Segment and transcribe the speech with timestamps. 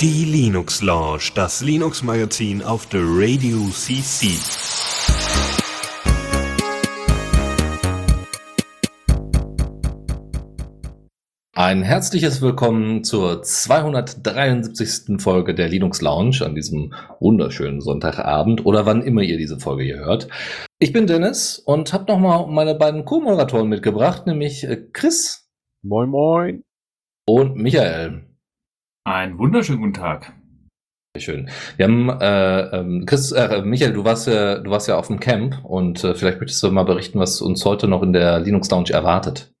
[0.00, 4.36] Die Linux Lounge, das Linux Magazin auf der Radio CC.
[11.54, 15.20] Ein herzliches Willkommen zur 273.
[15.22, 19.98] Folge der Linux Lounge an diesem wunderschönen Sonntagabend oder wann immer ihr diese Folge hier
[19.98, 20.28] hört.
[20.78, 25.47] Ich bin Dennis und habe nochmal meine beiden Co-Moderatoren mitgebracht, nämlich äh, Chris.
[25.84, 26.64] Moin, moin.
[27.28, 28.24] Und Michael.
[29.04, 30.32] Einen wunderschönen guten Tag.
[31.14, 31.50] Sehr schön.
[31.76, 35.20] Wir haben, äh, ähm, Chris, äh, Michael, du warst ja, du warst ja auf dem
[35.20, 38.68] Camp und äh, vielleicht möchtest du mal berichten, was uns heute noch in der Linux
[38.70, 39.52] Lounge erwartet.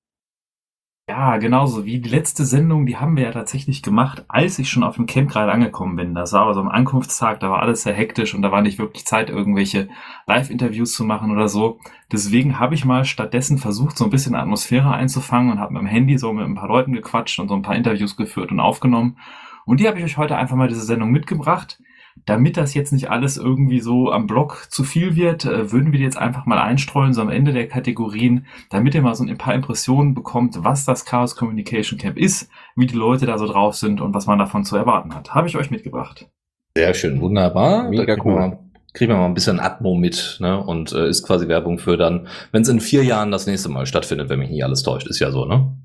[1.20, 4.84] Ja, genauso wie die letzte Sendung, die haben wir ja tatsächlich gemacht, als ich schon
[4.84, 6.14] auf dem Camp gerade angekommen bin.
[6.14, 8.78] Das war aber so am Ankunftstag, da war alles sehr hektisch und da war nicht
[8.78, 9.88] wirklich Zeit, irgendwelche
[10.28, 11.80] Live-Interviews zu machen oder so.
[12.12, 15.88] Deswegen habe ich mal stattdessen versucht, so ein bisschen Atmosphäre einzufangen und habe mit dem
[15.88, 19.16] Handy so mit ein paar Leuten gequatscht und so ein paar Interviews geführt und aufgenommen.
[19.64, 21.80] Und die habe ich euch heute einfach mal diese Sendung mitgebracht.
[22.26, 25.98] Damit das jetzt nicht alles irgendwie so am Blog zu viel wird, äh, würden wir
[25.98, 29.38] die jetzt einfach mal einstreuen, so am Ende der Kategorien, damit ihr mal so ein
[29.38, 33.74] paar Impressionen bekommt, was das Chaos Communication Camp ist, wie die Leute da so drauf
[33.74, 35.34] sind und was man davon zu erwarten hat.
[35.34, 36.28] Habe ich euch mitgebracht.
[36.76, 37.88] Sehr schön, wunderbar.
[37.88, 38.34] Mega cool.
[38.34, 38.58] Wir mal,
[38.92, 40.62] kriegen wir mal ein bisschen Atmo mit, ne?
[40.62, 43.86] Und äh, ist quasi Werbung für dann, wenn es in vier Jahren das nächste Mal
[43.86, 45.77] stattfindet, wenn mich nicht alles täuscht, ist ja so, ne?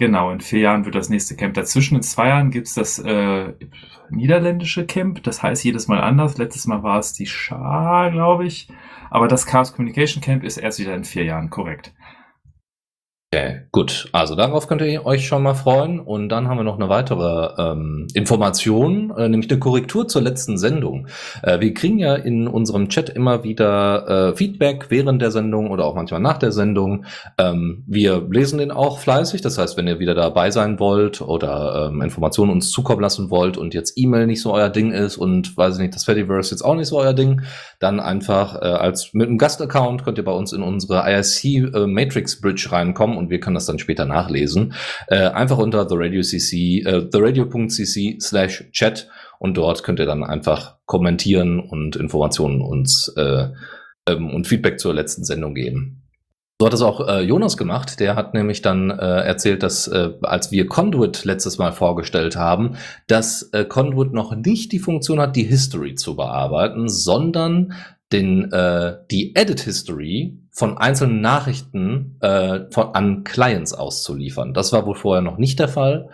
[0.00, 1.52] Genau, in vier Jahren wird das nächste Camp.
[1.52, 3.52] Dazwischen in zwei Jahren gibt's das äh,
[4.08, 5.22] niederländische Camp.
[5.24, 6.38] Das heißt jedes Mal anders.
[6.38, 8.68] Letztes Mal war es die Schar, glaube ich.
[9.10, 11.92] Aber das Chaos Communication Camp ist erst wieder in vier Jahren, korrekt.
[13.32, 14.08] Okay, gut.
[14.10, 16.00] Also darauf könnt ihr euch schon mal freuen.
[16.00, 20.58] Und dann haben wir noch eine weitere ähm, Information, äh, nämlich eine Korrektur zur letzten
[20.58, 21.06] Sendung.
[21.44, 25.84] Äh, wir kriegen ja in unserem Chat immer wieder äh, Feedback während der Sendung oder
[25.84, 27.04] auch manchmal nach der Sendung.
[27.38, 29.42] Ähm, wir lesen den auch fleißig.
[29.42, 33.56] Das heißt, wenn ihr wieder dabei sein wollt oder ähm, Informationen uns zukommen lassen wollt
[33.56, 36.62] und jetzt E-Mail nicht so euer Ding ist und weiß ich nicht, das Fediverse jetzt
[36.62, 37.42] auch nicht so euer Ding,
[37.78, 41.86] dann einfach äh, als mit einem Gastaccount könnt ihr bei uns in unsere IRC äh,
[41.86, 44.74] Matrix Bridge reinkommen und wir können das dann später nachlesen.
[45.06, 49.08] Äh, einfach unter the radio cc, äh, theradio.cc slash chat
[49.38, 53.48] und dort könnt ihr dann einfach kommentieren und Informationen uns äh,
[54.06, 56.02] ähm, und Feedback zur letzten Sendung geben.
[56.60, 58.00] So hat es auch äh, Jonas gemacht.
[58.00, 62.76] Der hat nämlich dann äh, erzählt, dass äh, als wir Conduit letztes Mal vorgestellt haben,
[63.06, 67.72] dass äh, Conduit noch nicht die Funktion hat, die History zu bearbeiten, sondern
[68.12, 74.54] den, äh, die Edit History von einzelnen Nachrichten äh, von, an Clients auszuliefern.
[74.54, 76.10] Das war wohl vorher noch nicht der Fall.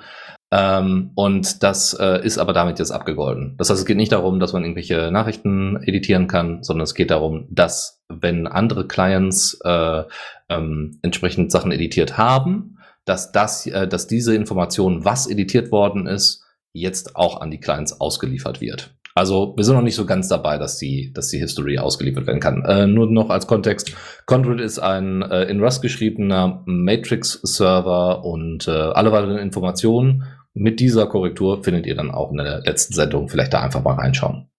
[0.53, 3.57] Ähm, und das äh, ist aber damit jetzt abgegolten.
[3.59, 7.11] Das heißt, es geht nicht darum, dass man irgendwelche Nachrichten editieren kann, sondern es geht
[7.11, 10.03] darum, dass wenn andere Clients äh,
[10.49, 16.45] ähm, entsprechend Sachen editiert haben, dass das, äh, dass diese Information, was editiert worden ist,
[16.73, 18.96] jetzt auch an die Clients ausgeliefert wird.
[19.17, 22.39] Also wir sind noch nicht so ganz dabei, dass die, dass die History ausgeliefert werden
[22.39, 22.63] kann.
[22.67, 23.97] Äh, nur noch als Kontext:
[24.27, 31.07] Conduit ist ein äh, in Rust geschriebener Matrix-Server und äh, alle weiteren Informationen mit dieser
[31.07, 33.31] Korrektur findet ihr dann auch in der letzten Sendung.
[33.31, 34.51] Vielleicht da einfach mal reinschauen.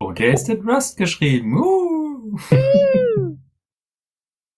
[0.00, 1.56] Und der ist in Rust geschrieben.
[1.56, 2.38] Uh.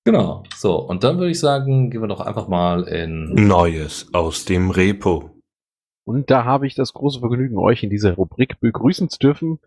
[0.04, 0.42] Genau.
[0.56, 4.70] So und dann würde ich sagen, gehen wir doch einfach mal in Neues aus dem
[4.70, 5.37] Repo.
[6.08, 9.58] Und da habe ich das große Vergnügen, euch in dieser Rubrik begrüßen zu dürfen.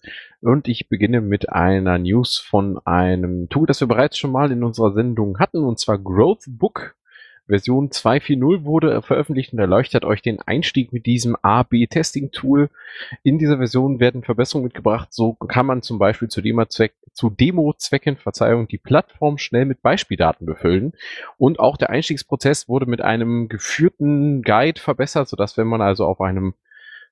[0.42, 4.64] Und ich beginne mit einer News von einem Tool, das wir bereits schon mal in
[4.64, 6.96] unserer Sendung hatten, und zwar Growthbook.
[7.52, 12.70] Version 2.4.0 wurde veröffentlicht und erleuchtet euch den Einstieg mit diesem A-B-Testing-Tool.
[13.24, 15.10] In dieser Version werden Verbesserungen mitgebracht.
[15.12, 20.46] So kann man zum Beispiel zu Demo-Zweck, zu Demo-Zwecken, Verzeihung, die Plattform schnell mit Beispieldaten
[20.46, 20.94] befüllen.
[21.38, 26.22] Und auch der Einstiegsprozess wurde mit einem geführten Guide verbessert, sodass wenn man also auf
[26.22, 26.54] einem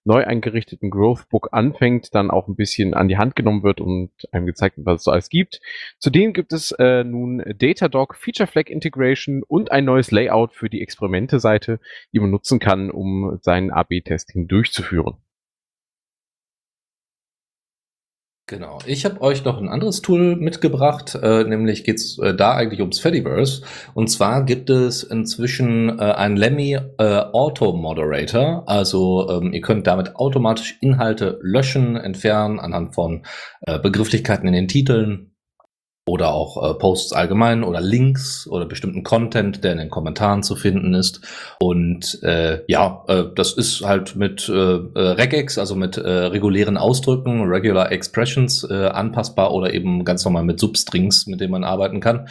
[0.05, 4.45] neu eingerichteten Growthbook anfängt, dann auch ein bisschen an die Hand genommen wird und einem
[4.45, 5.61] gezeigt wird, was es so alles gibt.
[5.99, 10.81] Zudem gibt es äh, nun Datadog Feature Flag Integration und ein neues Layout für die
[10.81, 11.79] Experimente-Seite,
[12.13, 15.18] die man nutzen kann, um sein AB-Testing durchzuführen.
[18.50, 18.80] Genau.
[18.88, 23.00] Ich habe euch noch ein anderes Tool mitgebracht, äh, nämlich geht's äh, da eigentlich ums
[23.00, 23.62] Fediverse.
[23.94, 28.63] Und zwar gibt es inzwischen äh, einen Lemmy äh, Auto Moderator.
[28.66, 33.24] Also ähm, ihr könnt damit automatisch Inhalte löschen, entfernen anhand von
[33.62, 35.30] äh, Begrifflichkeiten in den Titeln
[36.09, 40.56] oder auch äh, Posts allgemein oder Links oder bestimmten Content, der in den Kommentaren zu
[40.56, 41.21] finden ist.
[41.59, 46.77] Und äh, ja, äh, das ist halt mit äh, äh, Regex, also mit äh, regulären
[46.77, 52.00] Ausdrücken, Regular Expressions äh, anpassbar oder eben ganz normal mit Substrings, mit denen man arbeiten
[52.00, 52.27] kann.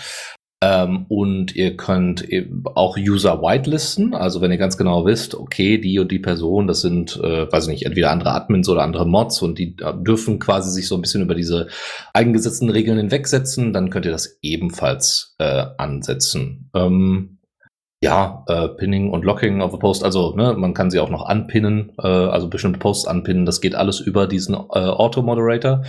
[0.60, 2.26] Ähm, und ihr könnt
[2.74, 6.80] auch User whitelisten, also wenn ihr ganz genau wisst, okay, die und die Person, das
[6.80, 10.40] sind, äh, weiß ich nicht, entweder andere Admins oder andere Mods und die äh, dürfen
[10.40, 11.68] quasi sich so ein bisschen über diese
[12.12, 16.70] eigengesetzten Regeln hinwegsetzen, dann könnt ihr das ebenfalls äh, ansetzen.
[16.74, 17.38] Ähm,
[18.00, 21.26] ja, äh, Pinning und Locking of a Post, also ne, man kann sie auch noch
[21.26, 25.82] anpinnen, äh, also bestimmte Posts anpinnen, das geht alles über diesen äh, Auto-Moderator.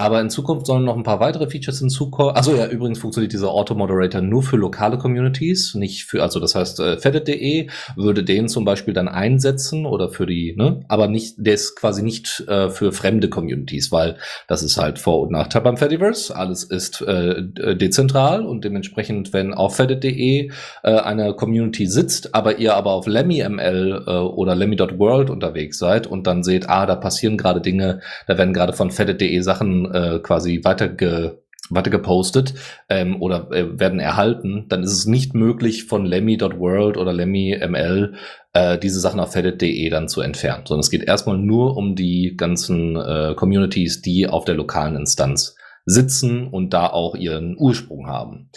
[0.00, 2.34] Aber in Zukunft sollen noch ein paar weitere Features hinzukommen.
[2.34, 6.80] Also ja, übrigens funktioniert dieser Auto-Moderator nur für lokale Communities, nicht für, also das heißt,
[6.80, 11.52] äh, Fedit.de würde den zum Beispiel dann einsetzen oder für die, ne, aber nicht, der
[11.52, 14.16] ist quasi nicht äh, für fremde Communities, weil
[14.48, 16.34] das ist halt Vor- und Nachteil beim Fediverse.
[16.34, 17.42] Alles ist äh,
[17.76, 20.50] dezentral und dementsprechend, wenn auf Fedit.de
[20.82, 26.26] äh, eine Community sitzt, aber ihr aber auf LemmyML äh, oder Lemmy.world unterwegs seid und
[26.26, 30.60] dann seht, ah, da passieren gerade Dinge, da werden gerade von Fedit.de Sachen äh, quasi
[30.64, 31.40] weiterge
[31.70, 32.54] weiter gepostet
[32.88, 38.14] ähm, oder äh, werden erhalten, dann ist es nicht möglich von Lemmy.world oder Lemmy.ml
[38.52, 42.34] äh, diese Sachen auf Fedit.de dann zu entfernen, sondern es geht erstmal nur um die
[42.36, 45.56] ganzen äh, Communities, die auf der lokalen Instanz
[45.86, 48.50] sitzen und da auch ihren Ursprung haben.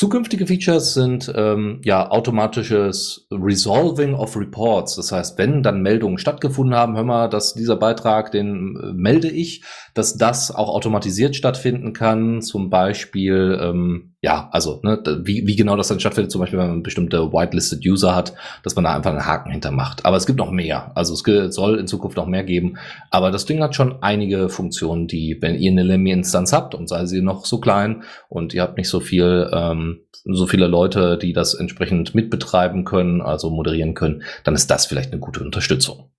[0.00, 4.96] Zukünftige Features sind ähm, ja automatisches Resolving of Reports.
[4.96, 9.28] Das heißt, wenn dann Meldungen stattgefunden haben, hör mal, dass dieser Beitrag, den äh, melde
[9.28, 9.62] ich,
[9.92, 12.40] dass das auch automatisiert stattfinden kann.
[12.40, 16.68] Zum Beispiel ähm, ja, also ne, wie, wie genau das dann stattfindet, zum Beispiel, wenn
[16.68, 20.04] man bestimmte whitelisted User hat, dass man da einfach einen Haken hintermacht.
[20.04, 20.92] Aber es gibt noch mehr.
[20.94, 22.76] Also es soll in Zukunft noch mehr geben.
[23.10, 27.06] Aber das Ding hat schon einige Funktionen, die, wenn ihr eine Lemmy-Instanz habt und sei
[27.06, 31.32] sie noch so klein und ihr habt nicht so viel, ähm, so viele Leute, die
[31.32, 36.10] das entsprechend mitbetreiben können, also moderieren können, dann ist das vielleicht eine gute Unterstützung.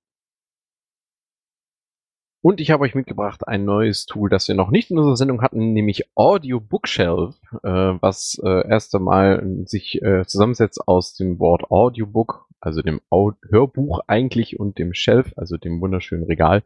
[2.43, 5.43] Und ich habe euch mitgebracht ein neues Tool, das wir noch nicht in unserer Sendung
[5.43, 11.69] hatten, nämlich Audio Bookshelf, äh, was äh, erst einmal sich äh, zusammensetzt aus dem Wort
[11.69, 16.63] Audiobook also dem Hörbuch eigentlich und dem Shelf, also dem wunderschönen Regal.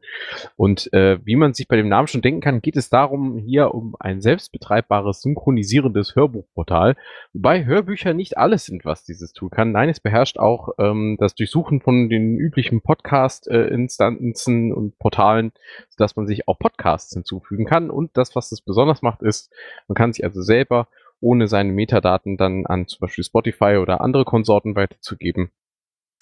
[0.56, 3.74] Und äh, wie man sich bei dem Namen schon denken kann, geht es darum hier
[3.74, 6.96] um ein selbstbetreibbares, synchronisierendes Hörbuchportal,
[7.34, 9.72] wobei Hörbücher nicht alles sind, was dieses Tool kann.
[9.72, 15.52] Nein, es beherrscht auch ähm, das Durchsuchen von den üblichen Podcast-Instanzen und Portalen,
[15.90, 17.90] sodass man sich auch Podcasts hinzufügen kann.
[17.90, 19.52] Und das, was es besonders macht, ist,
[19.88, 20.88] man kann sich also selber
[21.22, 25.52] ohne seine Metadaten dann an zum Beispiel Spotify oder andere Konsorten weiterzugeben,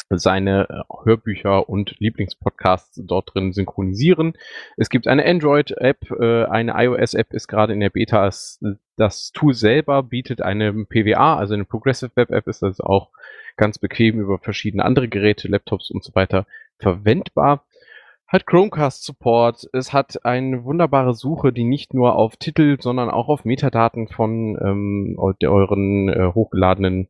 [0.09, 4.33] seine äh, Hörbücher und Lieblingspodcasts dort drin synchronisieren.
[4.77, 8.29] Es gibt eine Android-App, äh, eine iOS-App ist gerade in der Beta.
[8.95, 13.09] Das Tool selber bietet eine PWA, also eine Progressive Web App, ist also auch
[13.57, 16.45] ganz bequem über verschiedene andere Geräte, Laptops und so weiter
[16.79, 17.65] verwendbar.
[18.27, 19.69] Hat Chromecast Support.
[19.73, 24.57] Es hat eine wunderbare Suche, die nicht nur auf Titel, sondern auch auf Metadaten von
[24.59, 27.09] ähm, euren äh, hochgeladenen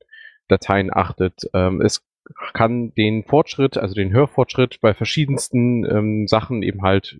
[0.49, 1.49] Dateien achtet.
[1.53, 2.05] Ähm, es
[2.53, 7.19] kann den Fortschritt, also den Hörfortschritt bei verschiedensten ähm, Sachen eben halt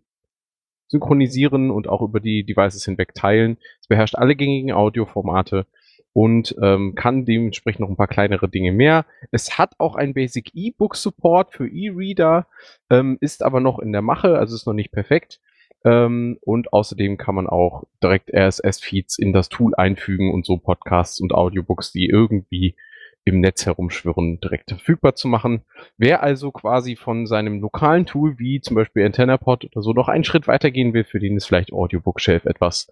[0.88, 3.58] synchronisieren und auch über die Devices hinweg teilen.
[3.82, 5.66] Es beherrscht alle gängigen Audioformate
[6.14, 9.06] und ähm, kann dementsprechend noch ein paar kleinere Dinge mehr.
[9.32, 12.48] Es hat auch ein Basic E-Book Support für E-Reader,
[12.90, 15.42] ähm, ist aber noch in der Mache, also ist noch nicht perfekt.
[15.84, 21.20] Ähm, und außerdem kann man auch direkt RSS-Feeds in das Tool einfügen und so Podcasts
[21.20, 22.76] und Audiobooks, die irgendwie
[23.25, 25.63] im Netz herumschwirren, direkt verfügbar zu machen.
[25.98, 30.24] Wer also quasi von seinem lokalen Tool wie zum Beispiel AntennaPod oder so noch einen
[30.24, 32.88] Schritt weitergehen will, für den ist vielleicht Audiobookshelf etwas.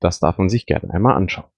[0.00, 1.48] Das darf man sich gerne einmal anschauen.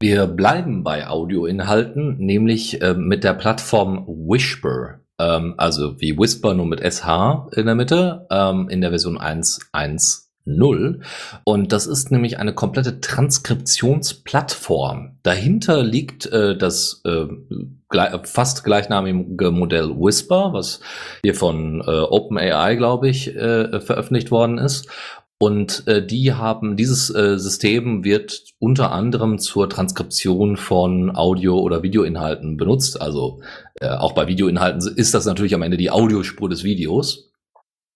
[0.00, 5.00] Wir bleiben bei Audioinhalten, nämlich äh, mit der Plattform Whisper.
[5.18, 10.27] Ähm, also wie Whisper nur mit SH in der Mitte, ähm, in der Version 1.1
[10.56, 11.00] 0.
[11.44, 15.18] Und das ist nämlich eine komplette Transkriptionsplattform.
[15.22, 17.26] Dahinter liegt äh, das äh,
[18.24, 20.80] fast gleichnamige Modell Whisper, was
[21.22, 24.88] hier von äh, OpenAI, glaube ich, äh, veröffentlicht worden ist.
[25.40, 31.84] Und äh, die haben, dieses äh, System wird unter anderem zur Transkription von Audio- oder
[31.84, 33.00] Videoinhalten benutzt.
[33.00, 33.40] Also
[33.80, 37.27] äh, auch bei Videoinhalten ist das natürlich am Ende die Audiospur des Videos.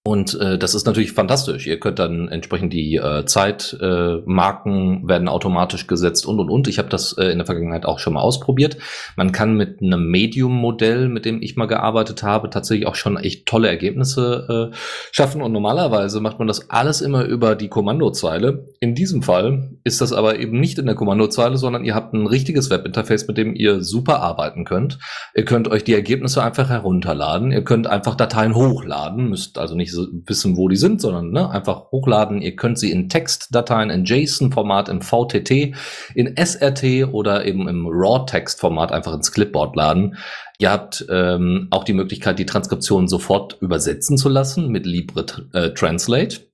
[0.04, 1.68] Und äh, das ist natürlich fantastisch.
[1.68, 6.66] Ihr könnt dann entsprechend die äh, Zeitmarken äh, werden automatisch gesetzt und und und.
[6.66, 8.78] Ich habe das äh, in der Vergangenheit auch schon mal ausprobiert.
[9.14, 13.46] Man kann mit einem Medium-Modell, mit dem ich mal gearbeitet habe, tatsächlich auch schon echt
[13.46, 14.76] tolle Ergebnisse äh,
[15.12, 15.40] schaffen.
[15.40, 18.66] Und normalerweise macht man das alles immer über die Kommandozeile.
[18.80, 22.26] In diesem Fall ist das aber eben nicht in der Kommandozeile, sondern ihr habt ein
[22.26, 24.98] richtiges Webinterface, mit dem ihr super arbeiten könnt.
[25.36, 27.52] Ihr könnt euch die Ergebnisse einfach herunterladen.
[27.52, 31.30] Ihr könnt einfach Dateien hochladen, müsst also nicht nicht so wissen, wo die sind, sondern
[31.30, 32.42] ne, einfach hochladen.
[32.42, 35.74] Ihr könnt sie in Textdateien, in JSON-Format, im VTT,
[36.14, 40.16] in SRT oder eben im RAW-Text-Format einfach ins Clipboard laden.
[40.58, 45.70] Ihr habt ähm, auch die Möglichkeit, die Transkription sofort übersetzen zu lassen mit Libre äh,
[45.70, 46.51] Translate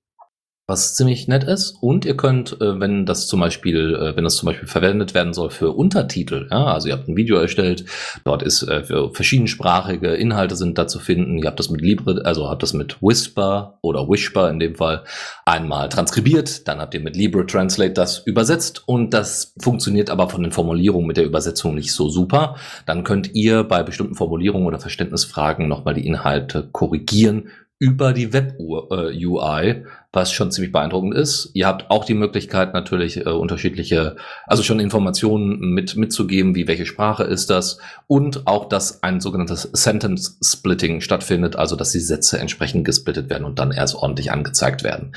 [0.68, 1.76] was ziemlich nett ist.
[1.80, 5.32] Und ihr könnt, äh, wenn das zum Beispiel, äh, wenn das zum Beispiel verwendet werden
[5.32, 7.86] soll für Untertitel, ja, also ihr habt ein Video erstellt,
[8.24, 11.38] dort ist äh, für verschiedensprachige Inhalte sind da zu finden.
[11.38, 15.04] Ihr habt das mit Libre, also habt das mit Whisper oder Whisper in dem Fall
[15.46, 20.42] einmal transkribiert, dann habt ihr mit Libre Translate das übersetzt und das funktioniert aber von
[20.42, 22.56] den Formulierungen mit der Übersetzung nicht so super.
[22.84, 27.48] Dann könnt ihr bei bestimmten Formulierungen oder Verständnisfragen nochmal die Inhalte korrigieren
[27.78, 31.50] über die Web-UI, äh, was schon ziemlich beeindruckend ist.
[31.54, 34.16] Ihr habt auch die Möglichkeit natürlich äh, unterschiedliche,
[34.46, 39.62] also schon Informationen mit mitzugeben, wie welche Sprache ist das und auch, dass ein sogenanntes
[39.72, 44.82] Sentence Splitting stattfindet, also dass die Sätze entsprechend gesplittet werden und dann erst ordentlich angezeigt
[44.82, 45.12] werden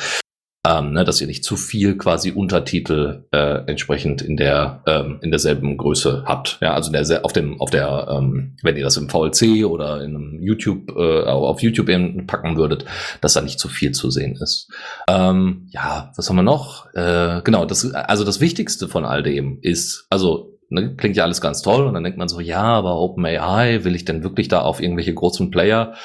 [0.68, 5.32] ähm, ne, dass ihr nicht zu viel quasi Untertitel äh, entsprechend in der ähm, in
[5.32, 6.60] derselben Größe habt.
[6.62, 10.15] Ja, also der, auf dem auf der ähm, wenn ihr das im VLC oder in
[10.15, 12.86] einem YouTube äh, auf YouTube eben packen würdet,
[13.22, 14.70] dass da nicht zu viel zu sehen ist.
[15.08, 16.94] Ähm, ja, was haben wir noch?
[16.94, 21.41] Äh, genau, das also das Wichtigste von all dem ist also ne, klingt ja alles
[21.41, 24.62] ganz toll und dann denkt man so, ja, aber OpenAI will ich denn wirklich da
[24.62, 25.96] auf irgendwelche großen Player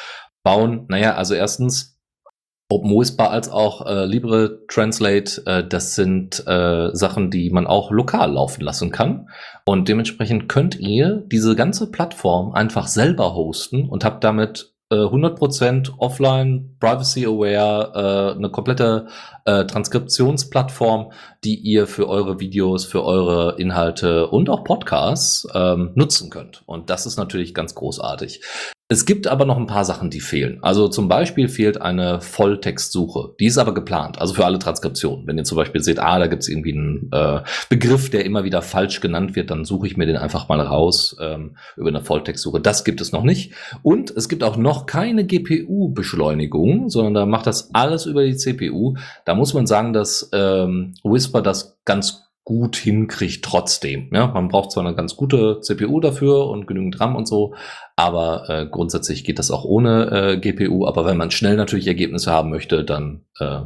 [0.42, 0.86] bauen?
[0.88, 1.95] Naja, also erstens
[2.68, 8.32] OpenWhisper als auch äh, Libre Translate, äh, das sind äh, Sachen, die man auch lokal
[8.32, 9.28] laufen lassen kann.
[9.64, 15.94] Und dementsprechend könnt ihr diese ganze Plattform einfach selber hosten und habt damit äh, 100%
[15.98, 19.08] offline, privacy-aware, äh, eine komplette
[19.44, 21.12] äh, Transkriptionsplattform,
[21.44, 26.62] die ihr für eure Videos, für eure Inhalte und auch Podcasts ähm, nutzen könnt.
[26.66, 28.42] Und das ist natürlich ganz großartig.
[28.88, 30.58] Es gibt aber noch ein paar Sachen, die fehlen.
[30.62, 33.34] Also zum Beispiel fehlt eine Volltextsuche.
[33.40, 35.26] Die ist aber geplant, also für alle Transkriptionen.
[35.26, 38.44] Wenn ihr zum Beispiel seht, ah, da gibt es irgendwie einen äh, Begriff, der immer
[38.44, 42.00] wieder falsch genannt wird, dann suche ich mir den einfach mal raus ähm, über eine
[42.00, 42.60] Volltextsuche.
[42.60, 43.54] Das gibt es noch nicht.
[43.82, 48.94] Und es gibt auch noch keine GPU-Beschleunigung, sondern da macht das alles über die CPU.
[49.24, 54.08] Da muss man sagen, dass ähm, Whisper das ganz gut hinkriegt trotzdem.
[54.12, 57.54] Ja, man braucht zwar eine ganz gute CPU dafür und genügend RAM und so,
[57.96, 60.86] aber äh, grundsätzlich geht das auch ohne äh, GPU.
[60.86, 63.62] Aber wenn man schnell natürlich Ergebnisse haben möchte, dann äh,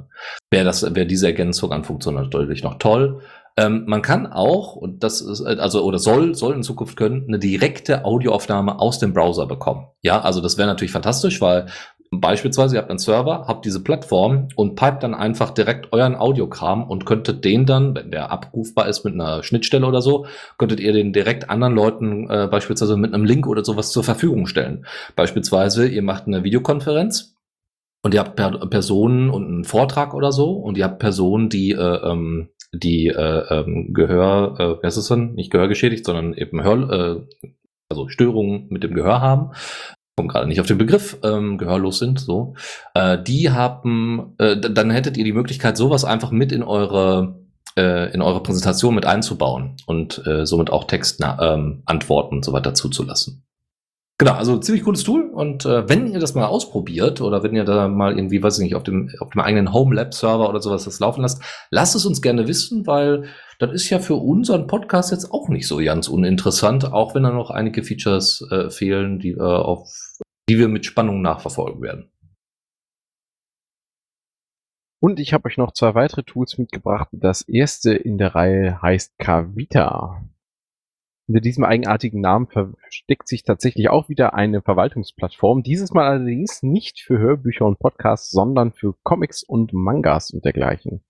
[0.51, 3.21] wäre das wäre diese Ergänzung an Funktionen natürlich noch toll.
[3.59, 7.27] Ähm, man kann auch und das ist äh, also oder soll soll in Zukunft können
[7.29, 9.89] eine direkte Audioaufnahme aus dem Browser bekommen.
[10.01, 11.67] Ja, also das wäre natürlich fantastisch, weil
[12.13, 16.83] Beispielsweise, ihr habt einen Server, habt diese Plattform und pipet dann einfach direkt euren Audiokram
[16.83, 20.27] und könntet den dann, wenn der abrufbar ist mit einer Schnittstelle oder so,
[20.59, 24.49] könntet ihr den direkt anderen Leuten äh, beispielsweise mit einem Link oder sowas zur Verfügung
[24.49, 24.87] stellen.
[25.15, 27.37] Beispielsweise, ihr macht eine Videokonferenz
[28.03, 31.71] und ihr habt per Personen und einen Vortrag oder so und ihr habt Personen, die
[31.71, 35.35] äh, ähm, die äh, ähm, Gehör, äh, was ist es denn?
[35.35, 37.51] Nicht Gehörgeschädigt, sondern eben Hör, äh,
[37.89, 39.53] also Störungen mit dem Gehör haben
[40.17, 42.55] komme gerade nicht auf den Begriff, ähm, gehörlos sind, so,
[42.95, 47.41] äh, die haben, äh, dann hättet ihr die Möglichkeit, sowas einfach mit in eure
[47.77, 52.75] äh, in eure Präsentation mit einzubauen und äh, somit auch Textantworten ähm, und so weiter
[52.75, 53.45] zuzulassen.
[54.19, 57.65] Genau, also ziemlich cooles Tool und äh, wenn ihr das mal ausprobiert oder wenn ihr
[57.65, 60.61] da mal irgendwie, weiß ich nicht, auf dem, auf dem eigenen Home Lab Server oder
[60.61, 63.25] sowas das laufen lasst, lasst es uns gerne wissen, weil
[63.61, 67.31] das ist ja für unseren Podcast jetzt auch nicht so ganz uninteressant, auch wenn da
[67.31, 69.87] noch einige Features äh, fehlen, die, äh, auf,
[70.49, 72.11] die wir mit Spannung nachverfolgen werden.
[75.03, 77.09] Und ich habe euch noch zwei weitere Tools mitgebracht.
[77.13, 80.23] Das erste in der Reihe heißt Kavita.
[81.27, 85.63] Hinter diesem eigenartigen Namen versteckt sich tatsächlich auch wieder eine Verwaltungsplattform.
[85.63, 91.05] Dieses Mal allerdings nicht für Hörbücher und Podcasts, sondern für Comics und Mangas und dergleichen.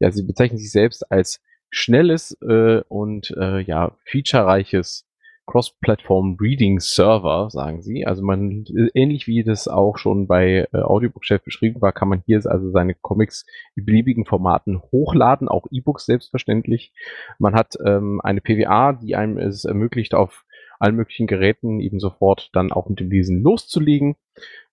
[0.00, 5.06] Ja, sie bezeichnen sich selbst als schnelles äh, und äh, ja, featurereiches
[5.50, 8.06] Cross-Platform Reading Server, sagen sie.
[8.06, 12.22] Also man, ähnlich wie das auch schon bei äh, Audiobook Chef beschrieben war, kann man
[12.24, 16.92] hier also seine Comics in beliebigen Formaten hochladen, auch E-Books selbstverständlich.
[17.40, 20.44] Man hat ähm, eine PWA, die einem es ermöglicht, auf
[20.78, 24.14] allen möglichen Geräten eben sofort dann auch mit dem Lesen loszulegen.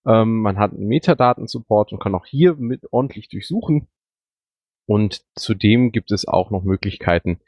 [0.06, 3.88] Ähm, man hat einen Metadaten-Support und kann auch hier mit ordentlich durchsuchen.
[4.88, 7.40] Und zudem gibt es auch noch Möglichkeiten,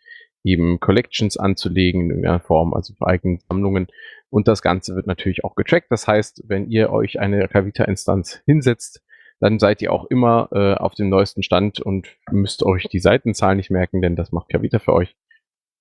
[0.45, 3.87] eben Collections anzulegen in irgendeiner Form, also für eigene Sammlungen.
[4.29, 5.87] Und das Ganze wird natürlich auch getrackt.
[5.91, 9.03] Das heißt, wenn ihr euch eine Kavita-Instanz hinsetzt,
[9.41, 13.57] dann seid ihr auch immer äh, auf dem neuesten Stand und müsst euch die Seitenzahl
[13.57, 15.17] nicht merken, denn das macht Kavita für euch.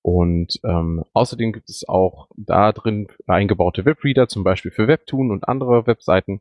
[0.01, 5.50] Und ähm, außerdem gibt es auch da drin eingebaute Webreader, zum Beispiel für Webtoon und
[5.50, 6.39] andere Webseiten.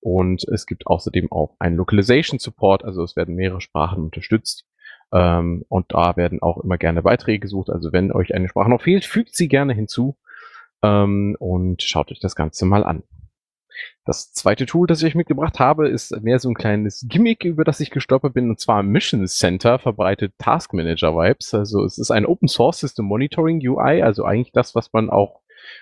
[0.00, 4.64] Und es gibt außerdem auch einen Localization Support, also es werden mehrere Sprachen unterstützt.
[5.12, 7.70] Ähm, und da werden auch immer gerne Beiträge gesucht.
[7.70, 10.16] Also wenn euch eine Sprache noch fehlt, fügt sie gerne hinzu
[10.82, 13.02] ähm, und schaut euch das Ganze mal an.
[14.04, 17.64] Das zweite Tool, das ich euch mitgebracht habe, ist mehr so ein kleines Gimmick, über
[17.64, 21.54] das ich gestolpert bin, und zwar Mission Center verbreitet Task Manager Vibes.
[21.54, 25.37] Also es ist ein Open Source System Monitoring UI, also eigentlich das, was man auch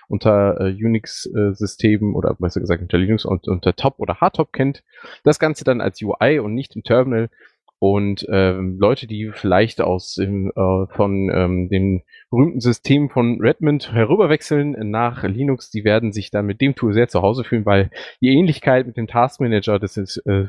[0.07, 4.83] unter äh, Unix-Systemen äh, oder besser gesagt unter Linux und unter Top oder Hardtop kennt.
[5.23, 7.29] Das Ganze dann als UI und nicht im Terminal.
[7.79, 12.01] Und ähm, Leute, die vielleicht aus dem, äh, von ähm, den
[12.31, 17.07] berühmten Systemen von Redmond herüberwechseln nach Linux, die werden sich dann mit dem Tool sehr
[17.07, 20.47] zu Hause fühlen, weil die Ähnlichkeit mit dem Taskmanager des äh,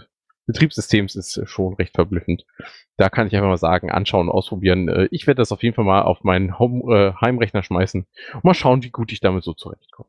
[0.49, 2.45] Betriebssystems ist schon recht verblüffend.
[2.97, 4.89] Da kann ich einfach mal sagen, anschauen, ausprobieren.
[4.89, 8.45] Äh, ich werde das auf jeden Fall mal auf meinen Home, äh, Heimrechner schmeißen und
[8.45, 10.09] mal schauen, wie gut ich damit so zurechtkomme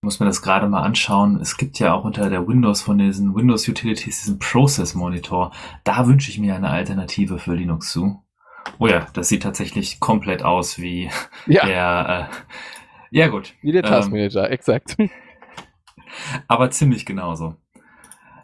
[0.00, 1.40] muss mir das gerade mal anschauen.
[1.40, 5.52] Es gibt ja auch unter der Windows von diesen Windows Utilities diesen Process Monitor.
[5.84, 8.22] Da wünsche ich mir eine Alternative für Linux zu.
[8.78, 11.10] Oh ja, das sieht tatsächlich komplett aus wie
[11.46, 11.66] ja.
[11.66, 12.30] der.
[12.30, 12.34] Äh,
[13.10, 13.54] ja gut.
[13.62, 14.96] Wie der Task Manager, ähm, exakt.
[16.48, 17.56] Aber ziemlich genauso.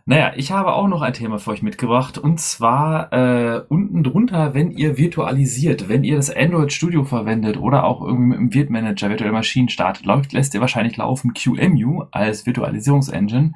[0.06, 2.18] Naja, ich habe auch noch ein Thema für euch mitgebracht.
[2.18, 7.84] Und zwar äh, unten drunter, wenn ihr virtualisiert, wenn ihr das Android Studio verwendet oder
[7.84, 12.04] auch irgendwie mit dem Virt Manager virtuelle Maschinen startet, läuft, lässt ihr wahrscheinlich laufen QEMU
[12.10, 13.54] als Virtualisierungsengine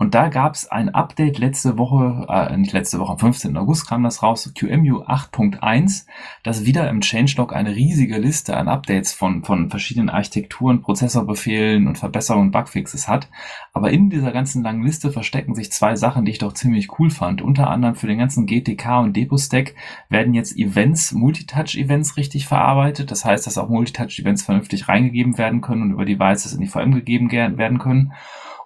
[0.00, 3.54] und da gab es ein Update letzte Woche, äh, nicht letzte Woche, am 15.
[3.58, 6.06] August kam das raus, QEMU 8.1,
[6.42, 11.98] das wieder im Changelog eine riesige Liste an Updates von, von verschiedenen Architekturen, Prozessorbefehlen und
[11.98, 13.28] Verbesserungen und Bugfixes hat.
[13.74, 17.10] Aber in dieser ganzen langen Liste verstecken sich zwei Sachen, die ich doch ziemlich cool
[17.10, 17.42] fand.
[17.42, 19.74] Unter anderem für den ganzen GTK und Depo-Stack
[20.08, 23.10] werden jetzt Events, Multitouch-Events richtig verarbeitet.
[23.10, 26.94] Das heißt, dass auch Multitouch-Events vernünftig reingegeben werden können und über Devices in die VM
[26.94, 28.14] gegeben werden können.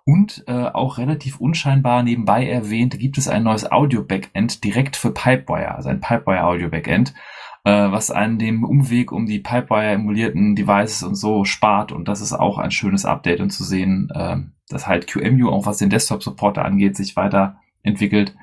[0.06, 5.74] Und äh, auch relativ unscheinbar nebenbei erwähnt, gibt es ein neues Audio-Backend direkt für Pipewire,
[5.74, 7.14] also ein Pipewire-Audio-Backend,
[7.64, 11.90] äh, was einen den Umweg um die Pipewire-emulierten Devices und so spart.
[11.90, 14.36] Und das ist auch ein schönes Update und zu sehen, äh,
[14.68, 18.36] dass halt QEMU, auch was den Desktop-Supporter angeht, sich weiterentwickelt.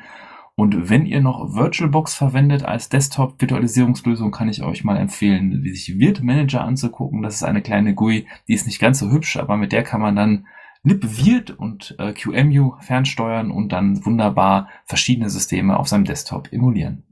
[0.56, 6.24] Und wenn ihr noch VirtualBox verwendet als Desktop-Virtualisierungslösung, kann ich euch mal empfehlen, sich Virt
[6.24, 7.22] Manager anzugucken.
[7.22, 10.02] Das ist eine kleine GUI, die ist nicht ganz so hübsch, aber mit der kann
[10.02, 10.48] man dann
[10.84, 17.04] libvirt und äh, QEMU fernsteuern und dann wunderbar verschiedene Systeme auf seinem Desktop emulieren.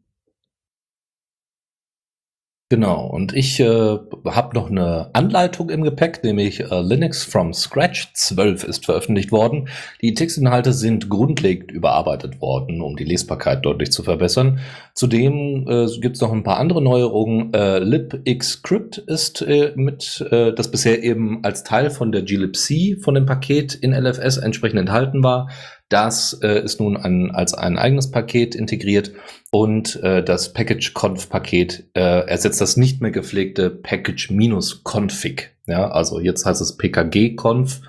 [2.71, 8.13] Genau, und ich äh, habe noch eine Anleitung im Gepäck, nämlich äh, Linux from Scratch
[8.13, 9.69] 12 ist veröffentlicht worden.
[10.03, 14.59] Die Textinhalte sind grundlegend überarbeitet worden, um die Lesbarkeit deutlich zu verbessern.
[14.93, 17.51] Zudem äh, gibt es noch ein paar andere Neuerungen.
[17.55, 23.15] Äh, libxcrypt ist äh, mit, äh, das bisher eben als Teil von der glibc von
[23.15, 25.49] dem Paket in LFS entsprechend enthalten war.
[25.89, 29.11] Das äh, ist nun ein, als ein eigenes Paket integriert
[29.51, 35.51] und äh, das Package-Conf-Paket äh, ersetzt das nicht mehr gepflegte Package-Config.
[35.65, 37.81] Ja, also jetzt heißt es PKG-Conf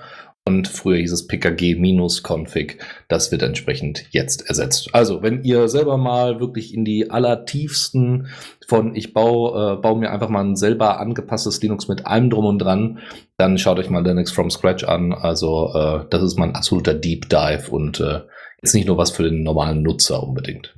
[0.50, 2.78] und früher hieß es pkg-config.
[3.08, 4.92] Das wird entsprechend jetzt ersetzt.
[4.92, 8.28] Also, wenn ihr selber mal wirklich in die allertiefsten
[8.66, 12.46] von ich baue, äh, baue mir einfach mal ein selber angepasstes Linux mit allem drum
[12.46, 12.98] und dran,
[13.36, 15.12] dann schaut euch mal Linux from Scratch an.
[15.12, 18.22] Also, äh, das ist mal ein absoluter Deep Dive und äh,
[18.60, 20.74] ist nicht nur was für den normalen Nutzer unbedingt.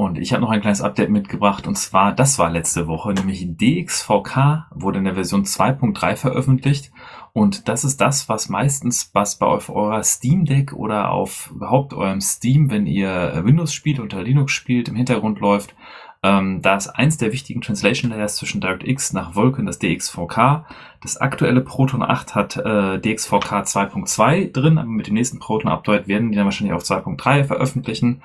[0.00, 3.46] Und ich habe noch ein kleines Update mitgebracht und zwar, das war letzte Woche, nämlich
[3.58, 6.90] DXVK wurde in der Version 2.3 veröffentlicht
[7.34, 12.22] und das ist das, was meistens was bei eurer Steam Deck oder auf überhaupt eurem
[12.22, 15.74] Steam, wenn ihr Windows spielt oder Linux spielt, im Hintergrund läuft.
[16.22, 20.64] Ähm, da ist eins der wichtigen Translation Layers zwischen DirectX nach Vulkan das DXVK.
[21.02, 26.08] Das aktuelle Proton 8 hat äh, DXVK 2.2 drin, aber mit dem nächsten Proton Update
[26.08, 28.22] werden die dann wahrscheinlich auf 2.3 veröffentlichen.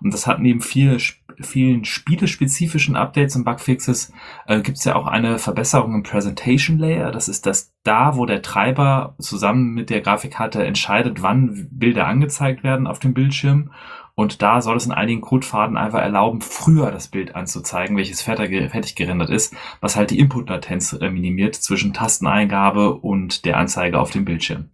[0.00, 0.98] Und das hat neben viel,
[1.40, 4.12] vielen spielespezifischen Updates und Bugfixes,
[4.46, 7.10] äh, gibt es ja auch eine Verbesserung im Presentation Layer.
[7.10, 12.62] Das ist das da, wo der Treiber zusammen mit der Grafikkarte entscheidet, wann Bilder angezeigt
[12.62, 13.72] werden auf dem Bildschirm.
[14.18, 18.96] Und da soll es in einigen Codefaden einfach erlauben, früher das Bild anzuzeigen, welches fertig,
[18.96, 24.24] gerendert ist, was halt die Input-Latenz äh, minimiert zwischen Tasteneingabe und der Anzeige auf dem
[24.24, 24.70] Bildschirm.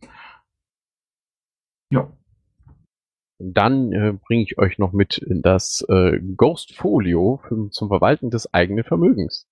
[1.91, 2.09] Ja.
[3.53, 8.53] Dann äh, bringe ich euch noch mit das äh, Ghost Folio für, zum Verwalten des
[8.55, 9.47] eigenen Vermögens.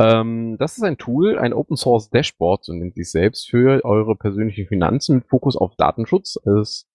[0.00, 4.16] Ähm, das ist ein Tool, ein Open Source Dashboard, so nennt sich selbst, für eure
[4.16, 6.38] persönlichen Finanzen mit Fokus auf Datenschutz.
[6.46, 6.88] Es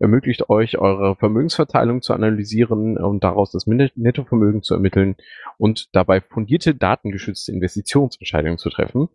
[0.00, 5.14] ermöglicht euch, eure Vermögensverteilung zu analysieren und daraus das Nettovermögen zu ermitteln
[5.56, 9.08] und dabei fundierte, datengeschützte Investitionsentscheidungen zu treffen.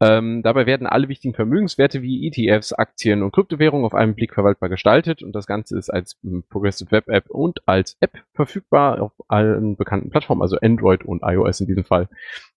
[0.00, 4.70] Ähm, dabei werden alle wichtigen Vermögenswerte wie ETFs, Aktien und Kryptowährungen auf einen Blick verwaltbar
[4.70, 9.76] gestaltet und das Ganze ist als Progressive Web App und als App verfügbar auf allen
[9.76, 12.08] bekannten Plattformen, also Android und iOS in diesem Fall.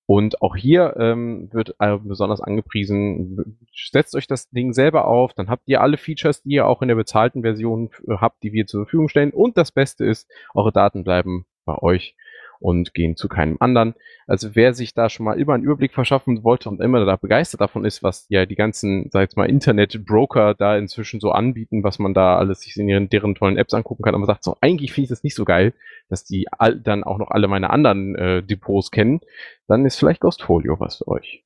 [0.09, 5.51] Und auch hier ähm, wird äh, besonders angepriesen, setzt euch das Ding selber auf, dann
[5.51, 8.65] habt ihr alle Features, die ihr auch in der bezahlten Version äh, habt, die wir
[8.65, 9.29] zur Verfügung stellen.
[9.29, 12.15] Und das Beste ist, eure Daten bleiben bei euch
[12.59, 13.95] und gehen zu keinem anderen.
[14.27, 17.61] Also wer sich da schon mal immer einen Überblick verschaffen wollte und immer da begeistert
[17.61, 21.99] davon ist, was ja die ganzen, sag ich mal, Internet-Broker da inzwischen so anbieten, was
[21.99, 24.91] man da alles sich in ihren, deren tollen Apps angucken kann, aber sagt so, eigentlich
[24.91, 25.73] finde ich das nicht so geil,
[26.09, 29.21] dass die all, dann auch noch alle meine anderen äh, Depots kennen,
[29.67, 31.43] dann ist vielleicht Ghostfolio was für euch.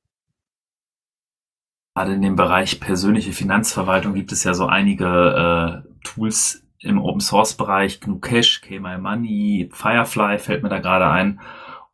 [1.96, 7.20] Gerade in dem Bereich persönliche Finanzverwaltung gibt es ja so einige äh, Tools, im Open
[7.20, 11.40] Source Bereich GNU Cash, KMy Money, Firefly fällt mir da gerade ein.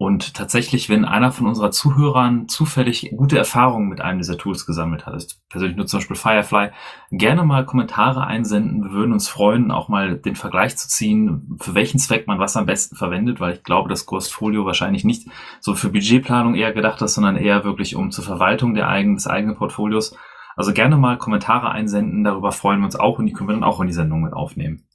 [0.01, 5.05] Und tatsächlich, wenn einer von unserer Zuhörern zufällig gute Erfahrungen mit einem dieser Tools gesammelt
[5.05, 6.71] hat, ich persönlich nutze zum Beispiel Firefly,
[7.11, 8.83] gerne mal Kommentare einsenden.
[8.83, 12.57] Wir würden uns freuen, auch mal den Vergleich zu ziehen, für welchen Zweck man was
[12.57, 15.29] am besten verwendet, weil ich glaube, dass Ghostfolio wahrscheinlich nicht
[15.61, 19.27] so für Budgetplanung eher gedacht ist, sondern eher wirklich um zur Verwaltung der eigenen, des
[19.27, 20.17] eigenen Portfolios.
[20.57, 23.65] Also gerne mal Kommentare einsenden, darüber freuen wir uns auch und die können wir dann
[23.65, 24.87] auch in die Sendung mit aufnehmen.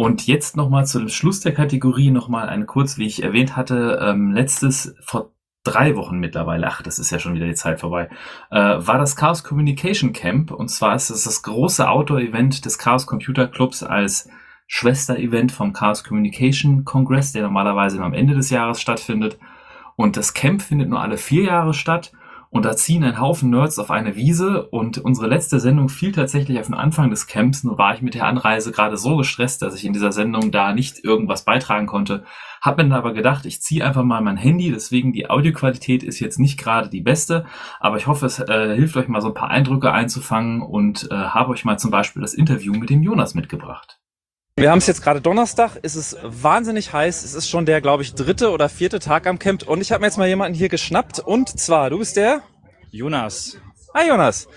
[0.00, 3.98] Und jetzt nochmal zu dem Schluss der Kategorie nochmal eine kurz, wie ich erwähnt hatte,
[4.02, 8.08] ähm, letztes, vor drei Wochen mittlerweile, ach, das ist ja schon wieder die Zeit vorbei,
[8.50, 10.52] äh, war das Chaos Communication Camp.
[10.52, 14.28] Und zwar ist es das große Outdoor-Event des Chaos Computer Clubs als
[14.68, 19.38] Schwester-Event vom Chaos Communication Congress, der normalerweise am Ende des Jahres stattfindet.
[19.96, 22.12] Und das Camp findet nur alle vier Jahre statt
[22.50, 26.58] und da ziehen ein Haufen Nerds auf eine Wiese und unsere letzte Sendung fiel tatsächlich
[26.58, 27.62] auf den Anfang des Camps.
[27.62, 30.72] Nur war ich mit der Anreise gerade so gestresst, dass ich in dieser Sendung da
[30.72, 32.24] nicht irgendwas beitragen konnte.
[32.60, 36.18] Hab mir dann aber gedacht, ich ziehe einfach mal mein Handy, deswegen die Audioqualität ist
[36.18, 37.46] jetzt nicht gerade die beste,
[37.78, 41.14] aber ich hoffe, es äh, hilft euch mal so ein paar Eindrücke einzufangen und äh,
[41.14, 43.99] habe euch mal zum Beispiel das Interview mit dem Jonas mitgebracht.
[44.60, 48.02] Wir haben es jetzt gerade Donnerstag, es ist wahnsinnig heiß, es ist schon der, glaube
[48.02, 50.68] ich, dritte oder vierte Tag am Camp und ich habe mir jetzt mal jemanden hier
[50.68, 52.42] geschnappt und zwar, du bist der?
[52.90, 53.56] Jonas.
[53.94, 54.48] Hi Jonas.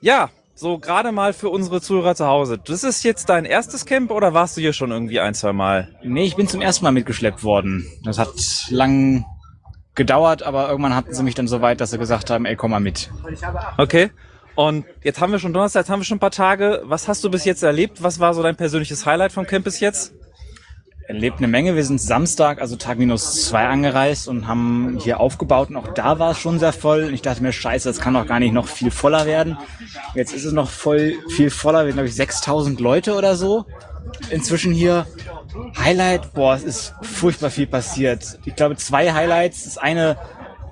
[0.00, 2.56] Ja, so gerade mal für unsere Zuhörer zu Hause.
[2.64, 5.94] Das ist jetzt dein erstes Camp oder warst du hier schon irgendwie ein, zwei Mal?
[6.02, 7.86] Nee, ich bin zum ersten Mal mitgeschleppt worden.
[8.04, 8.32] Das hat
[8.70, 9.26] lang
[9.94, 12.70] gedauert, aber irgendwann hatten sie mich dann so weit, dass sie gesagt haben, ey, komm
[12.70, 13.10] mal mit.
[13.76, 14.12] Okay.
[14.54, 16.82] Und jetzt haben wir schon Donnerstag, jetzt haben wir schon ein paar Tage.
[16.84, 18.02] Was hast du bis jetzt erlebt?
[18.02, 20.12] Was war so dein persönliches Highlight vom Camp bis jetzt?
[21.08, 21.74] Erlebt eine Menge.
[21.74, 26.18] Wir sind Samstag, also Tag minus zwei angereist und haben hier aufgebaut und auch da
[26.18, 27.04] war es schon sehr voll.
[27.04, 29.58] Und ich dachte mir, scheiße, das kann doch gar nicht noch viel voller werden.
[30.14, 31.80] Jetzt ist es noch voll viel voller.
[31.80, 33.66] Wir sind, glaube ich, 6000 Leute oder so.
[34.30, 35.06] Inzwischen hier.
[35.78, 38.38] Highlight, boah, es ist furchtbar viel passiert.
[38.44, 39.64] Ich glaube, zwei Highlights.
[39.64, 40.16] Das eine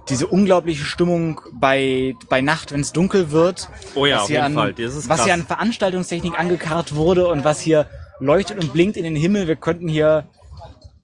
[0.08, 3.68] diese unglaubliche Stimmung bei, bei Nacht, wenn es dunkel wird.
[3.94, 4.72] Oh ja, was auf hier jeden an, Fall.
[4.74, 5.26] Das ist was krass.
[5.26, 7.86] hier an Veranstaltungstechnik angekarrt wurde und was hier
[8.18, 9.46] leuchtet und blinkt in den Himmel.
[9.46, 10.24] Wir könnten hier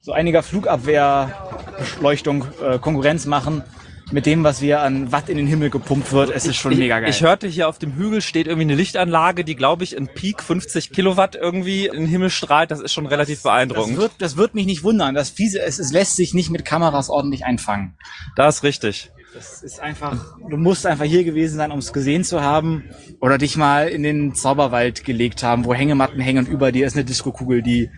[0.00, 3.64] so einiger Flugabwehrbeleuchtung äh, Konkurrenz machen
[4.12, 6.30] mit dem, was wir an Watt in den Himmel gepumpt wird.
[6.30, 7.10] Es ist schon ich, mega geil.
[7.10, 10.42] Ich hörte hier auf dem Hügel steht irgendwie eine Lichtanlage, die glaube ich in Peak
[10.42, 12.70] 50 Kilowatt irgendwie in den Himmel strahlt.
[12.70, 13.96] Das ist schon relativ das beeindruckend.
[13.96, 15.14] wird, das wird mich nicht wundern.
[15.14, 17.96] Das Fiese, es, es lässt sich nicht mit Kameras ordentlich einfangen.
[18.36, 19.10] Das ist richtig.
[19.34, 22.84] Das ist einfach, du musst einfach hier gewesen sein, um es gesehen zu haben.
[23.20, 26.94] Oder dich mal in den Zauberwald gelegt haben, wo Hängematten hängen und über dir ist
[26.94, 27.90] eine Diskokugel, die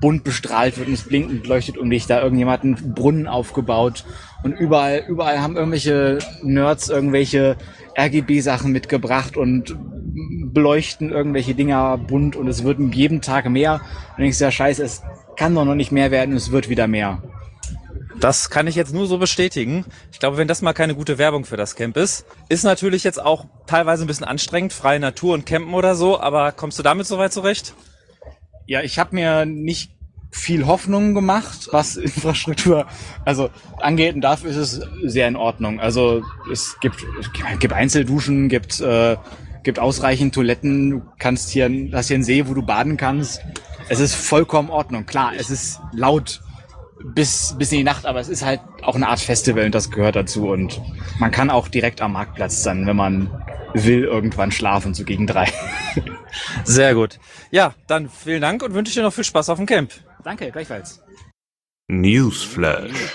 [0.00, 2.06] bunt bestrahlt wird und es blinkt und leuchtet um dich.
[2.06, 4.04] Da irgendjemand einen Brunnen aufgebaut.
[4.42, 7.56] Und überall, überall haben irgendwelche Nerds irgendwelche
[7.98, 9.76] RGB-Sachen mitgebracht und
[10.52, 13.80] beleuchten irgendwelche Dinger bunt und es wird jeden Tag mehr.
[14.16, 15.02] Und denkst ja, scheiße, es
[15.36, 17.22] kann doch noch nicht mehr werden es wird wieder mehr.
[18.18, 19.86] Das kann ich jetzt nur so bestätigen.
[20.12, 23.22] Ich glaube, wenn das mal keine gute Werbung für das Camp ist, ist natürlich jetzt
[23.22, 27.06] auch teilweise ein bisschen anstrengend, freie Natur und Campen oder so, aber kommst du damit
[27.06, 27.74] soweit zurecht?
[28.66, 29.92] Ja, ich habe mir nicht
[30.30, 32.86] viel Hoffnung gemacht, was Infrastruktur
[33.24, 35.80] also angeht und dafür ist es sehr in Ordnung.
[35.80, 39.16] Also es gibt, es gibt Einzelduschen, gibt äh,
[39.62, 43.42] gibt ausreichend Toiletten, du kannst hier hast hier einen See, wo du baden kannst.
[43.88, 45.04] Es ist vollkommen Ordnung.
[45.04, 46.40] Klar, es ist laut
[47.02, 49.90] bis bis in die Nacht, aber es ist halt auch eine Art Festival und das
[49.90, 50.80] gehört dazu und
[51.18, 53.30] man kann auch direkt am Marktplatz dann, wenn man
[53.74, 55.46] will, irgendwann schlafen, so gegen drei.
[56.64, 57.18] Sehr gut.
[57.50, 59.92] Ja, dann vielen Dank und wünsche dir noch viel Spaß auf dem Camp.
[60.22, 61.02] Danke, gleichfalls.
[61.88, 63.14] Newsflash.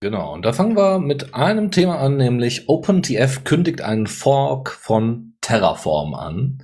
[0.00, 5.34] Genau, und da fangen wir mit einem Thema an, nämlich OpenTF kündigt einen Fork von
[5.40, 6.62] Terraform an.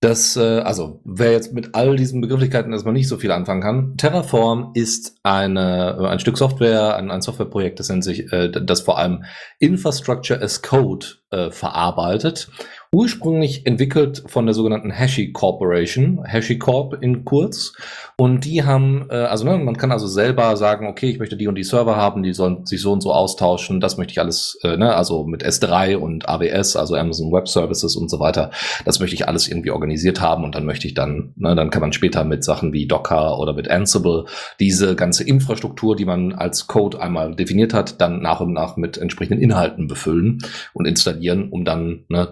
[0.00, 3.96] Das, äh, also wer jetzt mit all diesen Begrifflichkeiten erstmal nicht so viel anfangen kann,
[3.96, 8.98] Terraform ist eine, ein Stück Software, ein, ein Softwareprojekt, das nennt sich, äh, das vor
[8.98, 9.24] allem
[9.58, 12.50] Infrastructure as Code äh, verarbeitet
[12.92, 17.72] ursprünglich entwickelt von der sogenannten Hashi Corporation, HashiCorp in kurz.
[18.16, 21.48] Und die haben, äh, also ne, man kann also selber sagen, okay, ich möchte die
[21.48, 24.58] und die Server haben, die sollen sich so und so austauschen, das möchte ich alles,
[24.62, 28.50] äh, ne, also mit S3 und AWS, also Amazon Web Services und so weiter,
[28.86, 31.82] das möchte ich alles irgendwie organisiert haben und dann möchte ich dann, ne, dann kann
[31.82, 34.24] man später mit Sachen wie Docker oder mit Ansible
[34.60, 38.96] diese ganze Infrastruktur, die man als Code einmal definiert hat, dann nach und nach mit
[38.96, 40.38] entsprechenden Inhalten befüllen
[40.72, 42.26] und installieren, um dann ne,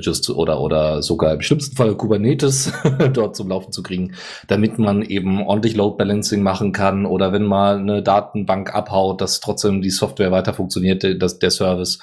[0.00, 2.72] Images oder, oder sogar im schlimmsten Fall Kubernetes
[3.12, 4.14] dort zum Laufen zu kriegen,
[4.48, 9.40] damit man eben ordentlich Load Balancing machen kann oder wenn mal eine Datenbank abhaut, dass
[9.40, 11.98] trotzdem die Software weiter funktioniert, das, der Service.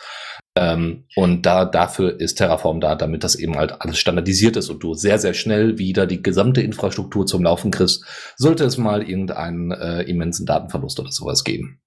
[0.55, 4.81] Ähm, und da, dafür ist Terraform da, damit das eben halt alles standardisiert ist und
[4.81, 8.03] du sehr, sehr schnell wieder die gesamte Infrastruktur zum Laufen kriegst,
[8.37, 11.79] sollte es mal irgendeinen äh, immensen Datenverlust oder sowas geben.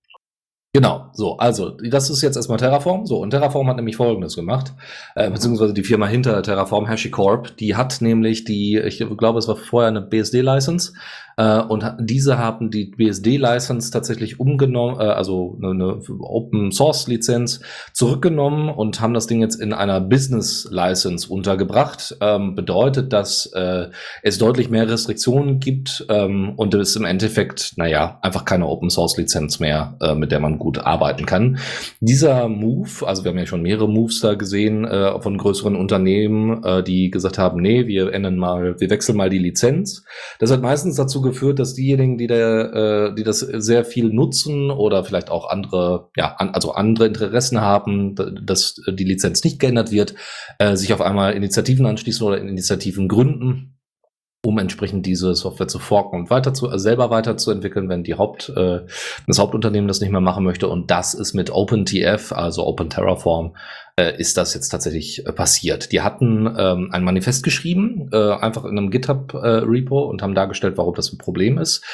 [0.73, 3.05] Genau, so, also, das ist jetzt erstmal Terraform.
[3.05, 4.73] So, und Terraform hat nämlich folgendes gemacht,
[5.17, 9.57] äh, beziehungsweise die Firma hinter Terraform, HashiCorp, die hat nämlich die, ich glaube, es war
[9.57, 10.93] vorher eine BSD-License,
[11.37, 17.61] äh, und diese haben die BSD-License tatsächlich umgenommen, äh, also eine, eine Open-Source-Lizenz
[17.93, 22.17] zurückgenommen und haben das Ding jetzt in einer Business-License untergebracht.
[22.21, 23.89] Ähm, bedeutet, dass äh,
[24.23, 29.97] es deutlich mehr Restriktionen gibt ähm, und es im Endeffekt, naja, einfach keine Open-Source-Lizenz mehr,
[30.01, 31.59] äh, mit der man gut arbeiten kann.
[32.01, 36.63] Dieser Move, also wir haben ja schon mehrere Moves da gesehen äh, von größeren Unternehmen,
[36.65, 40.05] äh, die gesagt haben, nee, wir ändern mal, wir wechseln mal die Lizenz.
[40.39, 42.75] Das hat meistens dazu geführt, dass diejenigen, die, der,
[43.11, 47.61] äh, die das sehr viel nutzen oder vielleicht auch andere, ja, an, also andere Interessen
[47.61, 50.15] haben, dass die Lizenz nicht geändert wird,
[50.59, 53.77] äh, sich auf einmal Initiativen anschließen oder Initiativen gründen
[54.43, 58.51] um entsprechend diese Software zu forken und weiter zu, also selber weiterzuentwickeln, wenn die Haupt,
[58.57, 58.81] äh,
[59.27, 60.69] das Hauptunternehmen das nicht mehr machen möchte.
[60.69, 63.55] Und das ist mit OpenTF, also Open Terraform,
[64.01, 65.93] äh, ist das jetzt tatsächlich äh, passiert.
[65.93, 70.77] Die hatten ähm, ein Manifest geschrieben, äh, einfach in einem GitHub-Repo äh, und haben dargestellt,
[70.77, 71.85] warum das ein Problem ist.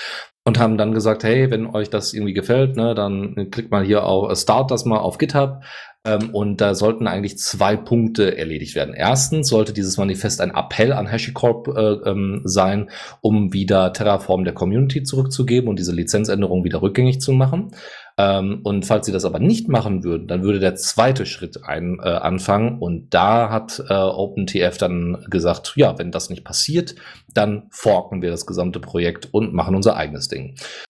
[0.47, 4.05] Und haben dann gesagt, hey, wenn euch das irgendwie gefällt, ne, dann klickt mal hier
[4.05, 5.61] auf, äh, start das mal auf GitHub,
[6.07, 8.95] ähm, und da sollten eigentlich zwei Punkte erledigt werden.
[8.95, 14.55] Erstens sollte dieses Manifest ein Appell an HashiCorp äh, ähm, sein, um wieder Terraform der
[14.55, 17.73] Community zurückzugeben und diese Lizenzänderung wieder rückgängig zu machen.
[18.19, 21.99] Ähm, und falls sie das aber nicht machen würden, dann würde der zweite Schritt ein,
[22.01, 22.79] äh, anfangen.
[22.79, 26.95] Und da hat äh, OpenTF dann gesagt, ja, wenn das nicht passiert,
[27.35, 30.36] dann forken wir das gesamte Projekt und machen unser eigenes Ding.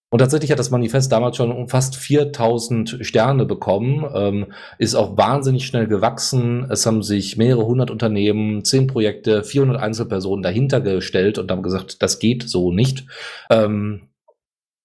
[0.08, 4.46] Und tatsächlich hat das Manifest damals schon um fast 4000 Sterne bekommen, ähm,
[4.78, 6.66] ist auch wahnsinnig schnell gewachsen.
[6.70, 12.02] Es haben sich mehrere hundert Unternehmen, zehn Projekte, 400 Einzelpersonen dahinter gestellt und haben gesagt,
[12.02, 13.06] das geht so nicht.
[13.50, 14.08] Ähm,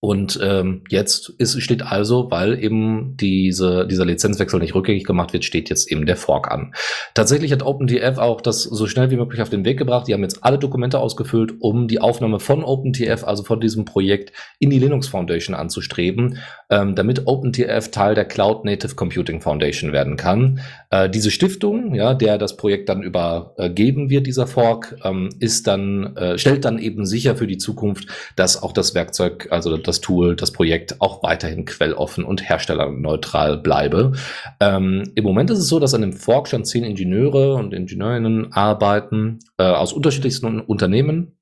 [0.03, 5.45] und ähm, jetzt ist, steht also, weil eben diese, dieser Lizenzwechsel nicht rückgängig gemacht wird,
[5.45, 6.73] steht jetzt eben der Fork an.
[7.13, 10.07] Tatsächlich hat OpenTF auch das so schnell wie möglich auf den Weg gebracht.
[10.07, 14.33] Die haben jetzt alle Dokumente ausgefüllt, um die Aufnahme von OpenTF, also von diesem Projekt,
[14.57, 16.39] in die Linux Foundation anzustreben,
[16.71, 20.61] ähm, damit OpenTF Teil der Cloud Native Computing Foundation werden kann.
[20.89, 26.15] Äh, diese Stiftung, ja, der das Projekt dann übergeben wird, dieser Fork, ähm, ist dann,
[26.17, 30.37] äh, stellt dann eben sicher für die Zukunft, dass auch das Werkzeug, also das Tool,
[30.37, 34.13] das Projekt auch weiterhin quelloffen und herstellerneutral bleibe.
[34.61, 38.53] Ähm, Im Moment ist es so, dass an dem Fork schon zehn Ingenieure und Ingenieurinnen
[38.53, 41.35] arbeiten äh, aus unterschiedlichsten Unternehmen.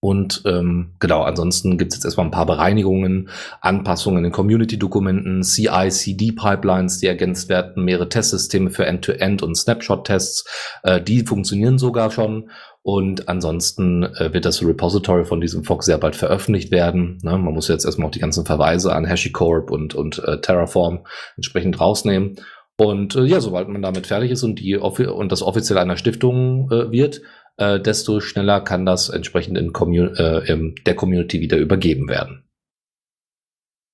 [0.00, 6.98] Und ähm, genau, ansonsten gibt es jetzt erstmal ein paar Bereinigungen, Anpassungen in Community-Dokumenten, CI-CD-Pipelines,
[6.98, 12.50] die ergänzt werden, mehrere Testsysteme für End-to-End -End und Snapshot-Tests, äh, die funktionieren sogar schon.
[12.88, 17.18] Und ansonsten äh, wird das Repository von diesem Fox sehr bald veröffentlicht werden.
[17.22, 17.32] Ne?
[17.36, 21.04] Man muss jetzt erstmal auch die ganzen Verweise an HashiCorp und, und äh, Terraform
[21.36, 22.36] entsprechend rausnehmen.
[22.78, 26.70] Und äh, ja, sobald man damit fertig ist und, die und das offiziell einer Stiftung
[26.72, 27.20] äh, wird,
[27.58, 32.47] äh, desto schneller kann das entsprechend in, Commun äh, der Community wieder übergeben werden.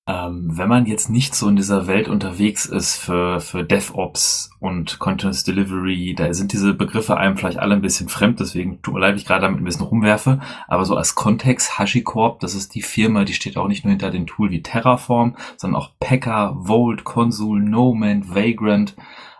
[0.06, 4.98] Ähm, wenn man jetzt nicht so in dieser Welt unterwegs ist für, für DevOps und
[4.98, 9.00] Continuous Delivery, da sind diese Begriffe einem vielleicht alle ein bisschen fremd, deswegen tut mir
[9.00, 10.40] leid, ich gerade damit ein bisschen rumwerfe.
[10.68, 14.10] Aber so als Kontext, HashiCorp, das ist die Firma, die steht auch nicht nur hinter
[14.10, 18.94] dem Tool wie Terraform, sondern auch Packer, Volt, Consul, Nomad, Vagrant.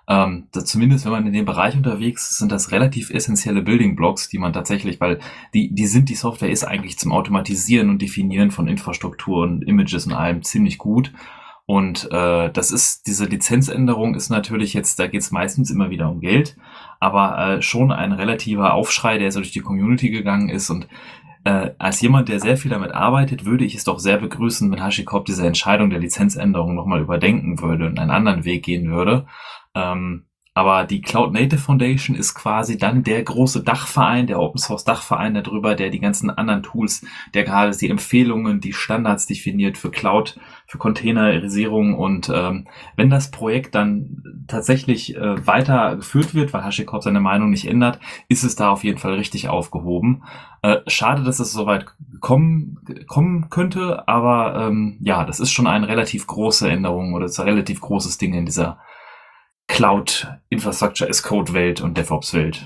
[0.06, 4.28] Ähm, zumindest wenn man in dem Bereich unterwegs ist, sind das relativ essentielle Building Blocks,
[4.28, 5.18] die man tatsächlich, weil
[5.54, 10.06] die, die sind, die Software ist eigentlich zum Automatisieren und Definieren von Infrastruktur und Images
[10.06, 11.12] und allem ziemlich gut.
[11.66, 16.10] Und äh, das ist, diese Lizenzänderung ist natürlich jetzt, da geht es meistens immer wieder
[16.10, 16.56] um Geld,
[17.00, 20.68] aber äh, schon ein relativer Aufschrei, der so durch die Community gegangen ist.
[20.68, 20.86] Und
[21.44, 24.82] äh, als jemand, der sehr viel damit arbeitet, würde ich es doch sehr begrüßen, wenn
[24.82, 29.26] HashiCorp diese Entscheidung der Lizenzänderung nochmal überdenken würde und einen anderen Weg gehen würde.
[29.74, 34.84] Ähm, aber die Cloud Native Foundation ist quasi dann der große Dachverein, der Open Source
[34.84, 39.90] Dachverein darüber, der die ganzen anderen Tools, der gerade die Empfehlungen, die Standards definiert für
[39.90, 46.62] Cloud, für Containerisierung und ähm, wenn das Projekt dann tatsächlich äh, weiter geführt wird, weil
[46.62, 50.22] HashiCorp seine Meinung nicht ändert, ist es da auf jeden Fall richtig aufgehoben.
[50.62, 51.86] Äh, schade, dass es soweit
[52.20, 57.44] kommen, kommen könnte, aber ähm, ja, das ist schon eine relativ große Änderung oder ein
[57.44, 58.78] relativ großes Ding in dieser
[59.74, 62.64] Cloud Infrastructure as Code Welt und DevOps Welt.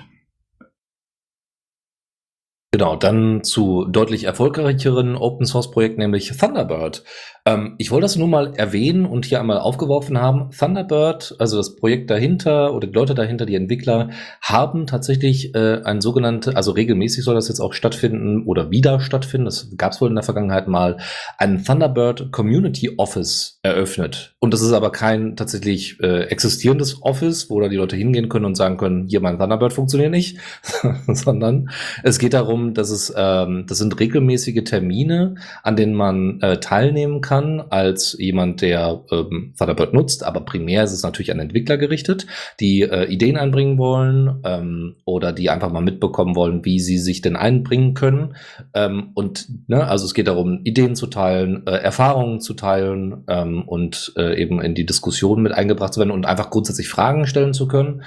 [2.79, 7.03] Genau, dann zu deutlich erfolgreicheren Open Source Projekten, nämlich Thunderbird.
[7.45, 10.51] Ähm, ich wollte das nur mal erwähnen und hier einmal aufgeworfen haben.
[10.51, 14.11] Thunderbird, also das Projekt dahinter oder die Leute dahinter, die Entwickler,
[14.43, 19.47] haben tatsächlich äh, ein sogenannte, also regelmäßig soll das jetzt auch stattfinden oder wieder stattfinden,
[19.47, 20.99] das gab es wohl in der Vergangenheit mal,
[21.39, 24.35] ein Thunderbird Community Office eröffnet.
[24.41, 28.45] Und das ist aber kein tatsächlich äh, existierendes Office, wo da die Leute hingehen können
[28.45, 30.39] und sagen können, hier mein Thunderbird funktioniert nicht,
[31.09, 31.71] sondern
[32.03, 37.21] es geht darum, dass es, ähm, das sind regelmäßige Termine, an denen man äh, teilnehmen
[37.21, 41.77] kann kann als jemand, der ähm, Thunderbird nutzt, aber primär ist es natürlich an Entwickler
[41.77, 42.27] gerichtet,
[42.59, 47.21] die äh, Ideen einbringen wollen ähm, oder die einfach mal mitbekommen wollen, wie sie sich
[47.21, 48.35] denn einbringen können.
[48.75, 53.63] Ähm, und ne, also es geht darum, Ideen zu teilen, äh, Erfahrungen zu teilen ähm,
[53.67, 57.53] und äh, eben in die Diskussion mit eingebracht zu werden und einfach grundsätzlich Fragen stellen
[57.53, 58.03] zu können.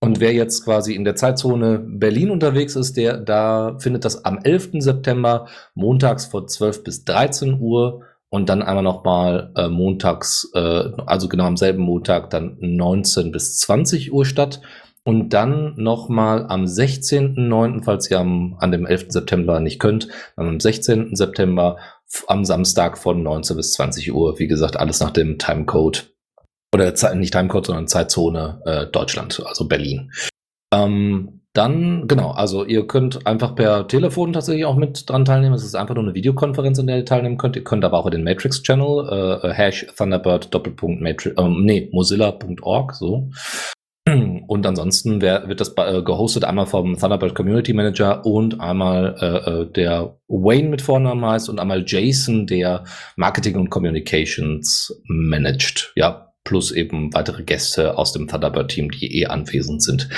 [0.00, 4.38] Und wer jetzt quasi in der Zeitzone Berlin unterwegs ist, der da findet das am
[4.38, 4.70] 11.
[4.78, 11.28] September montags von 12 bis 13 Uhr und dann einmal nochmal äh, montags, äh, also
[11.28, 14.60] genau am selben Montag, dann 19 bis 20 Uhr statt.
[15.04, 19.06] Und dann nochmal am 16.09., falls ihr am, an dem 11.
[19.08, 21.16] September nicht könnt, dann am 16.
[21.16, 21.78] September
[22.26, 24.38] am Samstag von 19 bis 20 Uhr.
[24.38, 26.12] Wie gesagt, alles nach dem Timecode.
[26.74, 30.10] Oder nicht Timecode, sondern Zeitzone äh, Deutschland, also Berlin.
[30.72, 35.54] Ähm, dann, genau, also ihr könnt einfach per Telefon tatsächlich auch mit dran teilnehmen.
[35.54, 37.56] Es ist einfach nur eine Videokonferenz, in der ihr teilnehmen könnt.
[37.56, 42.94] Ihr könnt aber auch in den Matrix-Channel, äh, Hash Thunderbird Doppelpunkt Matrix, ähm, nee, Mozilla.org,
[42.94, 43.30] so.
[44.46, 49.50] Und ansonsten wär, wird das äh, gehostet einmal vom Thunderbird Community Manager und einmal äh,
[49.50, 52.84] äh, der Wayne mit Vornamen heißt und einmal Jason, der
[53.16, 55.92] Marketing und Communications managt.
[55.96, 60.08] Ja, plus eben weitere Gäste aus dem Thunderbird-Team, die eh anwesend sind.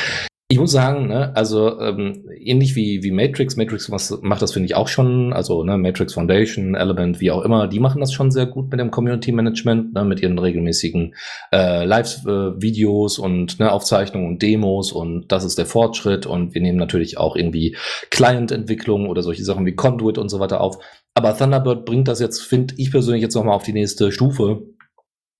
[0.52, 4.74] Ich muss sagen, ne, also ähm, ähnlich wie, wie Matrix, Matrix macht das, finde ich,
[4.74, 8.46] auch schon, also ne, Matrix Foundation, Element, wie auch immer, die machen das schon sehr
[8.46, 11.14] gut mit dem Community Management, ne, mit ihren regelmäßigen
[11.52, 16.62] äh, Live-Videos äh, und ne, Aufzeichnungen und Demos und das ist der Fortschritt und wir
[16.62, 17.76] nehmen natürlich auch irgendwie
[18.10, 20.78] Client-Entwicklung oder solche Sachen wie Conduit und so weiter auf.
[21.14, 24.62] Aber Thunderbird bringt das jetzt, finde ich persönlich, jetzt nochmal auf die nächste Stufe,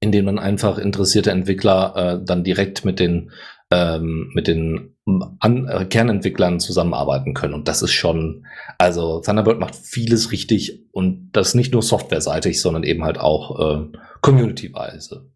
[0.00, 3.30] indem man einfach interessierte Entwickler äh, dann direkt mit den
[3.70, 4.96] ähm, mit den
[5.38, 7.54] An äh, Kernentwicklern zusammenarbeiten können.
[7.54, 8.46] Und das ist schon,
[8.78, 13.98] also Thunderbird macht vieles richtig und das nicht nur softwareseitig, sondern eben halt auch äh,
[14.20, 15.30] community-weise.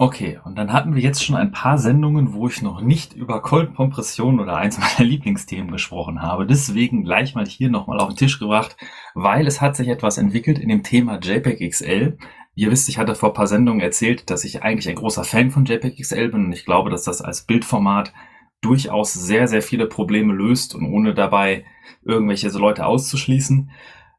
[0.00, 3.42] Okay, und dann hatten wir jetzt schon ein paar Sendungen, wo ich noch nicht über
[3.42, 6.46] Cold-Kompression oder eins meiner Lieblingsthemen gesprochen habe.
[6.46, 8.76] Deswegen gleich mal hier nochmal auf den Tisch gebracht,
[9.16, 12.16] weil es hat sich etwas entwickelt in dem Thema JPEG XL.
[12.54, 15.50] Ihr wisst, ich hatte vor ein paar Sendungen erzählt, dass ich eigentlich ein großer Fan
[15.50, 18.12] von JPEG XL bin und ich glaube, dass das als Bildformat
[18.60, 21.64] durchaus sehr, sehr viele Probleme löst und ohne dabei
[22.04, 23.70] irgendwelche Leute auszuschließen.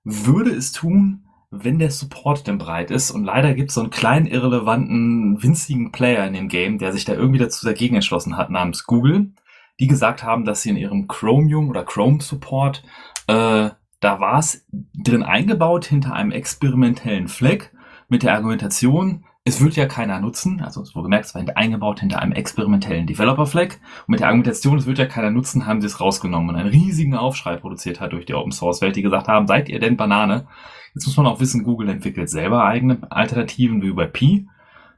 [0.03, 3.11] Würde es tun, wenn der Support denn breit ist.
[3.11, 7.05] Und leider gibt es so einen kleinen, irrelevanten, winzigen Player in dem Game, der sich
[7.05, 9.31] da irgendwie dazu dagegen entschlossen hat, namens Google,
[9.79, 12.83] die gesagt haben, dass sie in ihrem Chromium oder Chrome Support,
[13.27, 13.69] äh,
[14.01, 17.73] da war es drin eingebaut hinter einem experimentellen Fleck
[18.07, 22.01] mit der Argumentation, es wird ja keiner nutzen, also es wurde gemerkt, es war eingebaut
[22.01, 23.79] hinter einem experimentellen Developer-Flag.
[24.05, 26.69] Und mit der Argumentation, es wird ja keiner nutzen, haben sie es rausgenommen und einen
[26.69, 30.45] riesigen Aufschrei produziert hat durch die Open-Source-Welt, die gesagt haben, seid ihr denn Banane?
[30.93, 34.47] Jetzt muss man auch wissen, Google entwickelt selber eigene Alternativen wie bei Pi.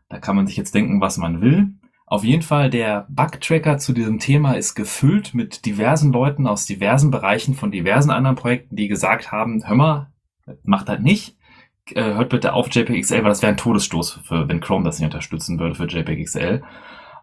[0.09, 1.69] Da kann man sich jetzt denken, was man will.
[2.05, 7.09] Auf jeden Fall, der Bug-Tracker zu diesem Thema ist gefüllt mit diversen Leuten aus diversen
[7.09, 10.11] Bereichen von diversen anderen Projekten, die gesagt haben, hör mal,
[10.63, 11.37] macht das nicht
[11.95, 15.05] äh, hört bitte auf JPEG-XL, weil das wäre ein Todesstoß, für, wenn Chrome das nicht
[15.05, 16.61] unterstützen würde für JPEG-XL.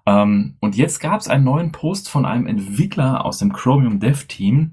[0.06, 4.26] Ähm, und jetzt gab es einen neuen Post von einem Entwickler aus dem Chromium Dev
[4.26, 4.72] Team,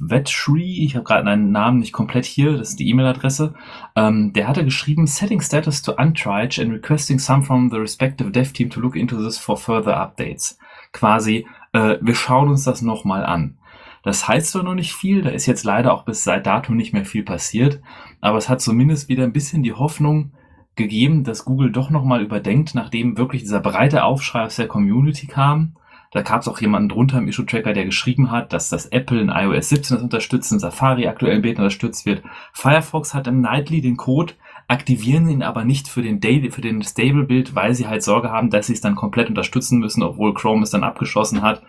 [0.00, 3.54] Vetshri, ich habe gerade einen Namen nicht komplett hier, das ist die E-Mail-Adresse,
[3.96, 8.52] ähm, der hatte geschrieben, setting status to untriage and requesting some from the respective dev
[8.52, 10.58] team to look into this for further updates.
[10.92, 13.56] Quasi, äh, wir schauen uns das nochmal an.
[14.02, 16.92] Das heißt zwar noch nicht viel, da ist jetzt leider auch bis seit dato nicht
[16.92, 17.80] mehr viel passiert,
[18.20, 20.32] aber es hat zumindest wieder ein bisschen die Hoffnung
[20.76, 25.76] gegeben, dass Google doch nochmal überdenkt, nachdem wirklich dieser breite Aufschrei aus der Community kam
[26.14, 29.30] da gab es auch jemanden drunter im Issue-Tracker, der geschrieben hat, dass das Apple in
[29.30, 32.22] iOS 17 das unterstützt, in Safari aktuell in Beta unterstützt wird.
[32.52, 34.34] Firefox hat im Nightly den Code,
[34.68, 38.74] aktivieren ihn aber nicht für den den Stable-Bild, weil sie halt Sorge haben, dass sie
[38.74, 41.64] es dann komplett unterstützen müssen, obwohl Chrome es dann abgeschossen hat.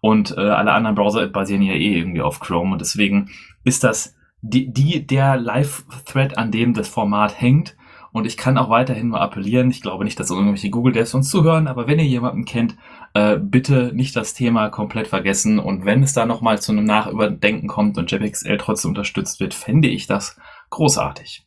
[0.00, 2.72] Und äh, alle anderen Browser basieren ja eh irgendwie auf Chrome.
[2.72, 3.28] Und deswegen
[3.62, 7.76] ist das die, die der Live-Thread, an dem das Format hängt.
[8.10, 9.70] Und ich kann auch weiterhin nur appellieren.
[9.70, 12.76] Ich glaube nicht, dass irgendwelche Google-Devs uns zuhören, aber wenn ihr jemanden kennt,
[13.14, 15.58] äh, bitte nicht das Thema komplett vergessen.
[15.58, 19.88] Und wenn es da nochmal zu einem Nachüberdenken kommt und JPXL trotzdem unterstützt wird, fände
[19.88, 20.38] ich das
[20.70, 21.46] großartig.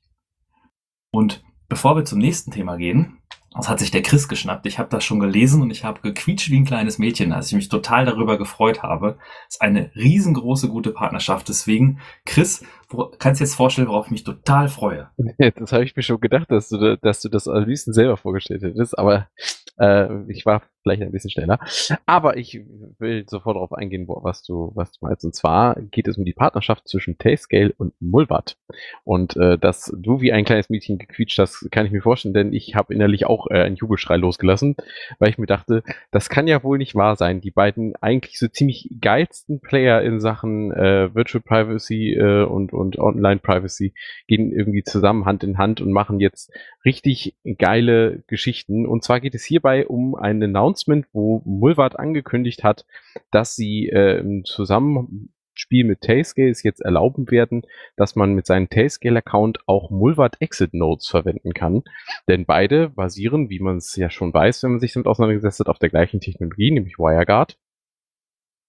[1.11, 3.20] Und bevor wir zum nächsten Thema gehen,
[3.55, 4.66] das hat sich der Chris geschnappt.
[4.66, 7.53] Ich habe das schon gelesen und ich habe gequietscht wie ein kleines Mädchen, als ich
[7.53, 9.18] mich total darüber gefreut habe.
[9.47, 11.47] Das ist eine riesengroße gute Partnerschaft.
[11.47, 15.09] Deswegen, Chris, wo, kannst du jetzt vorstellen, worauf ich mich total freue?
[15.55, 18.61] Das habe ich mir schon gedacht, dass du, dass du das am liebsten selber vorgestellt
[18.61, 19.30] hättest, aber
[19.78, 21.60] äh, ich war vielleicht ein bisschen schneller.
[22.06, 22.62] Aber ich
[23.00, 25.26] will sofort darauf eingehen, was du, was du meinst.
[25.26, 28.56] Und zwar geht es um die Partnerschaft zwischen Tayscale und Mulvat.
[29.04, 32.54] Und äh, dass du wie ein kleines Mädchen gequietscht hast, kann ich mir vorstellen, denn
[32.54, 34.76] ich habe innerlich auch äh, einen Jubelschrei losgelassen,
[35.18, 37.42] weil ich mir dachte, das kann ja wohl nicht wahr sein.
[37.42, 43.00] Die beiden eigentlich so ziemlich geilsten Player in Sachen äh, Virtual Privacy äh, und, und
[43.00, 43.94] Online Privacy
[44.28, 46.52] gehen irgendwie zusammen Hand in Hand und machen jetzt
[46.86, 48.86] richtig geile Geschichten.
[48.86, 50.75] Und zwar geht es hierbei um einen Announcement,
[51.14, 52.86] wo Mulvat angekündigt hat,
[53.32, 57.64] dass sie äh, im Zusammenspiel mit Tailscale es jetzt erlauben werden,
[57.96, 61.84] dass man mit seinem Tailscale-Account auch Mulvat Exit Nodes verwenden kann.
[62.28, 65.68] Denn beide basieren, wie man es ja schon weiß, wenn man sich damit auseinandergesetzt hat,
[65.68, 67.58] auf der gleichen Technologie, nämlich WireGuard.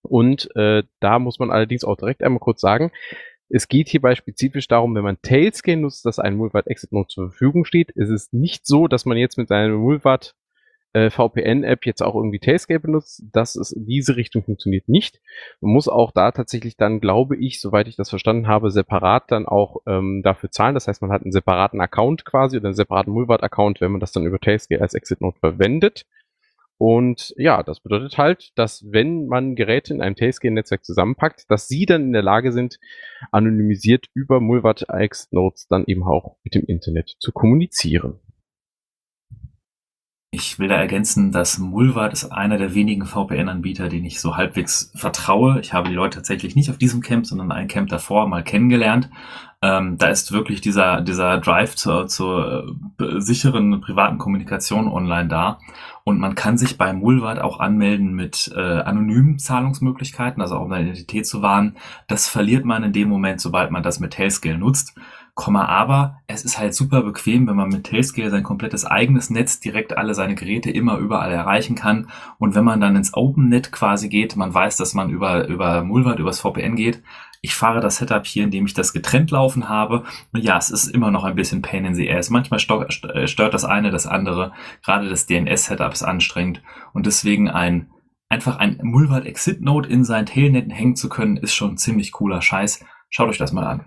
[0.02, 2.92] Und äh, da muss man allerdings auch direkt einmal kurz sagen,
[3.48, 7.30] es geht hierbei spezifisch darum, wenn man Tailscale nutzt, dass ein Mulvat Exit Node zur
[7.30, 7.92] Verfügung steht.
[7.94, 10.34] Es ist nicht so, dass man jetzt mit seinem Mulvat
[10.96, 13.22] äh, VPN-App jetzt auch irgendwie Tailscale benutzt.
[13.30, 15.20] Das ist diese Richtung funktioniert nicht.
[15.60, 19.44] Man muss auch da tatsächlich dann, glaube ich, soweit ich das verstanden habe, separat dann
[19.44, 20.72] auch ähm, dafür zahlen.
[20.72, 24.12] Das heißt, man hat einen separaten Account quasi oder einen separaten Mulvat-Account, wenn man das
[24.12, 26.06] dann über Tailscale als Exit Node verwendet.
[26.78, 31.84] Und ja, das bedeutet halt, dass wenn man Geräte in einem Tailscale-Netzwerk zusammenpackt, dass sie
[31.84, 32.78] dann in der Lage sind,
[33.32, 38.20] anonymisiert über Mulvat X Nodes dann eben auch mit dem Internet zu kommunizieren.
[40.38, 44.92] Ich will da ergänzen, dass Mulvat ist einer der wenigen VPN-Anbieter, den ich so halbwegs
[44.94, 45.60] vertraue.
[45.60, 49.08] Ich habe die Leute tatsächlich nicht auf diesem Camp, sondern ein Camp davor mal kennengelernt.
[49.62, 55.58] Ähm, da ist wirklich dieser, dieser Drive zur, zur äh, sicheren privaten Kommunikation online da.
[56.04, 60.68] Und man kann sich bei Mulvat auch anmelden mit äh, anonymen Zahlungsmöglichkeiten, also auch um
[60.68, 61.76] seine Identität zu wahren.
[62.08, 64.94] Das verliert man in dem Moment, sobald man das mit Tailscale nutzt.
[65.36, 69.60] Komma, aber es ist halt super bequem, wenn man mit Tailscale sein komplettes eigenes Netz
[69.60, 72.08] direkt alle seine Geräte immer überall erreichen kann.
[72.38, 76.20] Und wenn man dann ins OpenNet quasi geht, man weiß, dass man über, über Mulvat,
[76.20, 77.02] übers VPN geht,
[77.42, 80.04] ich fahre das Setup hier, indem ich das getrennt laufen habe.
[80.32, 82.30] Und ja, es ist immer noch ein bisschen Pain in the ass.
[82.30, 84.52] Manchmal äh, stört das eine das andere.
[84.82, 86.62] Gerade das DNS-Setup ist anstrengend.
[86.94, 87.90] Und deswegen ein,
[88.30, 92.40] einfach ein Mulvat Exit Node in sein Tailnet hängen zu können, ist schon ziemlich cooler
[92.40, 92.82] Scheiß.
[93.10, 93.84] Schaut euch das mal an.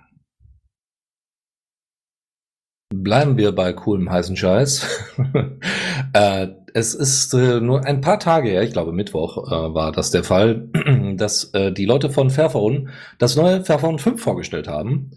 [2.94, 4.88] Bleiben wir bei coolem heißen Scheiß.
[6.14, 10.10] äh, es ist äh, nur ein paar Tage her, ich glaube Mittwoch äh, war das
[10.10, 10.70] der Fall,
[11.16, 15.12] dass äh, die Leute von Fairphone das neue Fairphone 5 vorgestellt haben.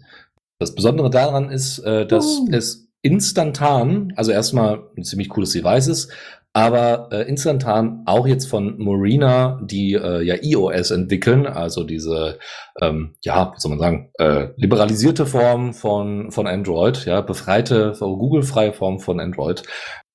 [0.59, 2.47] Das Besondere daran ist, äh, dass uh.
[2.51, 6.11] es instantan, also erstmal ein ziemlich cooles Device ist,
[6.53, 12.37] aber äh, instantan auch jetzt von Marina, die äh, ja iOS entwickeln, also diese,
[12.79, 18.71] ähm, ja, wie soll man sagen, äh, liberalisierte Form von, von Android, ja, befreite, Google-freie
[18.71, 19.63] Form von Android,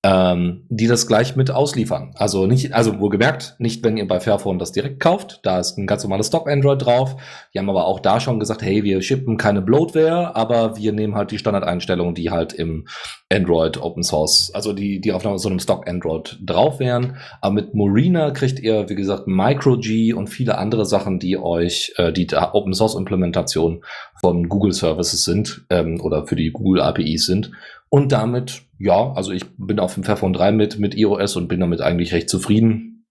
[0.08, 2.12] ähm, die das gleich mit ausliefern.
[2.14, 5.86] Also nicht, also wohlgemerkt, nicht wenn ihr bei Fairphone das direkt kauft, da ist ein
[5.86, 7.16] ganz normales Stock Android drauf.
[7.52, 11.14] Die haben aber auch da schon gesagt, hey, wir shippen keine Bloatware, aber wir nehmen
[11.14, 12.86] halt die Standardeinstellungen, die halt im
[13.30, 17.18] Android Open Source, also die, die auf so einem Stock Android drauf wären.
[17.42, 22.12] Aber mit Marina kriegt ihr, wie gesagt, Micro-G und viele andere Sachen, die euch, äh,
[22.12, 23.84] die Open Source Implementation
[24.20, 27.50] von Google Services sind ähm, oder für die Google APIs sind.
[27.90, 31.60] Und damit, ja, also ich bin auf dem Fairphone 3 mit, mit iOS und bin
[31.60, 33.06] damit eigentlich recht zufrieden.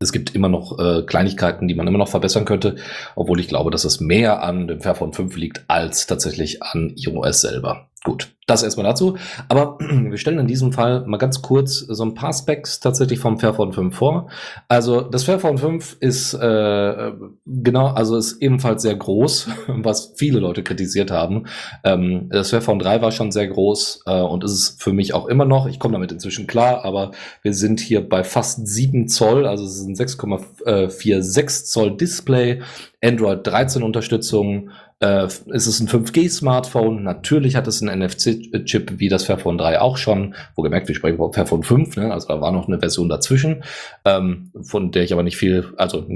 [0.00, 2.76] Es gibt immer noch äh, Kleinigkeiten, die man immer noch verbessern könnte,
[3.14, 7.40] obwohl ich glaube, dass es mehr an dem Fairphone 5 liegt als tatsächlich an iOS
[7.40, 7.90] selber.
[8.04, 9.16] Gut, das erstmal dazu.
[9.48, 13.38] Aber wir stellen in diesem Fall mal ganz kurz so ein paar Specs tatsächlich vom
[13.38, 14.28] Fairphone 5 vor.
[14.68, 17.12] Also das Fairphone 5 ist äh,
[17.46, 21.46] genau, also ist ebenfalls sehr groß, was viele Leute kritisiert haben.
[21.82, 25.26] Ähm, das Fairphone 3 war schon sehr groß äh, und ist es für mich auch
[25.26, 25.66] immer noch.
[25.66, 29.78] Ich komme damit inzwischen klar, aber wir sind hier bei fast 7 Zoll, also es
[29.78, 32.60] ist ein 6,46 Zoll Display,
[33.02, 34.68] Android 13 Unterstützung,
[35.04, 37.02] äh, ist es ein 5G-Smartphone?
[37.02, 40.34] Natürlich hat es einen NFC-Chip, wie das Fairphone 3 auch schon.
[40.56, 42.12] Wo gemerkt, wir sprechen über Fairphone 5, ne?
[42.12, 43.64] also da war noch eine Version dazwischen,
[44.06, 46.06] ähm, von der ich aber nicht viel, also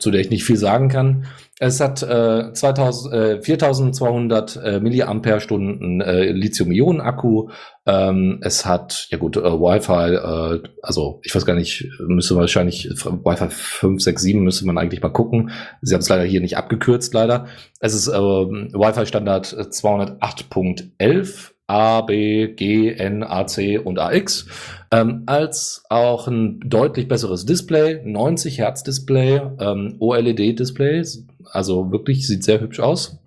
[0.00, 1.26] zu der ich nicht viel sagen kann.
[1.60, 7.50] Es hat äh, 2000, äh, 4200 äh, Milliampere-Stunden äh, Lithium-Ionen-Akku.
[7.86, 12.90] Ähm, es hat, ja gut, äh, Wi-Fi, äh, also ich weiß gar nicht, müsste wahrscheinlich,
[12.90, 15.52] Wi-Fi 5, 6, 7 müsste man eigentlich mal gucken.
[15.80, 17.46] Sie haben es leider hier nicht abgekürzt, leider.
[17.78, 21.54] Es ist äh, Wi-Fi-Standard 208.11.
[21.66, 24.46] A, B, G, N, A, C und AX,
[24.94, 31.02] ähm, als auch ein deutlich besseres Display, 90 Hertz Display, ähm, OLED-Display,
[31.50, 33.18] also wirklich sieht sehr hübsch aus.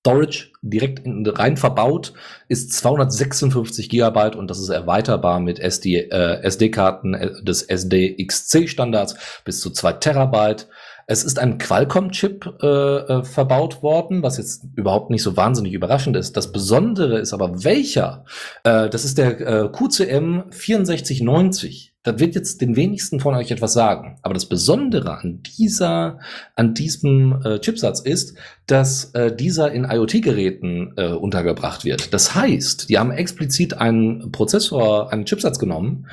[0.00, 2.12] Storage direkt in, rein verbaut
[2.48, 9.60] ist 256 Gigabyte und das ist erweiterbar mit SD, äh, SD-Karten äh, des SDXC-Standards bis
[9.60, 10.68] zu 2 Terabyte.
[11.06, 16.16] Es ist ein Qualcomm-Chip äh, äh, verbaut worden, was jetzt überhaupt nicht so wahnsinnig überraschend
[16.16, 16.36] ist.
[16.36, 18.24] Das Besondere ist aber welcher?
[18.64, 21.92] Äh, das ist der äh, QCM 6490.
[22.04, 24.18] Das wird jetzt den wenigsten von euch etwas sagen.
[24.22, 26.18] Aber das Besondere an dieser,
[26.56, 28.36] an diesem äh, Chipsatz ist,
[28.66, 32.12] dass äh, dieser in IoT-Geräten äh, untergebracht wird.
[32.12, 36.08] Das heißt, die haben explizit einen Prozessor, einen Chipsatz genommen,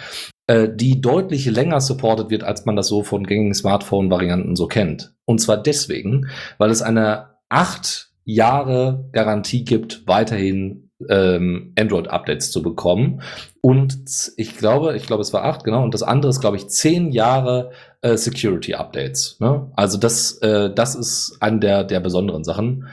[0.49, 5.13] die deutlich länger supported wird, als man das so von gängigen Smartphone-Varianten so kennt.
[5.25, 6.27] Und zwar deswegen,
[6.57, 13.21] weil es eine acht Jahre Garantie gibt, weiterhin ähm, Android-Updates zu bekommen.
[13.61, 13.95] Und
[14.37, 15.83] ich glaube, ich glaube, es war acht, genau.
[15.83, 17.71] Und das andere ist, glaube ich, zehn Jahre
[18.01, 19.37] äh, Security-Updates.
[19.39, 19.71] Ne?
[19.75, 22.87] Also das, äh, das ist eine der, der besonderen Sachen.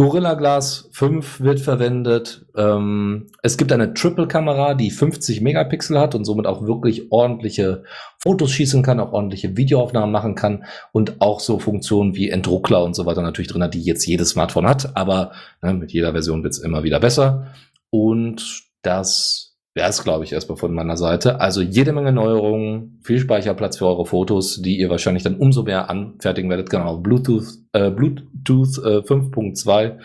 [0.00, 2.46] Gorilla Glass 5 wird verwendet.
[2.56, 7.82] Ähm, es gibt eine Triple-Kamera, die 50 Megapixel hat und somit auch wirklich ordentliche
[8.16, 12.94] Fotos schießen kann, auch ordentliche Videoaufnahmen machen kann und auch so Funktionen wie Entdruckler und
[12.94, 14.96] so weiter natürlich drin hat, die jetzt jedes Smartphone hat.
[14.96, 17.48] Aber ne, mit jeder Version wird es immer wieder besser.
[17.90, 19.49] Und das
[19.88, 21.40] es, glaube ich, erstmal von meiner Seite.
[21.40, 25.90] Also jede Menge Neuerungen, viel Speicherplatz für eure Fotos, die ihr wahrscheinlich dann umso mehr
[25.90, 26.70] anfertigen werdet.
[26.70, 29.98] Genau, Bluetooth, äh, Bluetooth äh, 5.2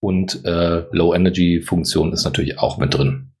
[0.00, 3.32] und äh, Low Energy Funktion ist natürlich auch mit drin.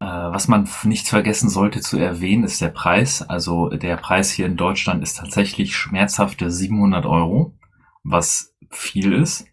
[0.00, 3.22] Äh, was man nicht vergessen sollte zu erwähnen, ist der Preis.
[3.22, 7.58] Also der Preis hier in Deutschland ist tatsächlich schmerzhafte 700 Euro,
[8.04, 9.46] was viel ist.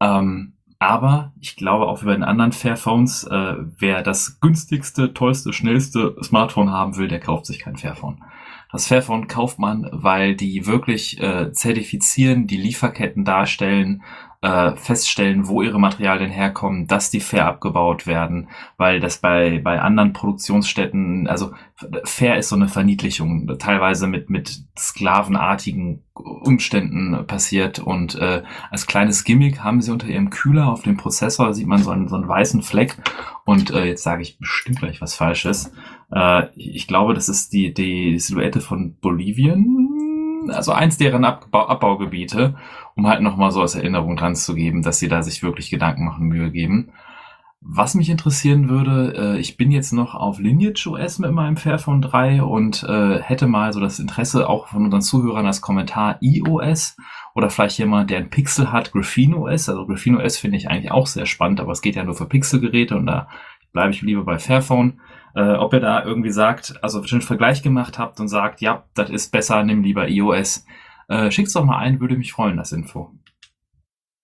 [0.00, 6.16] Ähm, aber ich glaube auch bei den anderen Fairphones, äh, wer das günstigste, tollste, schnellste
[6.22, 8.24] Smartphone haben will, der kauft sich kein Fairphone.
[8.72, 14.02] Das Fairphone kauft man, weil die wirklich äh, zertifizieren, die Lieferketten darstellen,
[14.42, 19.80] äh, feststellen, wo ihre Materialien herkommen, dass die fair abgebaut werden, weil das bei, bei
[19.80, 21.52] anderen Produktionsstätten, also
[22.04, 29.24] fair ist so eine Verniedlichung, teilweise mit, mit sklavenartigen Umständen passiert und äh, als kleines
[29.24, 32.28] Gimmick haben sie unter ihrem Kühler auf dem Prozessor, sieht man so einen, so einen
[32.28, 32.96] weißen Fleck
[33.44, 35.72] und äh, jetzt sage ich bestimmt gleich was Falsches.
[36.12, 39.79] Äh, ich glaube, das ist die, die Silhouette von Bolivien,
[40.48, 42.56] also eins deren Abbau Abbaugebiete,
[42.96, 46.04] um halt nochmal so als Erinnerung dran zu geben, dass sie da sich wirklich Gedanken
[46.04, 46.92] machen, Mühe geben.
[47.62, 52.00] Was mich interessieren würde, äh, ich bin jetzt noch auf Lineage OS mit meinem Fairphone
[52.00, 56.96] 3 und äh, hätte mal so das Interesse auch von unseren Zuhörern als Kommentar iOS
[57.34, 59.68] oder vielleicht jemand, der ein Pixel hat, Graphene OS.
[59.68, 62.26] Also Graphene OS finde ich eigentlich auch sehr spannend, aber es geht ja nur für
[62.26, 63.28] Pixelgeräte und da
[63.74, 65.00] bleibe ich lieber bei Fairphone.
[65.34, 69.10] Äh, ob ihr da irgendwie sagt, also einen Vergleich gemacht habt und sagt, ja, das
[69.10, 70.64] ist besser, nimm lieber iOS.
[71.08, 73.12] Äh, schickt's doch mal ein, würde mich freuen, das Info.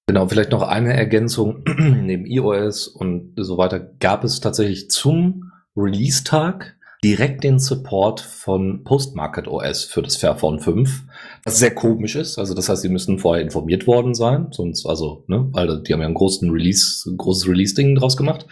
[0.08, 1.64] Genau, vielleicht noch eine Ergänzung.
[1.78, 9.48] Neben iOS und so weiter gab es tatsächlich zum Release-Tag direkt den Support von Postmarket
[9.48, 11.04] OS für das Fairphone 5,
[11.44, 12.38] was sehr komisch ist.
[12.38, 16.00] Also das heißt, sie müssen vorher informiert worden sein, sonst, also, ne, weil die haben
[16.00, 18.46] ja einen großen Release, ein großes Release-Ding draus gemacht.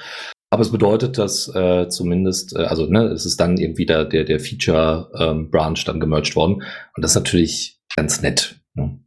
[0.55, 4.23] Aber es bedeutet, dass äh, zumindest, äh, also ne, es ist dann irgendwie der, der,
[4.23, 6.63] der Feature-Branch ähm, dann gemerged worden.
[6.95, 8.61] Und das ist natürlich ganz nett.
[8.75, 9.01] Ne?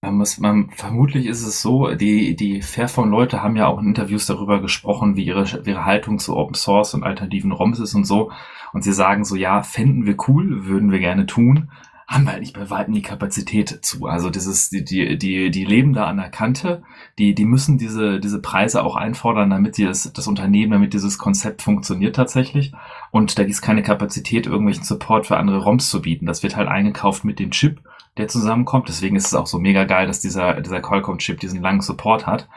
[0.00, 4.24] Man muss, man, vermutlich ist es so, die, die Fairphone-Leute haben ja auch in Interviews
[4.24, 8.30] darüber gesprochen, wie ihre, ihre Haltung zu Open Source und alternativen ROMs ist und so.
[8.72, 11.70] Und sie sagen so, ja, fänden wir cool, würden wir gerne tun,
[12.08, 14.06] haben wir halt nicht bei weitem die Kapazität zu.
[14.06, 16.82] Also das ist, die, die, die, die leben da an der Kante,
[17.18, 21.62] die, die müssen diese, diese Preise auch einfordern, damit die das, Unternehmen, damit dieses Konzept
[21.62, 22.72] funktioniert tatsächlich.
[23.10, 26.26] Und da ist keine Kapazität, irgendwelchen Support für andere ROMs zu bieten.
[26.26, 27.80] Das wird halt eingekauft mit dem Chip
[28.16, 28.88] der zusammenkommt.
[28.88, 32.48] Deswegen ist es auch so mega geil, dass dieser, dieser Qualcomm-Chip diesen langen Support hat.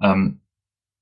[0.00, 0.40] Ähm,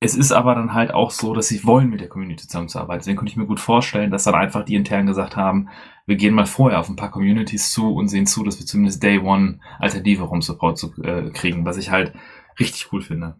[0.02, 3.00] es ist aber dann halt auch so, dass sie wollen, mit der Community zusammenzuarbeiten.
[3.00, 5.68] Deswegen könnte ich mir gut vorstellen, dass dann einfach die intern gesagt haben,
[6.06, 9.02] wir gehen mal vorher auf ein paar Communities zu und sehen zu, dass wir zumindest
[9.02, 12.12] Day One Alternative Rum Support zu, äh, kriegen, was ich halt
[12.58, 13.36] richtig cool finde.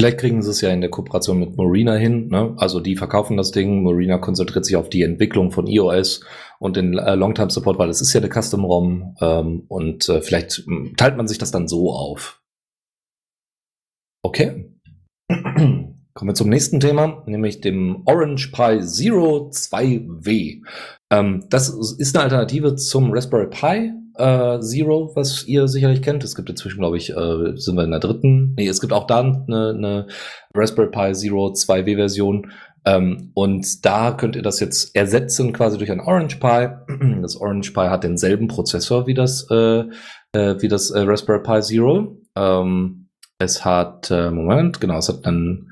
[0.00, 2.28] Vielleicht kriegen sie es ja in der Kooperation mit Marina hin.
[2.28, 2.54] Ne?
[2.56, 3.82] Also die verkaufen das Ding.
[3.82, 6.24] Marina konzentriert sich auf die Entwicklung von iOS
[6.60, 9.16] und den äh, Longtime Support, weil es ist ja der Custom ROM.
[9.20, 12.40] Ähm, und äh, vielleicht hm, teilt man sich das dann so auf.
[14.22, 14.72] Okay.
[16.18, 20.62] Kommen wir zum nächsten Thema, nämlich dem Orange Pi Zero 2W.
[21.12, 26.24] Ähm, das ist eine Alternative zum Raspberry Pi äh, Zero, was ihr sicherlich kennt.
[26.24, 28.54] Es gibt inzwischen, glaube ich, äh, sind wir in der dritten.
[28.56, 30.06] Nee, es gibt auch da eine, eine
[30.56, 32.50] Raspberry Pi Zero 2W-Version.
[32.84, 36.68] Ähm, und da könnt ihr das jetzt ersetzen quasi durch ein Orange Pi.
[37.22, 39.84] Das Orange Pi hat denselben Prozessor wie das, äh,
[40.32, 42.20] äh, wie das äh, Raspberry Pi Zero.
[42.34, 43.06] Ähm,
[43.38, 45.68] es hat, äh, Moment, genau, es hat einen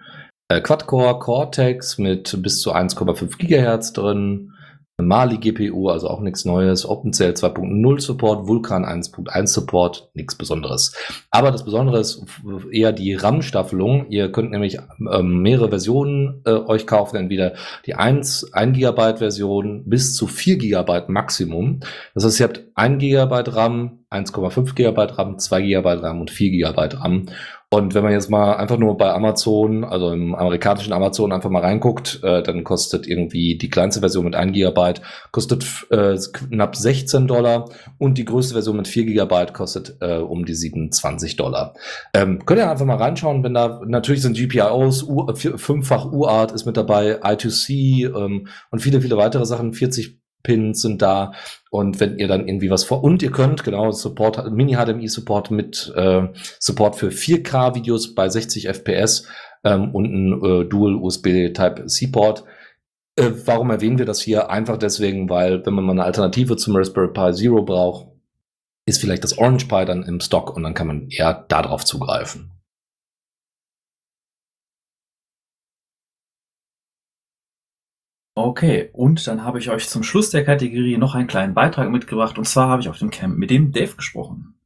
[0.49, 4.53] äh, Quad-Core Cortex mit bis zu 1,5 Gigahertz drin.
[4.99, 10.95] Mali GPU, also auch nichts Neues, OpenCL 2.0 Support, Vulkan 1.1 Support, nichts Besonderes.
[11.31, 12.25] Aber das Besondere ist
[12.71, 14.07] eher die RAM-Staffelung.
[14.09, 14.79] Ihr könnt nämlich
[15.13, 20.57] ähm, mehrere Versionen äh, euch kaufen, entweder die 1, 1 GB Version bis zu 4
[20.57, 21.81] GB Maximum.
[22.15, 26.51] Das heißt, ihr habt 1 GB RAM, 1,5 GB RAM, 2 GB RAM und 4
[26.53, 27.27] GB RAM.
[27.69, 31.63] Und wenn man jetzt mal einfach nur bei Amazon, also im amerikanischen Amazon einfach mal
[31.63, 34.95] reinguckt, äh, dann kostet irgendwie die kleinste Version mit 1 GB
[35.33, 40.45] kostet äh, knapp 16 Dollar und die größte Version mit 4 GB kostet äh, um
[40.45, 41.75] die 27 Dollar.
[42.15, 46.67] Ähm, könnt ihr einfach mal reinschauen, wenn da natürlich sind GPIOs, U, fünffach UART ist
[46.67, 51.33] mit dabei, I2C ähm, und viele, viele weitere Sachen, 40 Pins sind da.
[51.71, 55.51] Und wenn ihr dann irgendwie was vor und ihr könnt genau Support Mini HDMI Support
[55.51, 56.29] mit äh,
[56.61, 59.27] Support für 4K Videos bei 60 FPS
[59.65, 62.45] ähm, und ein äh, Dual USB Type C Port.
[63.17, 64.51] Äh, warum erwähnen wir das hier?
[64.51, 68.07] Einfach deswegen, weil wenn man mal eine Alternative zum Raspberry Pi Zero braucht,
[68.87, 72.53] ist vielleicht das Orange Pi dann im Stock und dann kann man eher darauf zugreifen.
[78.39, 82.37] Okay, und dann habe ich euch zum Schluss der Kategorie noch einen kleinen Beitrag mitgebracht.
[82.37, 84.61] Und zwar habe ich auf dem Camp mit dem Dave gesprochen.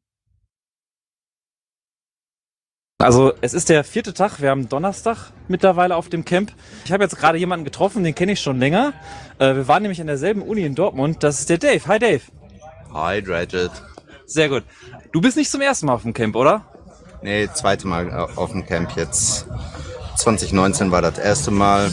[2.98, 6.52] Also es ist der vierte Tag, wir haben Donnerstag mittlerweile auf dem Camp.
[6.84, 8.92] Ich habe jetzt gerade jemanden getroffen, den kenne ich schon länger.
[9.38, 11.22] Äh, wir waren nämlich an derselben Uni in Dortmund.
[11.22, 11.86] Das ist der Dave.
[11.86, 12.22] Hi Dave.
[12.92, 13.70] Hi Dredget.
[14.26, 14.64] Sehr gut.
[15.12, 16.64] Du bist nicht zum ersten Mal auf dem Camp, oder?
[17.22, 19.46] Nee, zweite Mal äh, auf dem Camp jetzt.
[20.20, 21.90] 2019 war das erste Mal.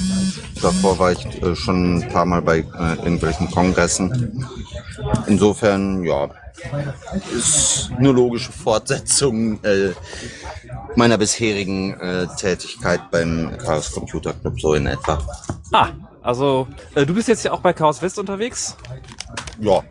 [0.61, 4.45] Davor war ich äh, schon ein paar Mal bei äh, irgendwelchen Kongressen.
[5.27, 6.29] Insofern, ja,
[7.35, 9.91] ist eine logische Fortsetzung äh,
[10.95, 15.21] meiner bisherigen äh, Tätigkeit beim Chaos Computer Club, so in etwa.
[15.71, 15.89] Ah,
[16.21, 18.75] also äh, du bist jetzt ja auch bei Chaos West unterwegs?
[19.59, 19.83] Ja,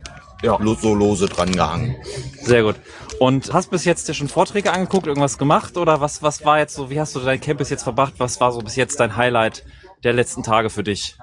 [0.43, 0.59] ja.
[0.81, 1.97] so lose dran gehangen.
[2.43, 2.77] Sehr gut.
[3.19, 6.75] Und hast bis jetzt dir schon Vorträge angeguckt, irgendwas gemacht oder was, was war jetzt
[6.75, 8.15] so, wie hast du dein Camp bis jetzt verbracht?
[8.19, 9.65] Was war so bis jetzt dein Highlight
[10.05, 11.17] der letzten Tage für dich?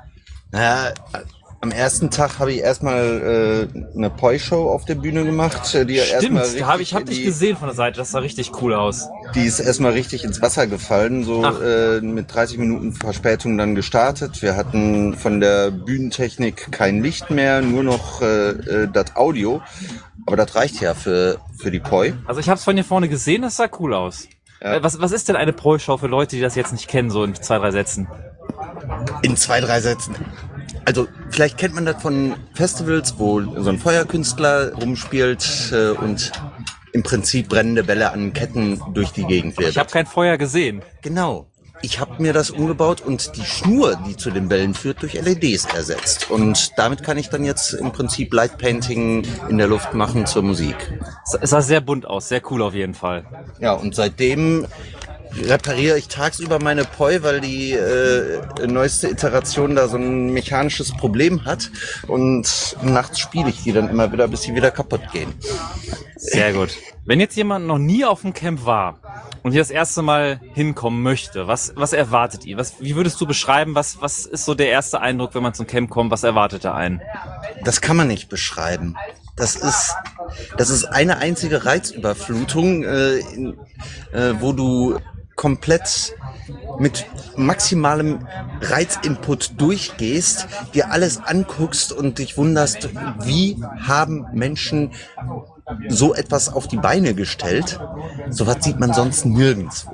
[0.51, 0.93] Naja,
[1.63, 5.73] am ersten Tag habe ich erstmal äh, eine Poi-Show auf der Bühne gemacht.
[5.73, 8.73] Die Stimmt, da hab ich habe dich gesehen von der Seite, das sah richtig cool
[8.73, 9.07] aus.
[9.33, 14.41] Die ist erstmal richtig ins Wasser gefallen, so äh, mit 30 Minuten Verspätung dann gestartet.
[14.41, 19.61] Wir hatten von der Bühnentechnik kein Licht mehr, nur noch äh, äh, das Audio.
[20.25, 22.11] Aber das reicht ja für, für die Poi.
[22.25, 24.27] Also ich habe es von hier vorne gesehen, das sah cool aus.
[24.61, 24.75] Ja.
[24.75, 27.23] Äh, was, was ist denn eine Poi-Show für Leute, die das jetzt nicht kennen, so
[27.23, 28.09] in zwei, drei Sätzen?
[29.21, 30.13] In zwei, drei Sätzen.
[30.85, 36.31] Also vielleicht kennt man das von Festivals, wo so ein Feuerkünstler rumspielt äh, und
[36.93, 40.81] im Prinzip brennende Bälle an Ketten durch die Gegend Ich habe kein Feuer gesehen.
[41.01, 41.47] Genau.
[41.81, 45.65] Ich habe mir das umgebaut und die Schnur, die zu den Bällen führt, durch LEDs
[45.65, 46.31] ersetzt.
[46.31, 50.43] Und damit kann ich dann jetzt im Prinzip Light Painting in der Luft machen zur
[50.43, 50.75] Musik.
[51.41, 53.25] Es sah sehr bunt aus, sehr cool auf jeden Fall.
[53.59, 54.65] Ja, und seitdem
[55.41, 61.45] repariere ich tagsüber meine Poi, weil die äh, neueste Iteration da so ein mechanisches Problem
[61.45, 61.71] hat.
[62.07, 65.33] Und nachts spiele ich die dann immer wieder, bis sie wieder kaputt gehen.
[66.15, 66.69] Sehr gut.
[67.05, 68.99] Wenn jetzt jemand noch nie auf dem Camp war
[69.43, 72.57] und hier das erste Mal hinkommen möchte, was, was erwartet ihr?
[72.57, 75.67] Was, wie würdest du beschreiben, was, was ist so der erste Eindruck, wenn man zum
[75.67, 76.11] Camp kommt?
[76.11, 77.01] Was erwartet er einen?
[77.65, 78.95] Das kann man nicht beschreiben.
[79.35, 79.95] Das ist,
[80.57, 83.57] das ist eine einzige Reizüberflutung, äh, in,
[84.13, 84.99] äh, wo du
[85.35, 86.15] komplett
[86.79, 87.05] mit
[87.35, 88.27] maximalem
[88.61, 92.89] Reizinput durchgehst, dir alles anguckst und dich wunderst,
[93.23, 94.91] wie haben Menschen
[95.87, 97.79] so etwas auf die Beine gestellt?
[98.29, 99.91] Sowas sieht man sonst nirgendwo.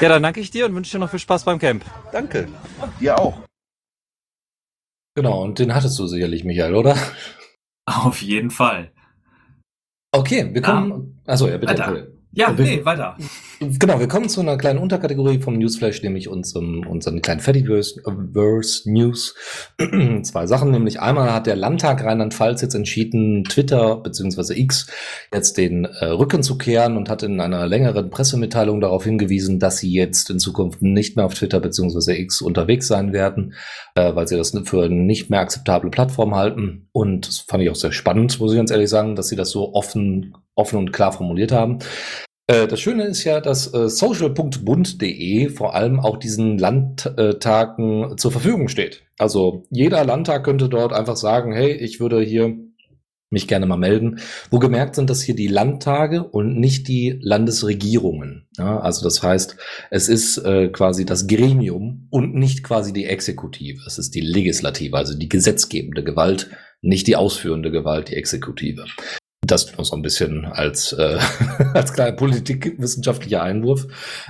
[0.00, 1.84] Ja, dann danke ich dir und wünsche dir noch viel Spaß beim Camp.
[2.12, 2.48] Danke.
[3.00, 3.38] Dir auch.
[5.16, 6.96] Genau, und den hattest du sicherlich, Michael, oder?
[7.86, 8.92] Auf jeden Fall.
[10.12, 11.20] Okay, wir kommen.
[11.26, 12.13] Also ja, bitte.
[12.34, 13.16] Ja, wir- nee, weiter.
[13.60, 18.90] Genau, wir kommen zu einer kleinen Unterkategorie vom Newsflash, nämlich unserem, unseren kleinen Fediverse Verse
[18.90, 19.34] News.
[20.22, 24.54] Zwei Sachen, nämlich einmal hat der Landtag Rheinland-Pfalz jetzt entschieden, Twitter bzw.
[24.60, 24.88] X
[25.32, 29.78] jetzt den äh, Rücken zu kehren und hat in einer längeren Pressemitteilung darauf hingewiesen, dass
[29.78, 32.12] sie jetzt in Zukunft nicht mehr auf Twitter bzw.
[32.20, 33.54] X unterwegs sein werden,
[33.94, 36.88] äh, weil sie das für eine nicht mehr akzeptable Plattform halten.
[36.92, 39.50] Und das fand ich auch sehr spannend, muss ich ganz ehrlich sagen, dass sie das
[39.50, 41.78] so offen, offen und klar formuliert haben.
[42.46, 48.68] Äh, Das Schöne ist ja, dass äh, social.bund.de vor allem auch diesen Landtagen zur Verfügung
[48.68, 49.02] steht.
[49.18, 52.54] Also jeder Landtag könnte dort einfach sagen, hey, ich würde hier
[53.30, 54.20] mich gerne mal melden.
[54.50, 58.46] Wo gemerkt sind das hier die Landtage und nicht die Landesregierungen.
[58.56, 59.56] Ja, also das heißt,
[59.90, 63.82] es ist äh, quasi das Gremium und nicht quasi die Exekutive.
[63.86, 66.50] Es ist die Legislative, also die gesetzgebende Gewalt,
[66.80, 68.84] nicht die ausführende Gewalt, die Exekutive.
[69.46, 71.18] Das nur so ein bisschen als, äh,
[71.74, 73.86] als kleiner politikwissenschaftlicher Einwurf.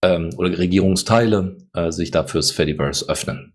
[0.03, 3.53] ähm, oder Regierungsteile äh, sich da fürs Fediverse öffnen.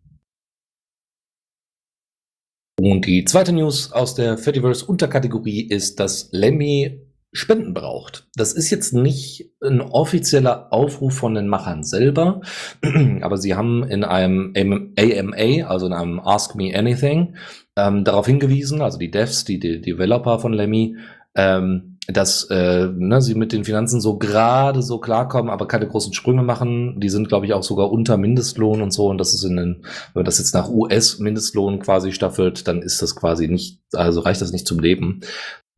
[2.80, 8.26] Und die zweite News aus der Fediverse-Unterkategorie ist, dass Lemmy Spenden braucht.
[8.36, 12.40] Das ist jetzt nicht ein offizieller Aufruf von den Machern selber,
[13.20, 17.36] aber sie haben in einem AMA, also in einem Ask Me Anything,
[17.76, 20.96] ähm, darauf hingewiesen, also die Devs, die, die Developer von Lemmy,
[21.34, 26.14] ähm, dass äh, ne, sie mit den Finanzen so gerade so klarkommen, aber keine großen
[26.14, 26.98] Sprünge machen.
[27.00, 29.08] Die sind, glaube ich, auch sogar unter Mindestlohn und so.
[29.08, 29.82] Und das ist in den,
[30.14, 34.40] wenn man das jetzt nach US-Mindestlohn quasi staffelt, dann ist das quasi nicht, also reicht
[34.40, 35.20] das nicht zum Leben.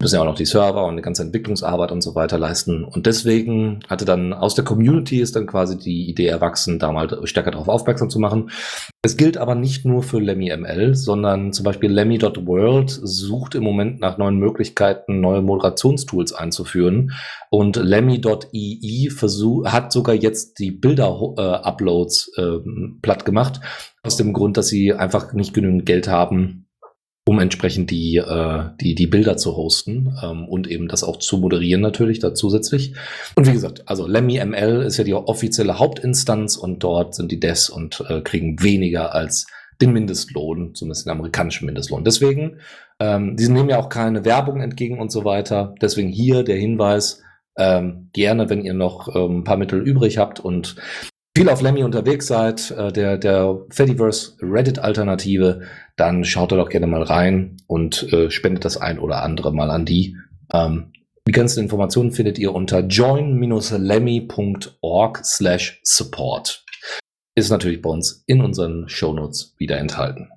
[0.01, 2.85] Müssen ja auch noch die Server und die ganze Entwicklungsarbeit und so weiter leisten.
[2.85, 7.21] Und deswegen hatte dann aus der Community ist dann quasi die Idee erwachsen, da mal
[7.25, 8.51] stärker darauf aufmerksam zu machen.
[9.03, 14.01] Es gilt aber nicht nur für Lemmy ML, sondern zum Beispiel Lemmy.world sucht im Moment
[14.01, 17.13] nach neuen Möglichkeiten, neue Moderationstools einzuführen.
[17.51, 17.77] Und
[19.09, 22.59] versuch, hat sogar jetzt die Bilder-Uploads äh,
[23.03, 23.61] platt gemacht,
[24.03, 26.67] aus dem Grund, dass sie einfach nicht genügend Geld haben,
[27.27, 31.39] um entsprechend die, äh, die, die Bilder zu hosten ähm, und eben das auch zu
[31.39, 32.95] moderieren natürlich da zusätzlich.
[33.37, 37.41] Und wie gesagt, also Lemmy ML ist ja die offizielle Hauptinstanz und dort sind die
[37.41, 39.47] Devs und äh, kriegen weniger als
[39.81, 42.05] den Mindestlohn, zumindest den amerikanischen Mindestlohn.
[42.05, 42.59] Deswegen,
[42.99, 45.75] ähm, die nehmen ja auch keine Werbung entgegen und so weiter.
[45.81, 47.23] Deswegen hier der Hinweis,
[47.57, 50.77] ähm, gerne, wenn ihr noch ähm, ein paar Mittel übrig habt und
[51.37, 55.63] viel auf Lemmy unterwegs seid, äh, der, der Fediverse Reddit-Alternative,
[55.97, 59.71] dann schaut da doch gerne mal rein und äh, spendet das ein oder andere mal
[59.71, 60.17] an die.
[60.53, 60.93] Ähm,
[61.27, 66.65] die ganzen Informationen findet ihr unter join-lemmy.org slash support.
[67.37, 70.31] Ist natürlich bei uns in unseren Shownotes wieder enthalten.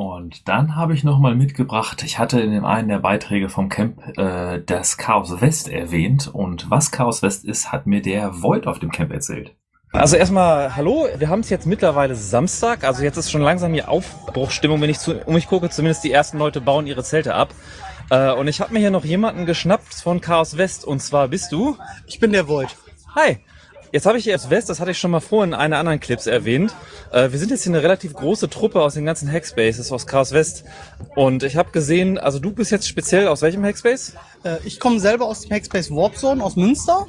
[0.00, 4.00] Und dann habe ich nochmal mitgebracht, ich hatte in dem einen der Beiträge vom Camp
[4.16, 6.26] äh, das Chaos West erwähnt.
[6.26, 9.54] Und was Chaos West ist, hat mir der Void auf dem Camp erzählt.
[9.92, 13.90] Also erstmal, hallo, wir haben es jetzt mittlerweile Samstag, also jetzt ist schon langsam hier
[13.90, 17.52] Aufbruchstimmung, wenn ich zu, um mich gucke, zumindest die ersten Leute bauen ihre Zelte ab.
[18.08, 20.86] Äh, und ich habe mir hier noch jemanden geschnappt von Chaos West.
[20.86, 21.76] Und zwar bist du?
[22.06, 22.74] Ich bin der Void.
[23.14, 23.40] Hi.
[23.92, 25.98] Jetzt habe ich hier aus West, das hatte ich schon mal vorhin in einer anderen
[25.98, 26.72] Clips erwähnt.
[27.10, 30.30] Äh, wir sind jetzt hier eine relativ große Truppe aus den ganzen Hackspaces aus Chaos
[30.32, 30.64] West.
[31.16, 34.14] Und ich habe gesehen, also du bist jetzt speziell aus welchem Hackspace?
[34.44, 37.06] Äh, ich komme selber aus dem Hackspace Warp Zone aus Münster.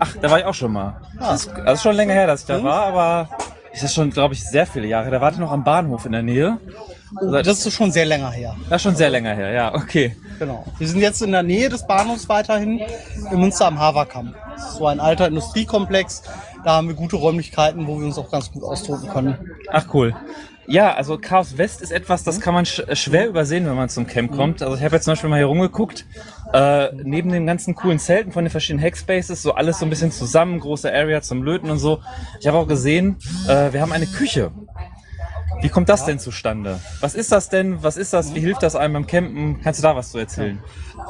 [0.00, 1.00] Ach, da war ich auch schon mal.
[1.18, 1.30] Ah.
[1.30, 3.28] Das, ist, das ist schon länger her, dass ich da war, aber
[3.72, 5.10] ist das schon, glaube ich, sehr viele Jahre.
[5.10, 6.58] Da wart ihr noch am Bahnhof in der Nähe.
[7.20, 8.56] Oh, das ist schon sehr länger her.
[8.68, 10.16] Das ist schon sehr länger her, ja, okay.
[10.38, 10.64] Genau.
[10.78, 12.80] Wir sind jetzt in der Nähe des Bahnhofs weiterhin
[13.30, 14.34] in Münster am Haverkamp.
[14.54, 16.22] Das ist so ein alter Industriekomplex.
[16.64, 19.38] Da haben wir gute Räumlichkeiten, wo wir uns auch ganz gut ausdrücken können.
[19.70, 20.14] Ach cool.
[20.68, 24.08] Ja, also Chaos West ist etwas, das kann man sch schwer übersehen, wenn man zum
[24.08, 24.62] Camp kommt.
[24.62, 26.04] Also ich habe jetzt zum Beispiel mal hier rumgeguckt.
[26.52, 30.10] Äh, neben den ganzen coolen Zelten von den verschiedenen Hackspaces, so alles so ein bisschen
[30.10, 32.00] zusammen, große Area zum Löten und so.
[32.40, 33.16] Ich habe auch gesehen,
[33.48, 34.50] äh, wir haben eine Küche.
[35.60, 36.80] Wie kommt das denn zustande?
[37.00, 37.82] Was ist das denn?
[37.82, 38.34] Was ist das?
[38.34, 39.60] Wie hilft das einem beim Campen?
[39.62, 40.62] Kannst du da was zu erzählen?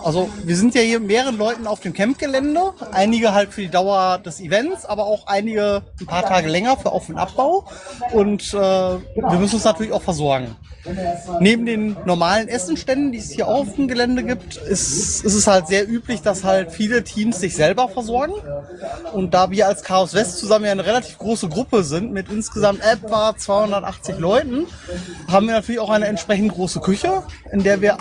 [0.05, 2.72] Also wir sind ja hier mit mehreren Leuten auf dem Campgelände.
[2.92, 6.92] Einige halt für die Dauer des Events, aber auch einige ein paar Tage länger für
[6.92, 7.66] Auf- und Abbau.
[8.12, 10.57] Und äh, wir müssen uns natürlich auch versorgen.
[11.41, 15.66] Neben den normalen Essenständen, die es hier auf dem Gelände gibt, ist, ist es halt
[15.66, 18.34] sehr üblich, dass halt viele Teams sich selber versorgen.
[19.12, 22.80] Und da wir als Chaos West zusammen ja eine relativ große Gruppe sind, mit insgesamt
[22.80, 24.66] etwa 280 Leuten,
[25.28, 27.22] haben wir natürlich auch eine entsprechend große Küche,
[27.53, 27.99] in der wir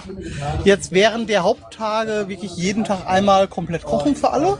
[0.63, 4.57] jetzt während der Haupttage wirklich jeden Tag einmal komplett kochen für alle.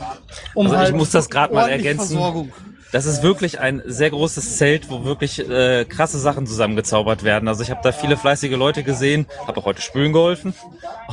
[0.54, 2.06] Um Also ich halt muss das gerade mal ergänzen.
[2.06, 2.52] Versorgung.
[2.92, 7.48] Das ist wirklich ein sehr großes Zelt, wo wirklich äh, krasse Sachen zusammengezaubert werden.
[7.48, 10.54] Also ich habe da viele fleißige Leute gesehen, habe auch heute spülen geholfen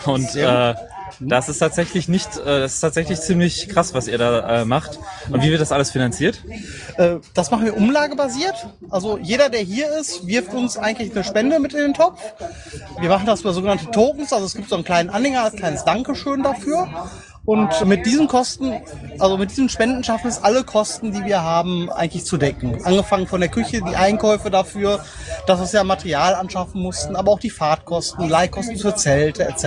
[0.06, 0.76] und äh,
[1.20, 5.00] das ist tatsächlich nicht, äh, das ist tatsächlich ziemlich krass, was ihr da äh, macht.
[5.30, 6.42] Und wie wird das alles finanziert?
[6.98, 8.56] Äh, Das machen wir umlagebasiert.
[8.90, 12.20] Also jeder, der hier ist, wirft uns eigentlich eine Spende mit in den Topf.
[13.00, 14.34] Wir machen das über sogenannte Tokens.
[14.34, 16.88] Also es gibt so einen kleinen Anhänger als kleines Dankeschön dafür.
[17.46, 18.74] Und mit diesen Kosten,
[19.20, 22.84] also mit diesen Spenden schaffen es alle Kosten, die wir haben, eigentlich zu decken.
[22.86, 25.04] Angefangen von der Küche, die Einkäufe dafür,
[25.46, 29.66] dass wir ja Material anschaffen mussten, aber auch die Fahrtkosten, Leihkosten für Zelte etc.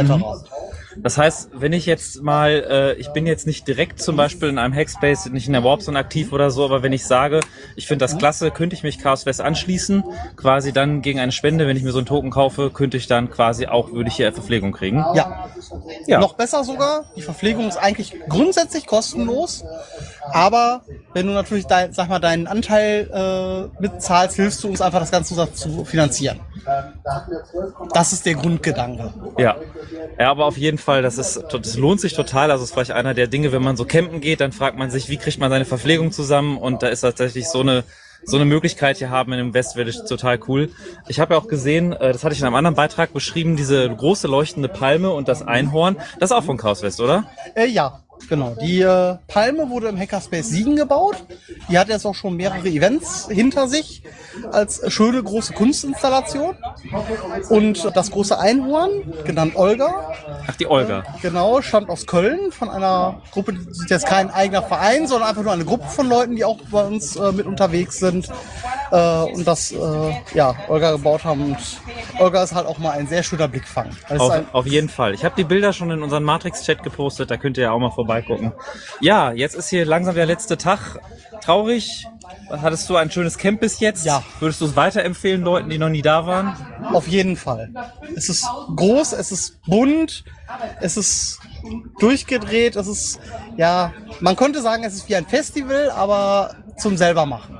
[1.02, 4.58] Das heißt, wenn ich jetzt mal, äh, ich bin jetzt nicht direkt zum Beispiel in
[4.58, 7.40] einem Hackspace, nicht in der Warpzone aktiv oder so, aber wenn ich sage,
[7.76, 10.04] ich finde das klasse, könnte ich mich Chaos West anschließen,
[10.36, 13.30] quasi dann gegen eine Spende, wenn ich mir so einen Token kaufe, könnte ich dann
[13.30, 15.04] quasi auch, würde ich hier Verpflegung kriegen.
[15.14, 15.48] Ja.
[16.06, 16.20] Ja.
[16.20, 19.64] Noch besser sogar, die Verpflegung ist eigentlich grundsätzlich kostenlos,
[20.32, 20.82] aber
[21.12, 25.10] wenn du natürlich dein, sag mal, deinen Anteil äh, mitzahlst, hilfst du uns einfach das
[25.10, 26.40] Ganze zu finanzieren.
[27.92, 29.12] Das ist der Grundgedanke.
[29.38, 29.56] Ja.
[30.18, 32.50] Ja, aber auf jeden Fall, das ist, das lohnt sich total.
[32.50, 34.90] Also es ist vielleicht einer der Dinge, wenn man so campen geht, dann fragt man
[34.90, 36.56] sich, wie kriegt man seine Verpflegung zusammen?
[36.56, 37.84] Und da ist tatsächlich so eine,
[38.24, 40.70] so eine möglichkeit hier haben in dem West Village total cool.
[41.08, 43.88] Ich habe ja auch gesehen, äh, das hatte ich in einem anderen Beitrag beschrieben, diese
[43.88, 45.96] große leuchtende Palme und das Einhorn.
[46.18, 47.24] Das ist auch von Chaos West, oder?
[47.54, 48.54] Äh, ja, genau.
[48.60, 51.16] Die äh, Palme wurde im Hackerspace Siegen gebaut.
[51.68, 54.02] Die hat jetzt auch schon mehrere Events hinter sich
[54.52, 56.56] als schöne große Kunstinstallation.
[57.48, 60.12] Und das große Einhorn, genannt Olga,
[60.46, 61.04] Ach, die Olga.
[61.22, 65.42] Genau, stammt aus Köln von einer Gruppe, die ist jetzt kein eigener Verein, sondern einfach
[65.42, 68.30] nur eine Gruppe von Leuten, die auch bei uns äh, mit unterwegs sind
[68.90, 69.76] äh, und das äh,
[70.34, 71.52] ja Olga gebaut haben.
[71.52, 71.58] Und
[72.18, 73.90] Olga ist halt auch mal ein sehr schöner Blickfang.
[74.08, 75.14] Auf, ein, auf jeden Fall.
[75.14, 77.90] Ich habe die Bilder schon in unseren Matrix-Chat gepostet, da könnt ihr ja auch mal
[77.90, 78.52] vorbeigucken.
[79.00, 81.00] Ja, jetzt ist hier langsam der letzte Tag.
[81.42, 82.06] Traurig.
[82.50, 84.04] Hattest du ein schönes Camp bis jetzt?
[84.04, 84.22] Ja.
[84.40, 86.56] Würdest du es weiterempfehlen, Leuten, die noch nie da waren?
[86.92, 87.70] auf jeden Fall.
[88.14, 90.24] Es ist groß, es ist bunt,
[90.80, 91.40] es ist
[91.98, 93.20] durchgedreht, es ist
[93.56, 97.58] ja, man könnte sagen, es ist wie ein Festival, aber zum selber machen.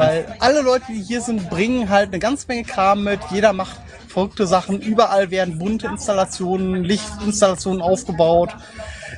[0.00, 3.20] Weil alle Leute, die hier sind, bringen halt eine ganze Menge Kram mit.
[3.30, 3.76] Jeder macht
[4.08, 4.80] verrückte Sachen.
[4.80, 8.48] Überall werden bunte Installationen, Lichtinstallationen aufgebaut.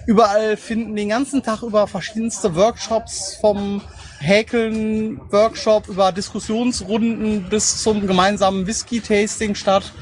[0.06, 3.80] Überall finden den ganzen Tag über verschiedenste Workshops vom
[4.22, 9.92] Häkeln, Workshop über Diskussionsrunden bis zum gemeinsamen Whisky-Tasting statt.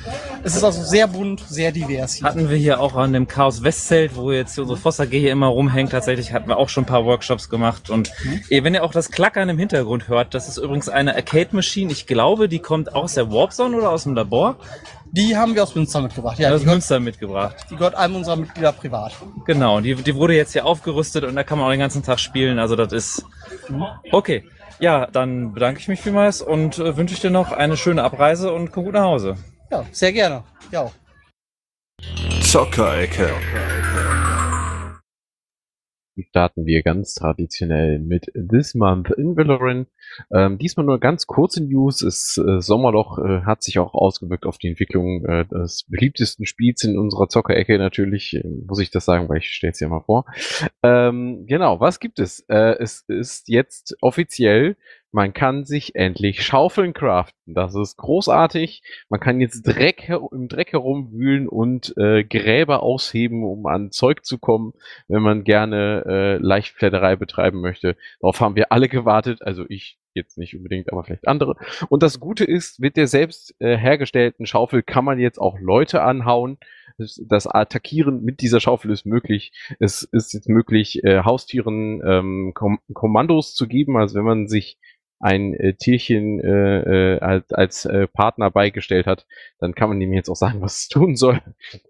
[0.45, 2.29] Es ist also sehr bunt, sehr divers hier.
[2.29, 5.47] Hatten wir hier auch an dem Chaos Westzelt, wo jetzt unsere Foster G hier immer
[5.47, 7.89] rumhängt, tatsächlich hatten wir auch schon ein paar Workshops gemacht.
[7.89, 8.12] Und
[8.51, 11.91] eh, wenn ihr auch das Klackern im Hintergrund hört, das ist übrigens eine Arcade Machine.
[11.91, 14.57] Ich glaube, die kommt aus der Warp Zone oder aus dem Labor.
[15.12, 16.39] Die haben wir aus Münster mitgebracht.
[16.39, 17.57] Ja, aus die, gehört, Münster mitgebracht.
[17.71, 19.12] die gehört einem unserer Mitglieder privat.
[19.45, 22.21] Genau, die, die wurde jetzt hier aufgerüstet und da kann man auch den ganzen Tag
[22.21, 22.61] spielen.
[22.61, 23.25] Also das ist
[24.12, 24.45] okay.
[24.79, 28.53] Ja, dann bedanke ich mich vielmals und äh, wünsche ich dir noch eine schöne Abreise
[28.53, 29.37] und komm gut nach Hause.
[29.71, 30.43] Ja, sehr gerne.
[30.71, 30.83] Ja.
[30.83, 30.93] auch.
[32.41, 33.31] Zockerecke.
[36.29, 39.89] starten wir ganz traditionell mit This Month in Valorant.
[40.33, 41.99] Ähm, diesmal nur ganz kurze News.
[41.99, 46.85] Das äh, Sommerloch äh, hat sich auch ausgewirkt auf die Entwicklung äh, des beliebtesten Spiels
[46.85, 47.79] in unserer Zockerecke.
[47.79, 50.25] Natürlich äh, muss ich das sagen, weil ich stelle es ja mal vor.
[50.83, 52.41] Ähm, genau, was gibt es?
[52.49, 54.77] Äh, es ist jetzt offiziell
[55.13, 57.55] man kann sich endlich Schaufeln craften.
[57.55, 58.83] Das ist großartig.
[59.09, 64.39] Man kann jetzt Dreck im Dreck herumwühlen und äh, Gräber ausheben, um an Zeug zu
[64.39, 64.73] kommen,
[65.09, 67.97] wenn man gerne äh, Leichtfledderei betreiben möchte.
[68.21, 69.43] Darauf haben wir alle gewartet.
[69.43, 71.57] Also ich jetzt nicht unbedingt, aber vielleicht andere.
[71.89, 76.03] Und das Gute ist, mit der selbst äh, hergestellten Schaufel kann man jetzt auch Leute
[76.03, 76.59] anhauen.
[76.99, 79.53] Das, das Attackieren mit dieser Schaufel ist möglich.
[79.79, 83.97] Es ist jetzt möglich, äh, Haustieren ähm, Kom Kommandos zu geben.
[83.97, 84.79] Also wenn man sich
[85.21, 89.27] ein äh, Tierchen äh, äh, als, als äh, Partner beigestellt hat,
[89.59, 91.41] dann kann man ihm jetzt auch sagen, was es tun soll.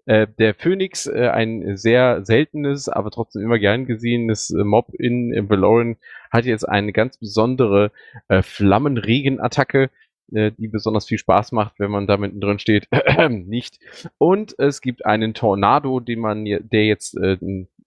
[0.05, 5.33] Äh, der Phoenix, äh, ein sehr seltenes, aber trotzdem immer gern gesehenes äh, Mob in,
[5.33, 5.95] in Valoran,
[6.29, 7.91] hat jetzt eine ganz besondere
[8.27, 9.89] äh, Flammenregenattacke,
[10.33, 12.89] äh, die besonders viel Spaß macht, wenn man da mittendrin steht.
[13.29, 13.79] Nicht.
[14.17, 17.37] Und es gibt einen Tornado, den man, der jetzt äh,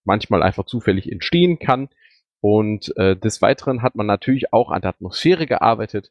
[0.05, 1.91] manchmal einfach zufällig entstehen kann
[2.45, 6.11] und äh, des Weiteren hat man natürlich auch an der Atmosphäre gearbeitet.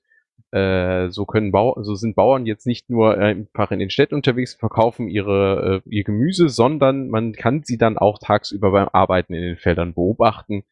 [0.50, 4.16] Äh, so können Bau so sind Bauern jetzt nicht nur äh, einfach in den Städten
[4.16, 9.36] unterwegs, verkaufen ihre, äh, ihr Gemüse, sondern man kann sie dann auch tagsüber beim Arbeiten
[9.36, 10.64] in den Feldern beobachten.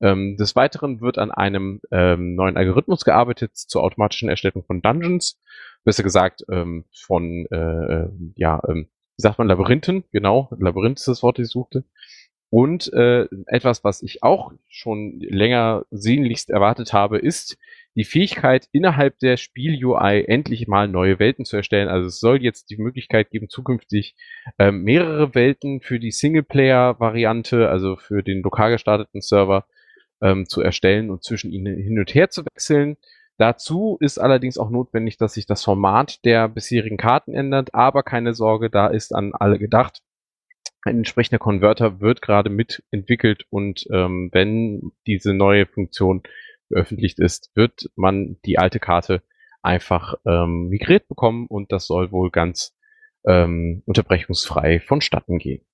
[0.00, 5.40] Ähm, des Weiteren wird an einem ähm, neuen Algorithmus gearbeitet zur automatischen Erstellung von Dungeons.
[5.84, 11.06] Besser gesagt, ähm, von, äh, äh ja, ähm, wie sagt man, Labyrinthen, genau, Labyrinth ist
[11.06, 11.84] das Wort, das ich suchte.
[12.54, 17.58] Und äh, etwas, was ich auch schon länger sehnlichst erwartet habe, ist
[17.96, 21.88] die Fähigkeit, innerhalb der Spiel-UI endlich mal neue Welten zu erstellen.
[21.88, 24.14] Also es soll jetzt die Möglichkeit geben, zukünftig
[24.56, 29.66] äh, mehrere Welten für die Singleplayer-Variante, also für den lokal gestarteten Server,
[30.22, 32.98] ähm, zu erstellen und zwischen ihnen hin und her zu wechseln.
[33.36, 38.32] Dazu ist allerdings auch notwendig, dass sich das Format der bisherigen Karten ändert, aber keine
[38.32, 40.02] Sorge, da ist an alle gedacht
[40.84, 46.22] ein entsprechender Konverter wird gerade mitentwickelt und ähm, wenn diese neue Funktion
[46.68, 49.22] veröffentlicht ist, wird man die alte Karte
[49.62, 52.76] einfach ähm, migriert bekommen und das soll wohl ganz
[53.26, 55.64] ähm, unterbrechungsfrei vonstatten gehen.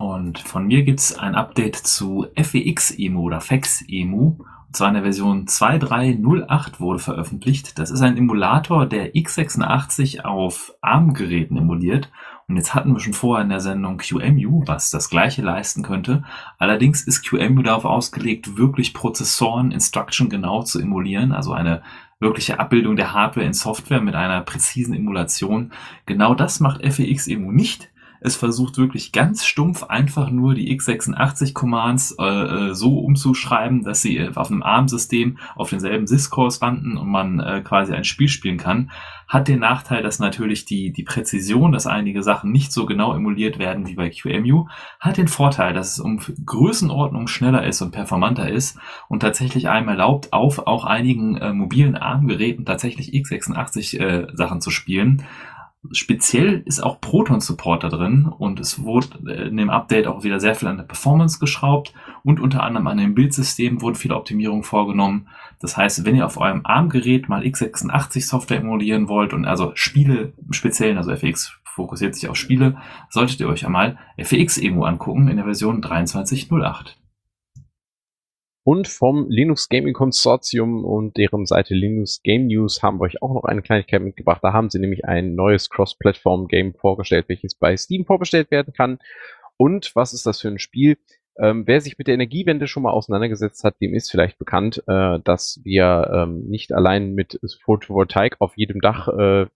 [0.00, 4.38] Und von mir gibt's ein Update zu FEX-Emu oder FEX-Emu.
[4.38, 7.78] Und zwar in der Version 2.3.08 wurde veröffentlicht.
[7.78, 12.10] Das ist ein Emulator, der x86 auf ARM-Geräten emuliert.
[12.48, 16.24] Und jetzt hatten wir schon vorher in der Sendung QEMU, was das gleiche leisten könnte.
[16.56, 21.82] Allerdings ist QEMU darauf ausgelegt, wirklich Prozessoren Instruction genau zu emulieren, also eine
[22.20, 25.72] wirkliche Abbildung der Hardware in Software mit einer präzisen Emulation.
[26.06, 27.89] Genau das macht FEX-Emu nicht.
[28.20, 34.28] Es versucht wirklich ganz stumpf einfach nur die x86-Commands äh, äh, so umzuschreiben, dass sie
[34.34, 38.90] auf einem ARM-System auf denselben Syscores landen und man äh, quasi ein Spiel spielen kann.
[39.26, 43.58] Hat den Nachteil, dass natürlich die, die Präzision, dass einige Sachen nicht so genau emuliert
[43.58, 44.66] werden wie bei QEMU,
[44.98, 49.88] hat den Vorteil, dass es um Größenordnung schneller ist und performanter ist und tatsächlich einem
[49.88, 55.24] erlaubt, auf auch einigen äh, mobilen ARM-Geräten tatsächlich x86 äh, Sachen zu spielen.
[55.92, 60.38] Speziell ist auch Proton Support da drin und es wurde in dem Update auch wieder
[60.38, 64.62] sehr viel an der Performance geschraubt und unter anderem an dem Bildsystem wurden viele Optimierungen
[64.62, 65.28] vorgenommen.
[65.58, 70.34] Das heißt, wenn ihr auf eurem ARM-Gerät mal x86 Software emulieren wollt und also Spiele
[70.46, 72.76] im Speziellen, also FX fokussiert sich auf Spiele,
[73.08, 76.99] solltet ihr euch einmal FX-Emu angucken in der Version 23.08
[78.62, 83.32] und vom Linux Gaming Consortium und deren Seite Linux Game News haben wir euch auch
[83.32, 84.40] noch eine Kleinigkeit mitgebracht.
[84.42, 88.98] Da haben sie nämlich ein neues Cross-Platform-Game vorgestellt, welches bei Steam vorbestellt werden kann.
[89.56, 90.98] Und was ist das für ein Spiel?
[91.38, 95.18] Ähm, wer sich mit der Energiewende schon mal auseinandergesetzt hat, dem ist vielleicht bekannt, äh,
[95.24, 99.46] dass wir ähm, nicht allein mit Photovoltaik auf jedem Dach äh,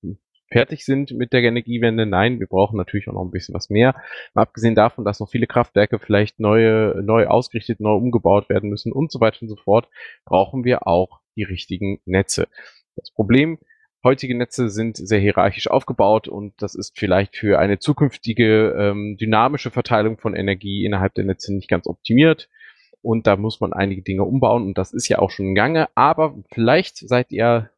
[0.51, 2.07] fertig sind mit der Energiewende.
[2.07, 3.95] Nein, wir brauchen natürlich auch noch ein bisschen was mehr.
[4.35, 8.93] Mal abgesehen davon, dass noch viele Kraftwerke vielleicht neue, neu ausgerichtet, neu umgebaut werden müssen
[8.93, 9.89] und so weiter und so fort,
[10.25, 12.49] brauchen wir auch die richtigen Netze.
[12.97, 13.59] Das Problem,
[14.05, 19.71] heutige Netze sind sehr hierarchisch aufgebaut und das ist vielleicht für eine zukünftige ähm, dynamische
[19.71, 22.49] Verteilung von Energie innerhalb der Netze nicht ganz optimiert.
[23.03, 25.89] Und da muss man einige Dinge umbauen und das ist ja auch schon im Gange.
[25.95, 27.71] Aber vielleicht seid ihr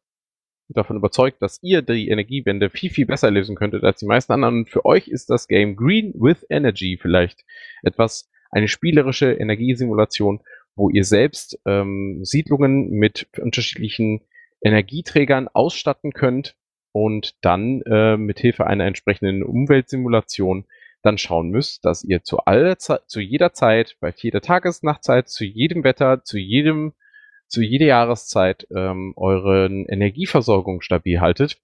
[0.69, 4.59] davon überzeugt, dass ihr die Energiewende viel, viel besser lösen könntet als die meisten anderen.
[4.59, 7.45] Und für euch ist das Game Green with Energy vielleicht
[7.83, 10.41] etwas, eine spielerische Energiesimulation,
[10.75, 14.21] wo ihr selbst ähm, Siedlungen mit unterschiedlichen
[14.61, 16.55] Energieträgern ausstatten könnt
[16.91, 20.65] und dann äh, mit Hilfe einer entsprechenden Umweltsimulation
[21.03, 25.29] dann schauen müsst, dass ihr zu aller Zeit, zu jeder Zeit, bei jeder Tages-, Nachtzeit,
[25.29, 26.93] zu jedem Wetter, zu jedem,
[27.47, 31.61] zu jeder Jahreszeit ähm, euren Energieversorgung stabil haltet.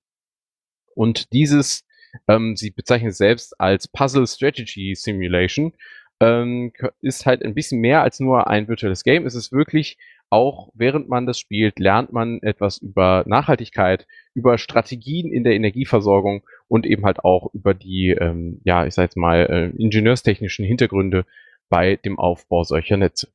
[0.95, 1.85] Und dieses,
[2.27, 5.73] ähm, sie bezeichnet es selbst als Puzzle Strategy Simulation,
[6.19, 6.71] ähm,
[7.01, 9.25] ist halt ein bisschen mehr als nur ein virtuelles Game.
[9.25, 9.97] Es ist wirklich
[10.33, 16.43] auch während man das spielt, lernt man etwas über Nachhaltigkeit, über Strategien in der Energieversorgung
[16.67, 21.27] und eben halt auch über die, ähm, ja, ich sag jetzt mal, äh, ingenieurstechnischen Hintergründe
[21.69, 23.27] bei dem Aufbau solcher Netze.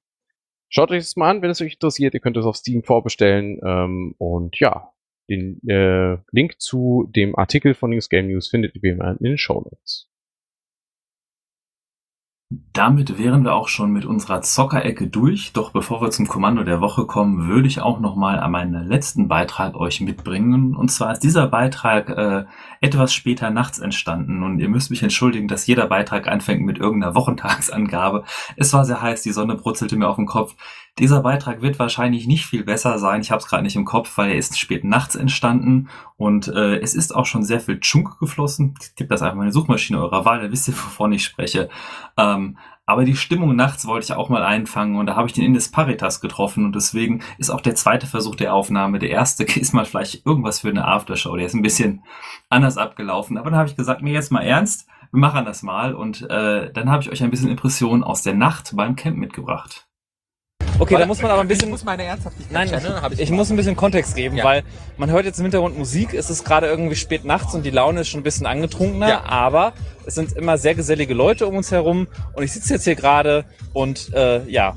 [0.69, 2.14] Schaut euch das mal an, wenn es euch interessiert.
[2.14, 3.59] Ihr könnt es auf Steam vorbestellen.
[3.64, 4.93] Ähm, und ja,
[5.29, 9.25] den äh, Link zu dem Artikel von News Game News findet ihr wie immer in
[9.25, 10.09] den Show Notes.
[12.51, 15.53] Damit wären wir auch schon mit unserer Zockerecke durch.
[15.53, 18.87] Doch bevor wir zum Kommando der Woche kommen, würde ich auch noch mal an meinen
[18.87, 20.75] letzten Beitrag euch mitbringen.
[20.75, 22.47] Und zwar ist dieser Beitrag äh,
[22.81, 24.43] etwas später nachts entstanden.
[24.43, 28.25] Und ihr müsst mich entschuldigen, dass jeder Beitrag anfängt mit irgendeiner Wochentagsangabe.
[28.57, 30.57] Es war sehr heiß, die Sonne brutzelte mir auf den Kopf.
[30.99, 33.21] Dieser Beitrag wird wahrscheinlich nicht viel besser sein.
[33.21, 35.89] Ich habe es gerade nicht im Kopf, weil er ist spät nachts entstanden.
[36.17, 38.75] Und äh, es ist auch schon sehr viel Chunk geflossen.
[38.97, 41.69] Tippt das einfach mal in die Suchmaschine eurer Wahl, dann wisst ihr, wovon ich spreche.
[42.17, 45.45] Ähm, aber die Stimmung nachts wollte ich auch mal einfangen und da habe ich den
[45.45, 48.99] Indes Paritas getroffen und deswegen ist auch der zweite Versuch der Aufnahme.
[48.99, 51.37] Der erste ist mal vielleicht irgendwas für eine Aftershow.
[51.37, 52.03] Der ist ein bisschen
[52.49, 53.37] anders abgelaufen.
[53.37, 56.73] Aber dann habe ich gesagt, mir jetzt mal ernst, wir machen das mal und äh,
[56.73, 59.88] dann habe ich euch ein bisschen Impressionen aus der Nacht beim Camp mitgebracht.
[60.81, 61.64] Okay, da muss man aber ein bisschen.
[61.66, 64.45] Ich muss meine Ernsthaftigkeit Nein, channeln, ich, ich muss ein bisschen Kontext geben, Ja.
[64.45, 64.62] weil
[64.97, 68.03] man hört jetzt im Hintergrund Musik, es ist gerade irgendwie spät nachts und die Laune
[68.03, 69.22] ist schon ein bisschen angetrunkener, Ja.
[69.24, 69.72] aber
[70.07, 73.45] es sind immer sehr gesellige Leute um uns herum und ich sitze jetzt hier gerade
[73.72, 74.76] und äh, ja,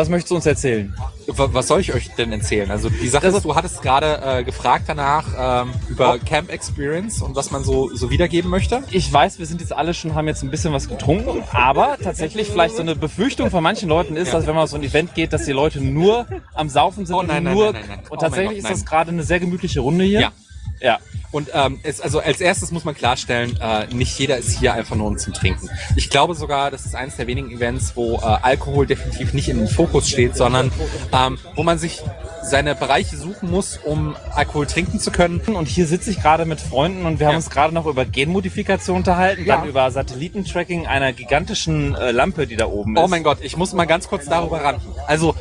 [0.00, 0.94] was möchtest du uns erzählen?
[1.26, 2.70] Wa- Was soll ich euch denn erzählen?
[2.70, 7.36] Also die Sache ist, du hattest gerade äh, gefragt danach ähm, über Camp Experience und
[7.36, 8.82] was man so, so wiedergeben möchte.
[8.90, 12.48] Ich weiß, wir sind jetzt alle schon, haben jetzt ein bisschen was getrunken, aber tatsächlich
[12.48, 14.34] vielleicht so eine Befürchtung von manchen Leuten ist, Ja.
[14.38, 17.14] dass wenn man auf so ein Event geht, dass die Leute nur am Saufen sind
[17.16, 17.82] Oh nein, und nein, nur nein.
[17.84, 20.20] Oh und mein tatsächlich Gott, ist das gerade eine sehr gemütliche Runde hier.
[20.20, 20.32] Ja.
[20.80, 20.98] Ja.
[21.32, 24.96] Und ähm, es, also als erstes muss man klarstellen, äh, nicht jeder ist hier einfach
[24.96, 25.68] nur um zum Trinken.
[25.94, 29.68] Ich glaube sogar, das ist eines der wenigen Events, wo äh, Alkohol definitiv nicht im
[29.68, 30.72] Fokus steht, sondern
[31.12, 32.02] ähm, wo man sich
[32.42, 35.38] seine Bereiche suchen muss, um Alkohol trinken zu können.
[35.40, 37.36] Und hier sitze ich gerade mit Freunden und wir haben Ja.
[37.36, 39.58] uns gerade noch über Genmodifikation unterhalten, Ja.
[39.58, 43.10] dann über Satellitentracking einer gigantischen äh, Lampe, die da oben Oh ist.
[43.10, 44.80] mein Gott, ich muss mal ganz kurz darüber ran.
[45.06, 45.36] Also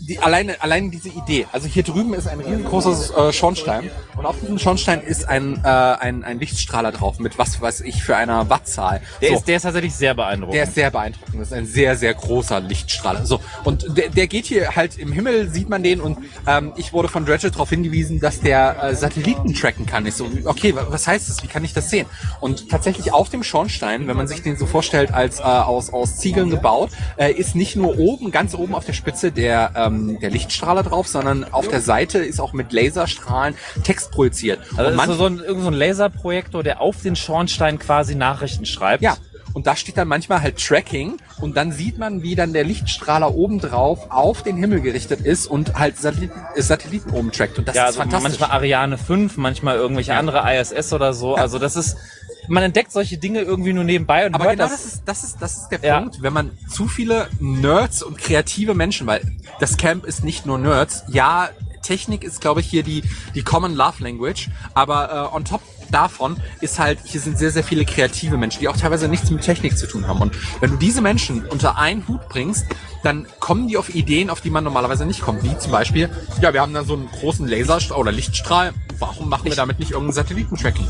[0.00, 1.46] die, alleine, alleine diese Idee.
[1.52, 5.68] Also hier drüben ist ein riesengroßer äh, Schornstein und auf diesem Schornstein ist ein, äh,
[5.68, 9.00] ein, ein Lichtstrahler drauf mit was weiß ich für einer Wattzahl.
[9.20, 9.34] Der, So.
[9.36, 10.54] ist, der ist tatsächlich sehr beeindruckend.
[10.54, 11.34] Der ist sehr beeindruckend.
[11.40, 13.26] Das ist ein sehr, sehr großer Lichtstrahler.
[13.26, 13.40] So.
[13.64, 16.00] Und der, der geht hier halt im Himmel, sieht man den.
[16.00, 20.06] Und ähm, ich wurde von Dredge darauf hingewiesen, dass der äh, Satelliten tracken kann.
[20.06, 21.42] Ich so, okay, wa- was heißt das?
[21.42, 22.06] Wie kann ich das sehen?
[22.40, 26.16] Und tatsächlich auf dem Schornstein, wenn man sich den so vorstellt, als äh, aus, aus
[26.16, 30.30] Ziegeln gebaut, äh, ist nicht nur oben, ganz oben auf der Spitze der, ähm, der
[30.30, 33.54] Lichtstrahler drauf, sondern auf der Seite ist auch mit Laserstrahlen
[33.84, 34.60] Text projiziert.
[34.76, 38.66] also Und manch- so ein, irgend so ein Laserprojektor, der auf den Schornstein quasi Nachrichten
[38.66, 39.02] schreibt.
[39.02, 39.16] Ja.
[39.54, 43.34] Und da steht dann manchmal halt Tracking und dann sieht man, wie dann der Lichtstrahler
[43.34, 47.58] obendrauf auf den Himmel gerichtet ist und halt Satelliten, äh, Satelliten oben trackt.
[47.58, 48.38] Und das ja, ist also fantastisch.
[48.38, 50.18] manchmal Ariane 5, manchmal irgendwelche Ja.
[50.18, 51.34] andere ISS oder so.
[51.34, 51.96] Also das ist,
[52.48, 54.72] man entdeckt solche Dinge irgendwie nur nebenbei und Aber genau das.
[54.72, 56.00] das ist, das ist, das ist der Ja.
[56.00, 59.20] Punkt, wenn man zu viele Nerds und kreative Menschen, weil
[59.60, 61.48] das Camp ist nicht nur Nerds, ja,
[61.82, 63.02] Technik ist, glaube ich, hier die,
[63.34, 67.64] die Common Love Language, aber äh, on top davon ist halt, hier sind sehr, sehr
[67.64, 70.20] viele kreative Menschen, die auch teilweise nichts mit Technik zu tun haben.
[70.20, 72.66] Und wenn du diese Menschen unter einen Hut bringst,
[73.04, 75.42] dann kommen die auf Ideen, auf die man normalerweise nicht kommt.
[75.44, 76.10] Wie zum Beispiel,
[76.42, 79.92] ja, wir haben da so einen großen Laserstrahl oder Lichtstrahl, warum machen wir damit nicht
[79.92, 80.86] irgendein Satellitentracking?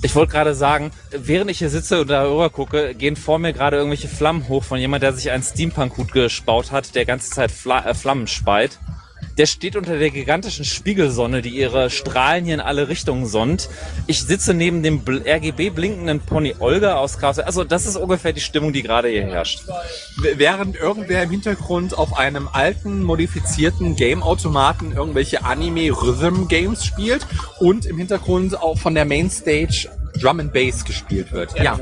[0.00, 3.78] Ich wollte gerade sagen, während ich hier sitze und darüber gucke, gehen vor mir gerade
[3.78, 7.84] irgendwelche Flammen hoch von jemand, der sich einen Steampunk-Hut gespaut hat, der ganze Zeit Fla
[7.84, 8.78] äh, Flammen speit.
[9.36, 13.68] Der steht unter der gigantischen Spiegelsonne, die ihre Strahlen hier in alle Richtungen sonnt.
[14.06, 17.38] Ich sitze neben dem RGB blinkenden Pony Olga aus Chaos.
[17.38, 19.62] Also das ist ungefähr die Stimmung, die gerade hier herrscht.
[20.16, 27.26] während irgendwer im Hintergrund auf einem alten, modifizierten Game-Automaten irgendwelche Anime-Rhythm-Games spielt
[27.60, 29.88] und im Hintergrund auch von der Mainstage
[30.20, 31.58] Drum and Bass gespielt wird.
[31.58, 31.78] Ja,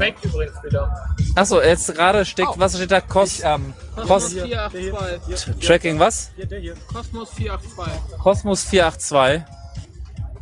[1.34, 2.54] Achso, jetzt gerade steckt, Oh.
[2.58, 3.00] was steht da?
[3.00, 3.72] Kos ich, ähm,
[4.06, 5.66] Kos 482.
[5.66, 6.30] Tracking was?
[6.92, 8.18] Kosmos 482.
[8.18, 9.55] Cosmos 482.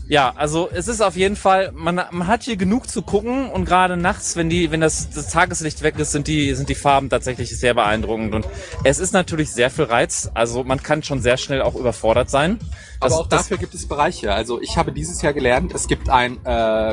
[0.07, 3.65] Ja, also es ist auf jeden Fall, man, man hat hier genug zu gucken und
[3.65, 7.09] gerade nachts, wenn die, wenn das, das Tageslicht weg ist, sind die, sind die Farben
[7.09, 8.47] tatsächlich sehr beeindruckend und
[8.85, 10.31] es ist natürlich sehr viel Reiz.
[10.35, 12.59] Also man kann schon sehr schnell auch überfordert sein.
[13.01, 14.35] Aber Das- auch das- dafür gibt es Bereiche.
[14.35, 16.49] Also ich habe dieses Jahr gelernt, es gibt ein äh,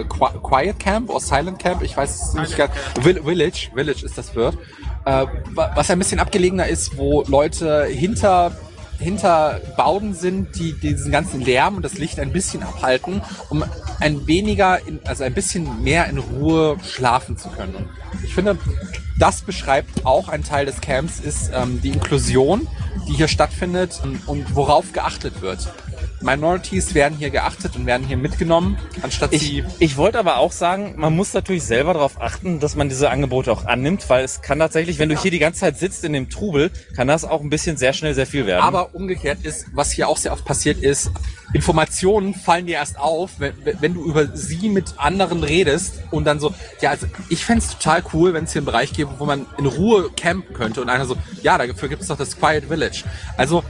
[0.05, 2.71] Qui- Quiet Camp oder Silent Camp, ich weiß es nicht ganz.
[3.01, 4.57] Vill- Village, Village ist das Wort.
[5.03, 8.53] Äh, wa- was ein bisschen abgelegener ist, wo Leute hinter
[9.01, 13.65] hinter Bauden sind, die diesen ganzen Lärm und das Licht ein bisschen abhalten, um
[13.99, 17.89] ein weniger, in, also ein bisschen mehr in Ruhe schlafen zu können.
[18.23, 18.57] Ich finde,
[19.17, 22.67] das beschreibt auch ein Teil des Camps, ist ähm, die Inklusion,
[23.07, 25.67] die hier stattfindet und, und worauf geachtet wird.
[26.21, 29.63] Minorities werden hier geachtet und werden hier mitgenommen, anstatt Ich, sie.
[29.79, 33.51] ich wollte aber auch sagen, man muss natürlich selber darauf achten, dass man diese Angebote
[33.51, 36.29] auch annimmt, weil es kann tatsächlich, wenn du hier die ganze Zeit sitzt in dem
[36.29, 38.63] Trubel, kann das auch ein bisschen sehr schnell sehr viel werden.
[38.63, 41.11] Aber umgekehrt ist, was hier auch sehr oft passiert ist,
[41.53, 46.39] Informationen fallen dir erst auf, wenn, wenn du über sie mit anderen redest und dann
[46.39, 49.45] so, ja, also ich fänd's total cool, wenn es hier einen Bereich gäbe, wo man
[49.57, 53.03] in Ruhe campen könnte und einer so, ja, dafür gibt es doch das Quiet Village.
[53.37, 53.63] Also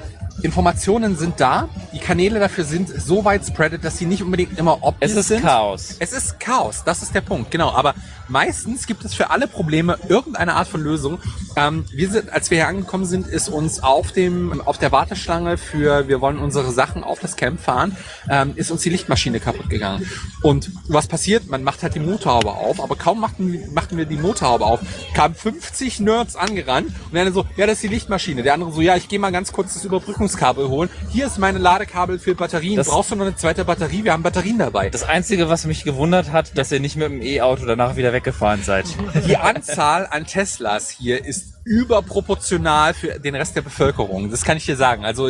[0.44, 4.80] Informationen sind da, die Kanäle dafür sind so weit spreadet, dass sie nicht unbedingt immer
[4.82, 5.42] obvious es ist sind.
[5.42, 5.96] Chaos.
[6.00, 7.72] Es ist Chaos, das ist der Punkt, genau.
[7.72, 7.94] Aber
[8.32, 11.20] meistens gibt es für alle Probleme irgendeine Art von Lösung.
[11.56, 15.58] Ähm, wir sind, als wir hier angekommen sind, ist uns auf dem, auf der Warteschlange
[15.58, 17.96] für, wir wollen unsere Sachen auf das Camp fahren,
[18.30, 20.08] ähm, ist uns die Lichtmaschine kaputt gegangen.
[20.42, 21.48] Und was passiert?
[21.48, 24.80] Man macht halt die Motorhaube auf, aber kaum machten, machten wir die Motorhaube auf,
[25.14, 28.44] kamen 50 Nerds angerannt und der eine so, ja, das ist die Lichtmaschine.
[28.44, 30.90] Der andere so, ja, ich gehe mal ganz kurz das Überbrückungskabel holen.
[31.10, 32.78] Hier ist meine Ladekabel für Batterien.
[32.78, 34.04] Das- Brauchst du noch eine zweite Batterie?
[34.04, 34.90] Wir haben Batterien dabei.
[34.90, 38.62] Das Einzige, was mich gewundert hat, dass ihr nicht mit dem E-Auto danach wieder weggefahren
[38.62, 38.86] seid.
[39.28, 44.30] Die Anzahl an Teslas hier ist überproportional für den Rest der Bevölkerung.
[44.32, 45.06] Das kann ich dir sagen.
[45.06, 45.30] Also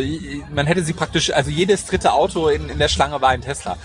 [0.54, 3.78] man hätte sie praktisch, also jedes dritte Auto in, in der Schlange war ein Tesla.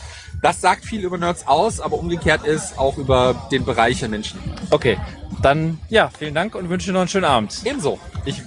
[0.42, 4.38] Das sagt viel über Nerds aus, aber umgekehrt ist auch über den Bereich der Menschen.
[4.70, 4.98] Okay,
[5.40, 7.62] dann ja, vielen Dank und wünsche noch einen schönen Abend.
[7.64, 7.98] Ebenso.
[8.24, 8.42] Ich,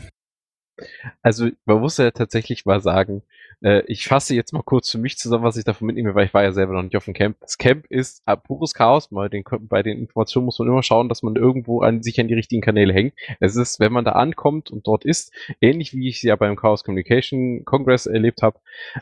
[1.22, 3.24] Also man muss ja tatsächlich mal sagen,
[3.62, 6.34] äh, ich fasse jetzt mal kurz für mich zusammen, was ich davon mitnehme, weil ich
[6.34, 7.38] war ja selber noch nicht auf dem Camp.
[7.42, 9.10] Das Camp ist pures Chaos.
[9.10, 12.28] Bei den, bei den Informationen muss man immer schauen, dass man irgendwo an sich an
[12.28, 13.14] die richtigen Kanäle hängt.
[13.40, 16.56] Es ist, wenn man da ankommt und dort ist, ähnlich wie ich es ja beim
[16.56, 18.60] Chaos Communication Congress erlebt habe,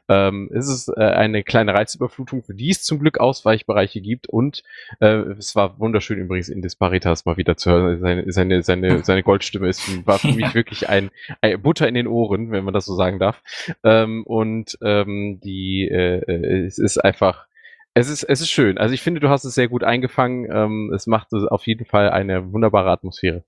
[0.07, 4.27] ähm, ist es äh, eine kleine Reizüberflutung, für die es zum Glück Ausweichbereiche gibt.
[4.27, 4.63] Und
[4.99, 7.99] äh, es war wunderschön übrigens in Disparitas mal wieder zu hören.
[7.99, 11.11] Seine, seine, seine, seine Goldstimme ist, war für mich wirklich ein,
[11.41, 13.41] ein Butter in den Ohren, wenn man das so sagen darf.
[13.83, 14.46] Ähm, und
[14.81, 17.47] ähm, die, äh, äh, es ist einfach,
[17.93, 18.77] es ist, es ist schön.
[18.77, 20.47] Also ich finde, du hast es sehr gut eingefangen.
[20.51, 23.43] Ähm, es macht auf jeden Fall eine wunderbare Atmosphäre.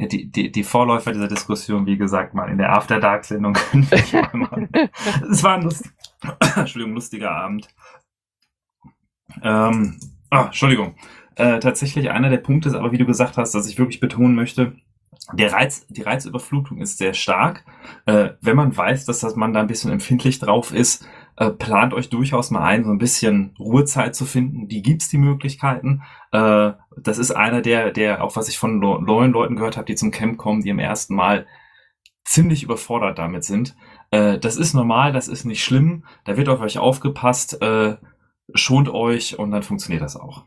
[0.00, 3.56] Die, die, die Vorläufer dieser Diskussion, wie gesagt, mal in der After Dark Sendung.
[3.90, 5.92] Es war ein lust
[6.56, 7.68] Entschuldigung, lustiger Abend.
[9.42, 9.98] Ähm,
[10.30, 10.96] ah, Entschuldigung.
[11.36, 14.34] Äh, tatsächlich einer der Punkte ist aber, wie du gesagt hast, dass ich wirklich betonen
[14.34, 14.76] möchte,
[15.32, 17.64] der Reiz, die Reizüberflutung ist sehr stark.
[18.06, 21.94] Äh, wenn man weiß, dass das man da ein bisschen empfindlich drauf ist, äh, plant
[21.94, 24.68] euch durchaus mal ein, so ein bisschen Ruhezeit zu finden.
[24.68, 26.02] Die gibt's die Möglichkeiten.
[26.32, 29.94] Äh, das ist einer der, der, auch was ich von neuen Leuten gehört habe, die
[29.94, 31.46] zum Camp kommen, die im ersten Mal
[32.24, 33.76] ziemlich überfordert damit sind.
[34.10, 36.04] Äh, das ist normal, das ist nicht schlimm.
[36.24, 37.96] Da wird auf euch aufgepasst, äh,
[38.54, 40.44] schont euch und dann funktioniert das auch.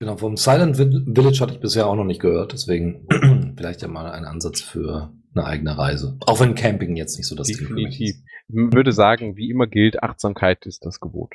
[0.00, 3.06] Genau, vom Silent Vi- Village hatte ich bisher auch noch nicht gehört, deswegen
[3.56, 6.16] vielleicht ja mal ein Ansatz für eine eigene Reise.
[6.26, 8.16] Auch wenn Camping jetzt nicht so das Ding für mich Definitiv.
[8.16, 8.24] ist.
[8.48, 11.34] Ich würde sagen, wie immer gilt, Achtsamkeit ist das Gebot.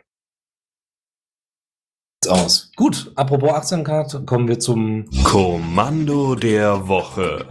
[2.27, 2.71] Aus.
[2.77, 7.45] Gut, apropos Achtsamkeit, kommen wir zum Kommando der Woche.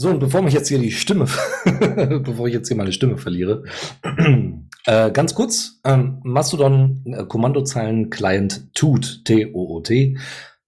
[0.00, 1.26] So, und bevor mich jetzt hier die Stimme,
[2.24, 3.64] bevor ich jetzt hier meine Stimme verliere,
[4.86, 10.16] äh, ganz kurz, ähm, Mastodon äh, Kommandozeilen Client Toot, T-O-O-T,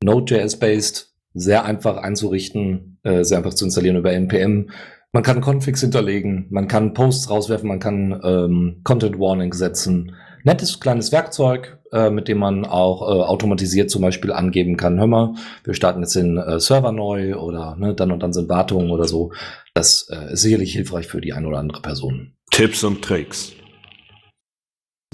[0.05, 4.69] Node.js-based, sehr einfach einzurichten, äh, sehr einfach zu installieren über NPM.
[5.13, 10.15] Man kann Configs hinterlegen, man kann Posts rauswerfen, man kann ähm, Content Warning setzen.
[10.45, 15.07] Nettes kleines Werkzeug, äh, mit dem man auch äh, automatisiert zum Beispiel angeben kann, hör
[15.07, 18.91] mal, wir starten jetzt den äh, Server neu oder ne, dann und dann sind Wartungen
[18.91, 19.33] oder so.
[19.75, 22.35] Das äh, ist sicherlich hilfreich für die eine oder andere Person.
[22.51, 23.53] Tipps und Tricks.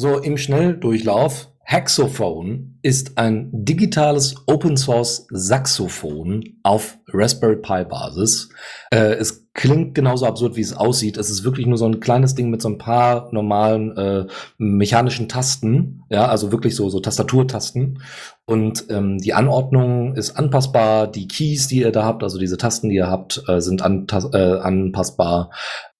[0.01, 1.48] So, im Schnelldurchlauf.
[1.70, 8.49] Hexophone ist ein digitales Open Source Saxophon auf Raspberry Pi Basis.
[8.90, 11.19] Äh, es klingt genauso absurd, wie es aussieht.
[11.19, 14.27] Es ist wirklich nur so ein kleines Ding mit so ein paar normalen äh,
[14.57, 16.05] mechanischen Tasten.
[16.09, 18.01] Ja, also wirklich so, so Tastaturtasten.
[18.47, 21.07] Und ähm, die Anordnung ist anpassbar.
[21.07, 23.85] Die Keys, die ihr da habt, also diese Tasten, die ihr habt, äh, sind äh,
[23.85, 25.51] anpassbar.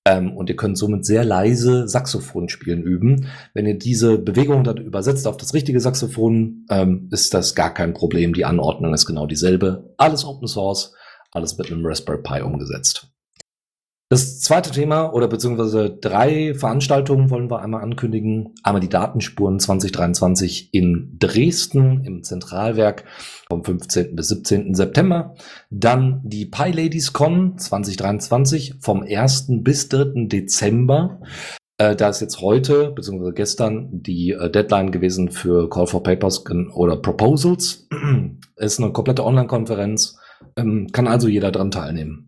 [0.09, 3.27] Ähm, und ihr könnt somit sehr leise Saxophon spielen üben.
[3.53, 7.93] Wenn ihr diese Bewegung dann übersetzt auf das richtige Saxophon, ähm, ist das gar kein
[7.93, 8.33] Problem.
[8.33, 9.93] Die Anordnung ist genau dieselbe.
[9.99, 10.95] Alles Open Source,
[11.31, 13.08] alles mit einem Raspberry Pi umgesetzt.
[14.11, 18.55] Das zweite Thema oder beziehungsweise drei Veranstaltungen wollen wir einmal ankündigen.
[18.63, 23.05] Einmal die Datenspuren 2023 in Dresden im Zentralwerk
[23.51, 24.17] vom 15.
[24.17, 24.75] bis 17.
[24.75, 25.35] September.
[25.69, 29.49] Dann die Pi Ladies Con 2023 vom 1.
[29.63, 30.27] bis 3.
[30.27, 31.21] Dezember.
[31.77, 36.43] Äh, da ist jetzt heute beziehungsweise gestern die äh, Deadline gewesen für Call for Papers
[36.73, 37.87] oder Proposals.
[38.57, 40.19] ist eine komplette Online-Konferenz.
[40.57, 42.28] Ähm, kann also jeder dran teilnehmen.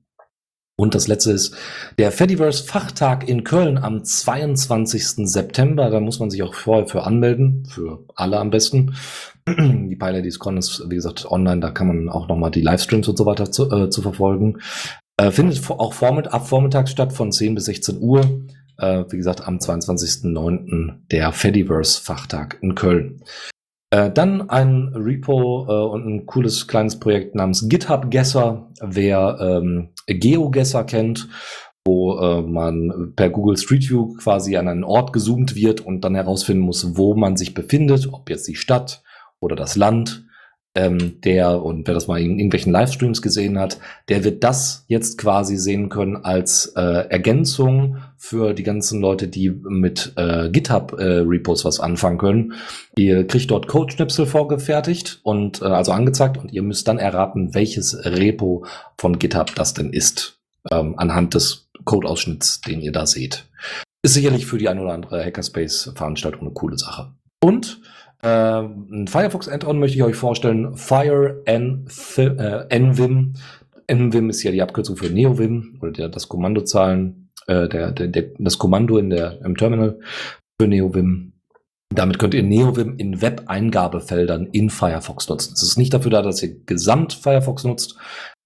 [0.80, 1.54] Und das letzte ist
[1.98, 5.28] der Fediverse Fachtag in Köln am 22.
[5.28, 5.90] September.
[5.90, 8.94] Da muss man sich auch vorher für anmelden, für alle am besten.
[9.46, 13.18] Die Pilot Con ist, wie gesagt, online, da kann man auch nochmal die Livestreams und
[13.18, 14.62] so weiter zu, äh, zu verfolgen.
[15.18, 18.22] Äh, findet auch vormitt ab Vormittag statt von 10 bis 16 Uhr.
[18.78, 20.92] Äh, wie gesagt, am 22.09.
[21.10, 23.22] der Fediverse Fachtag in Köln.
[23.90, 28.68] Äh, dann ein Repo äh, und ein cooles kleines Projekt namens GitHub Guesser.
[28.80, 31.28] Wer ähm, GeoGuessr kennt,
[31.84, 36.14] wo äh, man per Google Street View quasi an einen Ort gezoomt wird und dann
[36.14, 39.02] herausfinden muss, wo man sich befindet, ob jetzt die Stadt
[39.40, 40.24] oder das Land
[40.76, 43.78] ähm, der, und wer das mal in irgendwelchen Livestreams gesehen hat,
[44.08, 49.50] der wird das jetzt quasi sehen können als äh, Ergänzung für die ganzen Leute, die
[49.50, 52.52] mit äh, GitHub-Repos äh, was anfangen können.
[52.96, 58.04] Ihr kriegt dort Code-Schnipsel vorgefertigt und äh, also angezeigt und ihr müsst dann erraten, welches
[58.04, 58.64] Repo
[58.96, 60.40] von GitHub das denn ist,
[60.70, 63.46] ähm, anhand des Code-Ausschnitts, den ihr da seht.
[64.02, 67.12] Ist sicherlich für die ein oder andere Hackerspace-Veranstaltung eine coole Sache.
[67.42, 67.80] Und
[68.28, 70.76] ein Firefox Add-on möchte ich euch vorstellen.
[70.76, 71.86] Fire N
[72.16, 73.34] äh, NVim.
[73.90, 78.30] NVim ist ja die Abkürzung für NeoVim oder der, das Kommandozahlen, äh, der, der, der,
[78.38, 79.98] das Kommando in der, im Terminal
[80.60, 81.32] für NeoVim.
[81.92, 85.54] Damit könnt ihr NeoVim in Web-Eingabefeldern in Firefox nutzen.
[85.54, 87.96] Es ist nicht dafür da, dass ihr gesamt Firefox nutzt,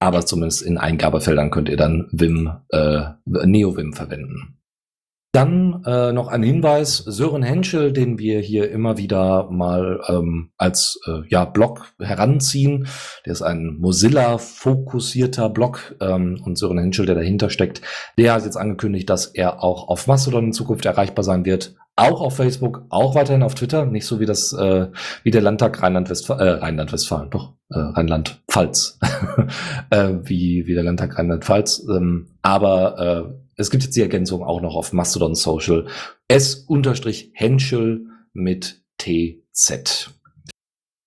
[0.01, 4.61] aber zumindest in Eingabefeldern könnt ihr dann Vim, äh, NeoVim verwenden.
[5.35, 11.01] Dann äh, noch ein Hinweis, Sören Henschel, den wir hier immer wieder mal ähm, als
[11.09, 12.87] äh, ja, Blog heranziehen.
[13.27, 17.83] Der ist ein Mozilla-fokussierter Blog ähm, und Sören Henschel, der dahinter steckt,
[18.17, 21.75] der hat jetzt angekündigt, dass er auch auf Mastodon in Zukunft erreichbar sein wird.
[21.97, 24.87] Auch auf Facebook, auch weiterhin auf Twitter, nicht so wie das äh,
[25.25, 29.01] wie der Landtag Rheinland-Westfalen, äh, Rheinland-Westfalen, doch äh, Rheinland-Pfalz,
[29.91, 34.61] äh, wie wie der Landtag Rheinland-Pfalz, ähm, aber äh, es gibt jetzt die Ergänzung auch
[34.61, 35.87] noch auf Mastodon Social.
[36.29, 40.11] S-Henschel mit TZ.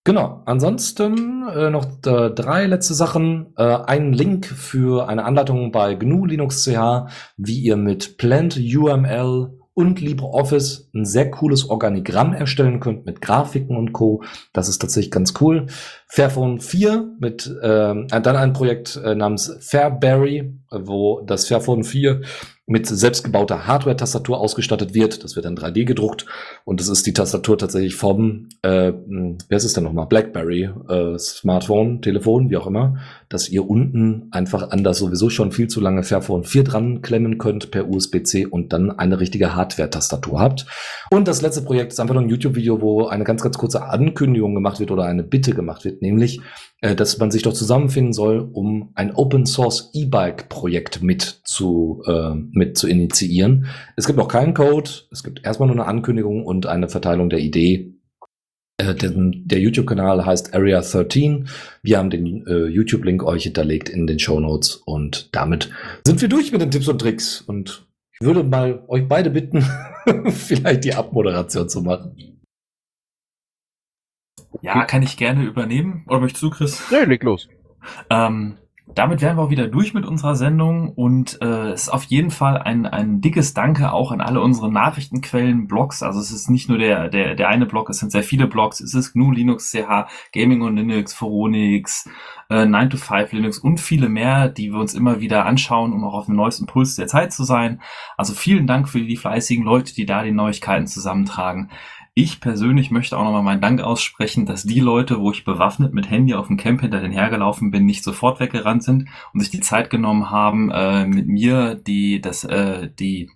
[0.08, 3.54] Genau, ansonsten äh, noch äh, drei letzte Sachen.
[3.58, 9.57] Äh, ein Link für eine Anleitung bei GNU Linux CH, wie ihr mit Plant UML
[9.78, 14.24] und LibreOffice ein sehr cooles Organigramm erstellen könnt mit Grafiken und Co.
[14.52, 15.68] Das ist tatsächlich ganz cool.
[16.08, 22.22] Fairphone 4 mit äh, dann ein Projekt äh, namens Fairberry, wo das Fairphone 4
[22.66, 25.24] mit selbstgebauter Hardware-Tastatur ausgestattet wird.
[25.24, 26.26] Das wird dann 3D gedruckt
[26.66, 28.92] und das ist die Tastatur tatsächlich vom, äh,
[29.48, 32.98] wer ist es denn nochmal, BlackBerry, äh, Smartphone, Telefon, wie auch immer,
[33.30, 37.38] dass ihr unten einfach an das sowieso schon viel zu lange Fairphone 4 dran klemmen
[37.38, 40.66] könnt per USB-C und dann eine richtige Hardware-Tastatur habt.
[41.12, 44.56] Und das letzte Projekt ist einfach nur ein YouTube-Video, wo eine ganz, ganz kurze Ankündigung
[44.56, 46.42] gemacht wird oder eine Bitte gemacht wird, nämlich
[46.82, 52.04] äh, dass man sich doch zusammenfinden soll, um ein Open Source E-Bike Projekt mit zu,
[52.06, 53.66] äh, mit zu initiieren.
[53.96, 57.40] Es gibt noch keinen Code, es gibt erstmal nur eine Ankündigung und eine Verteilung der
[57.40, 57.97] Idee.
[58.78, 61.50] Äh, der, der YouTube-Kanal heißt Area 13.
[61.82, 65.72] Wir haben den äh, YouTube-Link euch hinterlegt in den Show Notes und damit
[66.06, 67.88] sind wir durch mit den Tipps und Tricks und
[68.20, 69.64] ich würde mal euch beide bitten,
[70.32, 72.42] vielleicht die Abmoderation zu machen.
[74.62, 76.04] Ja, kann ich gerne übernehmen.
[76.08, 76.82] Oder möchtest du, Chris?
[76.92, 77.48] Nee, leg los.
[78.10, 78.58] Ähm,
[78.96, 82.58] damit wären wir auch wieder durch mit unserer Sendung und äh, ist auf jeden Fall
[82.58, 86.02] ein, ein dickes Danke auch an alle unsere Nachrichtenquellen, Blogs.
[86.04, 88.80] Also es ist nicht nur der, der, der eine Blog, es sind sehr viele Blogs.
[88.80, 92.10] Es ist GNU Linux CH, Gaming und Linux, Foronix,
[92.50, 96.06] äh, 9 to 5 Linux und viele mehr, die wir uns immer wieder anschauen, um
[96.06, 97.82] auch auf dem neuesten Puls der Zeit zu sein.
[98.16, 101.72] Also vielen Dank für die fleißigen Leute, die da die Neuigkeiten zusammentragen.
[102.20, 106.10] Ich persönlich möchte auch nochmal meinen Dank aussprechen, dass die Leute, wo ich bewaffnet mit
[106.10, 109.60] Handy auf dem Camp hinter den hergelaufen bin, nicht sofort weggerannt sind und sich die
[109.60, 113.30] Zeit genommen haben, äh, mit mir die, das, äh, die,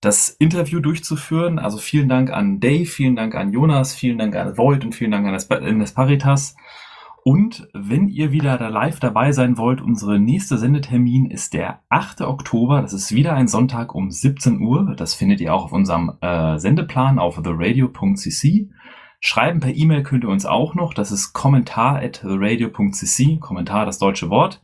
[0.00, 1.58] das Interview durchzuführen.
[1.58, 5.10] Also vielen Dank an Dave, vielen Dank an Jonas, vielen Dank an Void und vielen
[5.10, 6.54] Dank an das Paritas.
[7.22, 12.22] Und wenn ihr wieder da live dabei sein wollt, unsere nächste Sendetermin ist der 8.
[12.22, 12.80] Oktober.
[12.80, 14.94] Das ist wieder ein Sonntag um 17 Uhr.
[14.96, 18.70] Das findet ihr auch auf unserem äh, Sendeplan auf theradio.cc.
[19.22, 20.94] Schreiben per E-Mail könnt ihr uns auch noch.
[20.94, 23.38] Das ist kommentar at theradio.cc.
[23.38, 24.62] Kommentar, das deutsche Wort.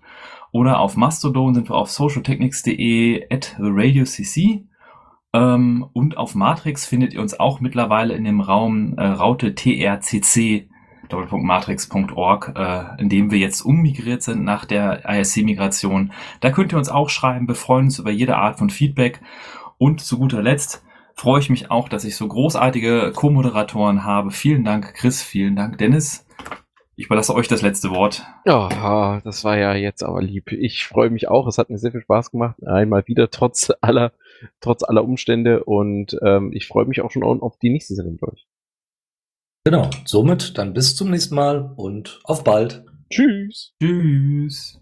[0.50, 4.64] Oder auf Mastodon sind wir auf socialtechnics.de at theradio.cc.
[5.34, 10.68] Ähm, und auf Matrix findet ihr uns auch mittlerweile in dem Raum äh, Raute trcc
[11.08, 16.12] doppelpunktmatrix.org, äh, in dem wir jetzt ummigriert sind nach der ISC-Migration.
[16.40, 17.48] Da könnt ihr uns auch schreiben.
[17.48, 19.20] Wir freuen uns über jede Art von Feedback.
[19.78, 20.84] Und zu guter Letzt
[21.14, 24.30] freue ich mich auch, dass ich so großartige Co-Moderatoren habe.
[24.30, 25.22] Vielen Dank, Chris.
[25.22, 26.26] Vielen Dank, Dennis.
[26.98, 28.26] Ich überlasse euch das letzte Wort.
[28.46, 30.50] Ja, das war ja jetzt aber lieb.
[30.52, 31.46] Ich freue mich auch.
[31.46, 32.56] Es hat mir sehr viel Spaß gemacht.
[32.66, 34.12] Einmal wieder trotz aller,
[34.60, 35.64] trotz aller Umstände.
[35.64, 38.46] Und ähm, ich freue mich auch schon auf die nächste Sendung durch.
[39.66, 42.84] Genau, somit dann bis zum nächsten Mal und auf bald.
[43.10, 43.72] Tschüss.
[43.82, 44.75] Tschüss.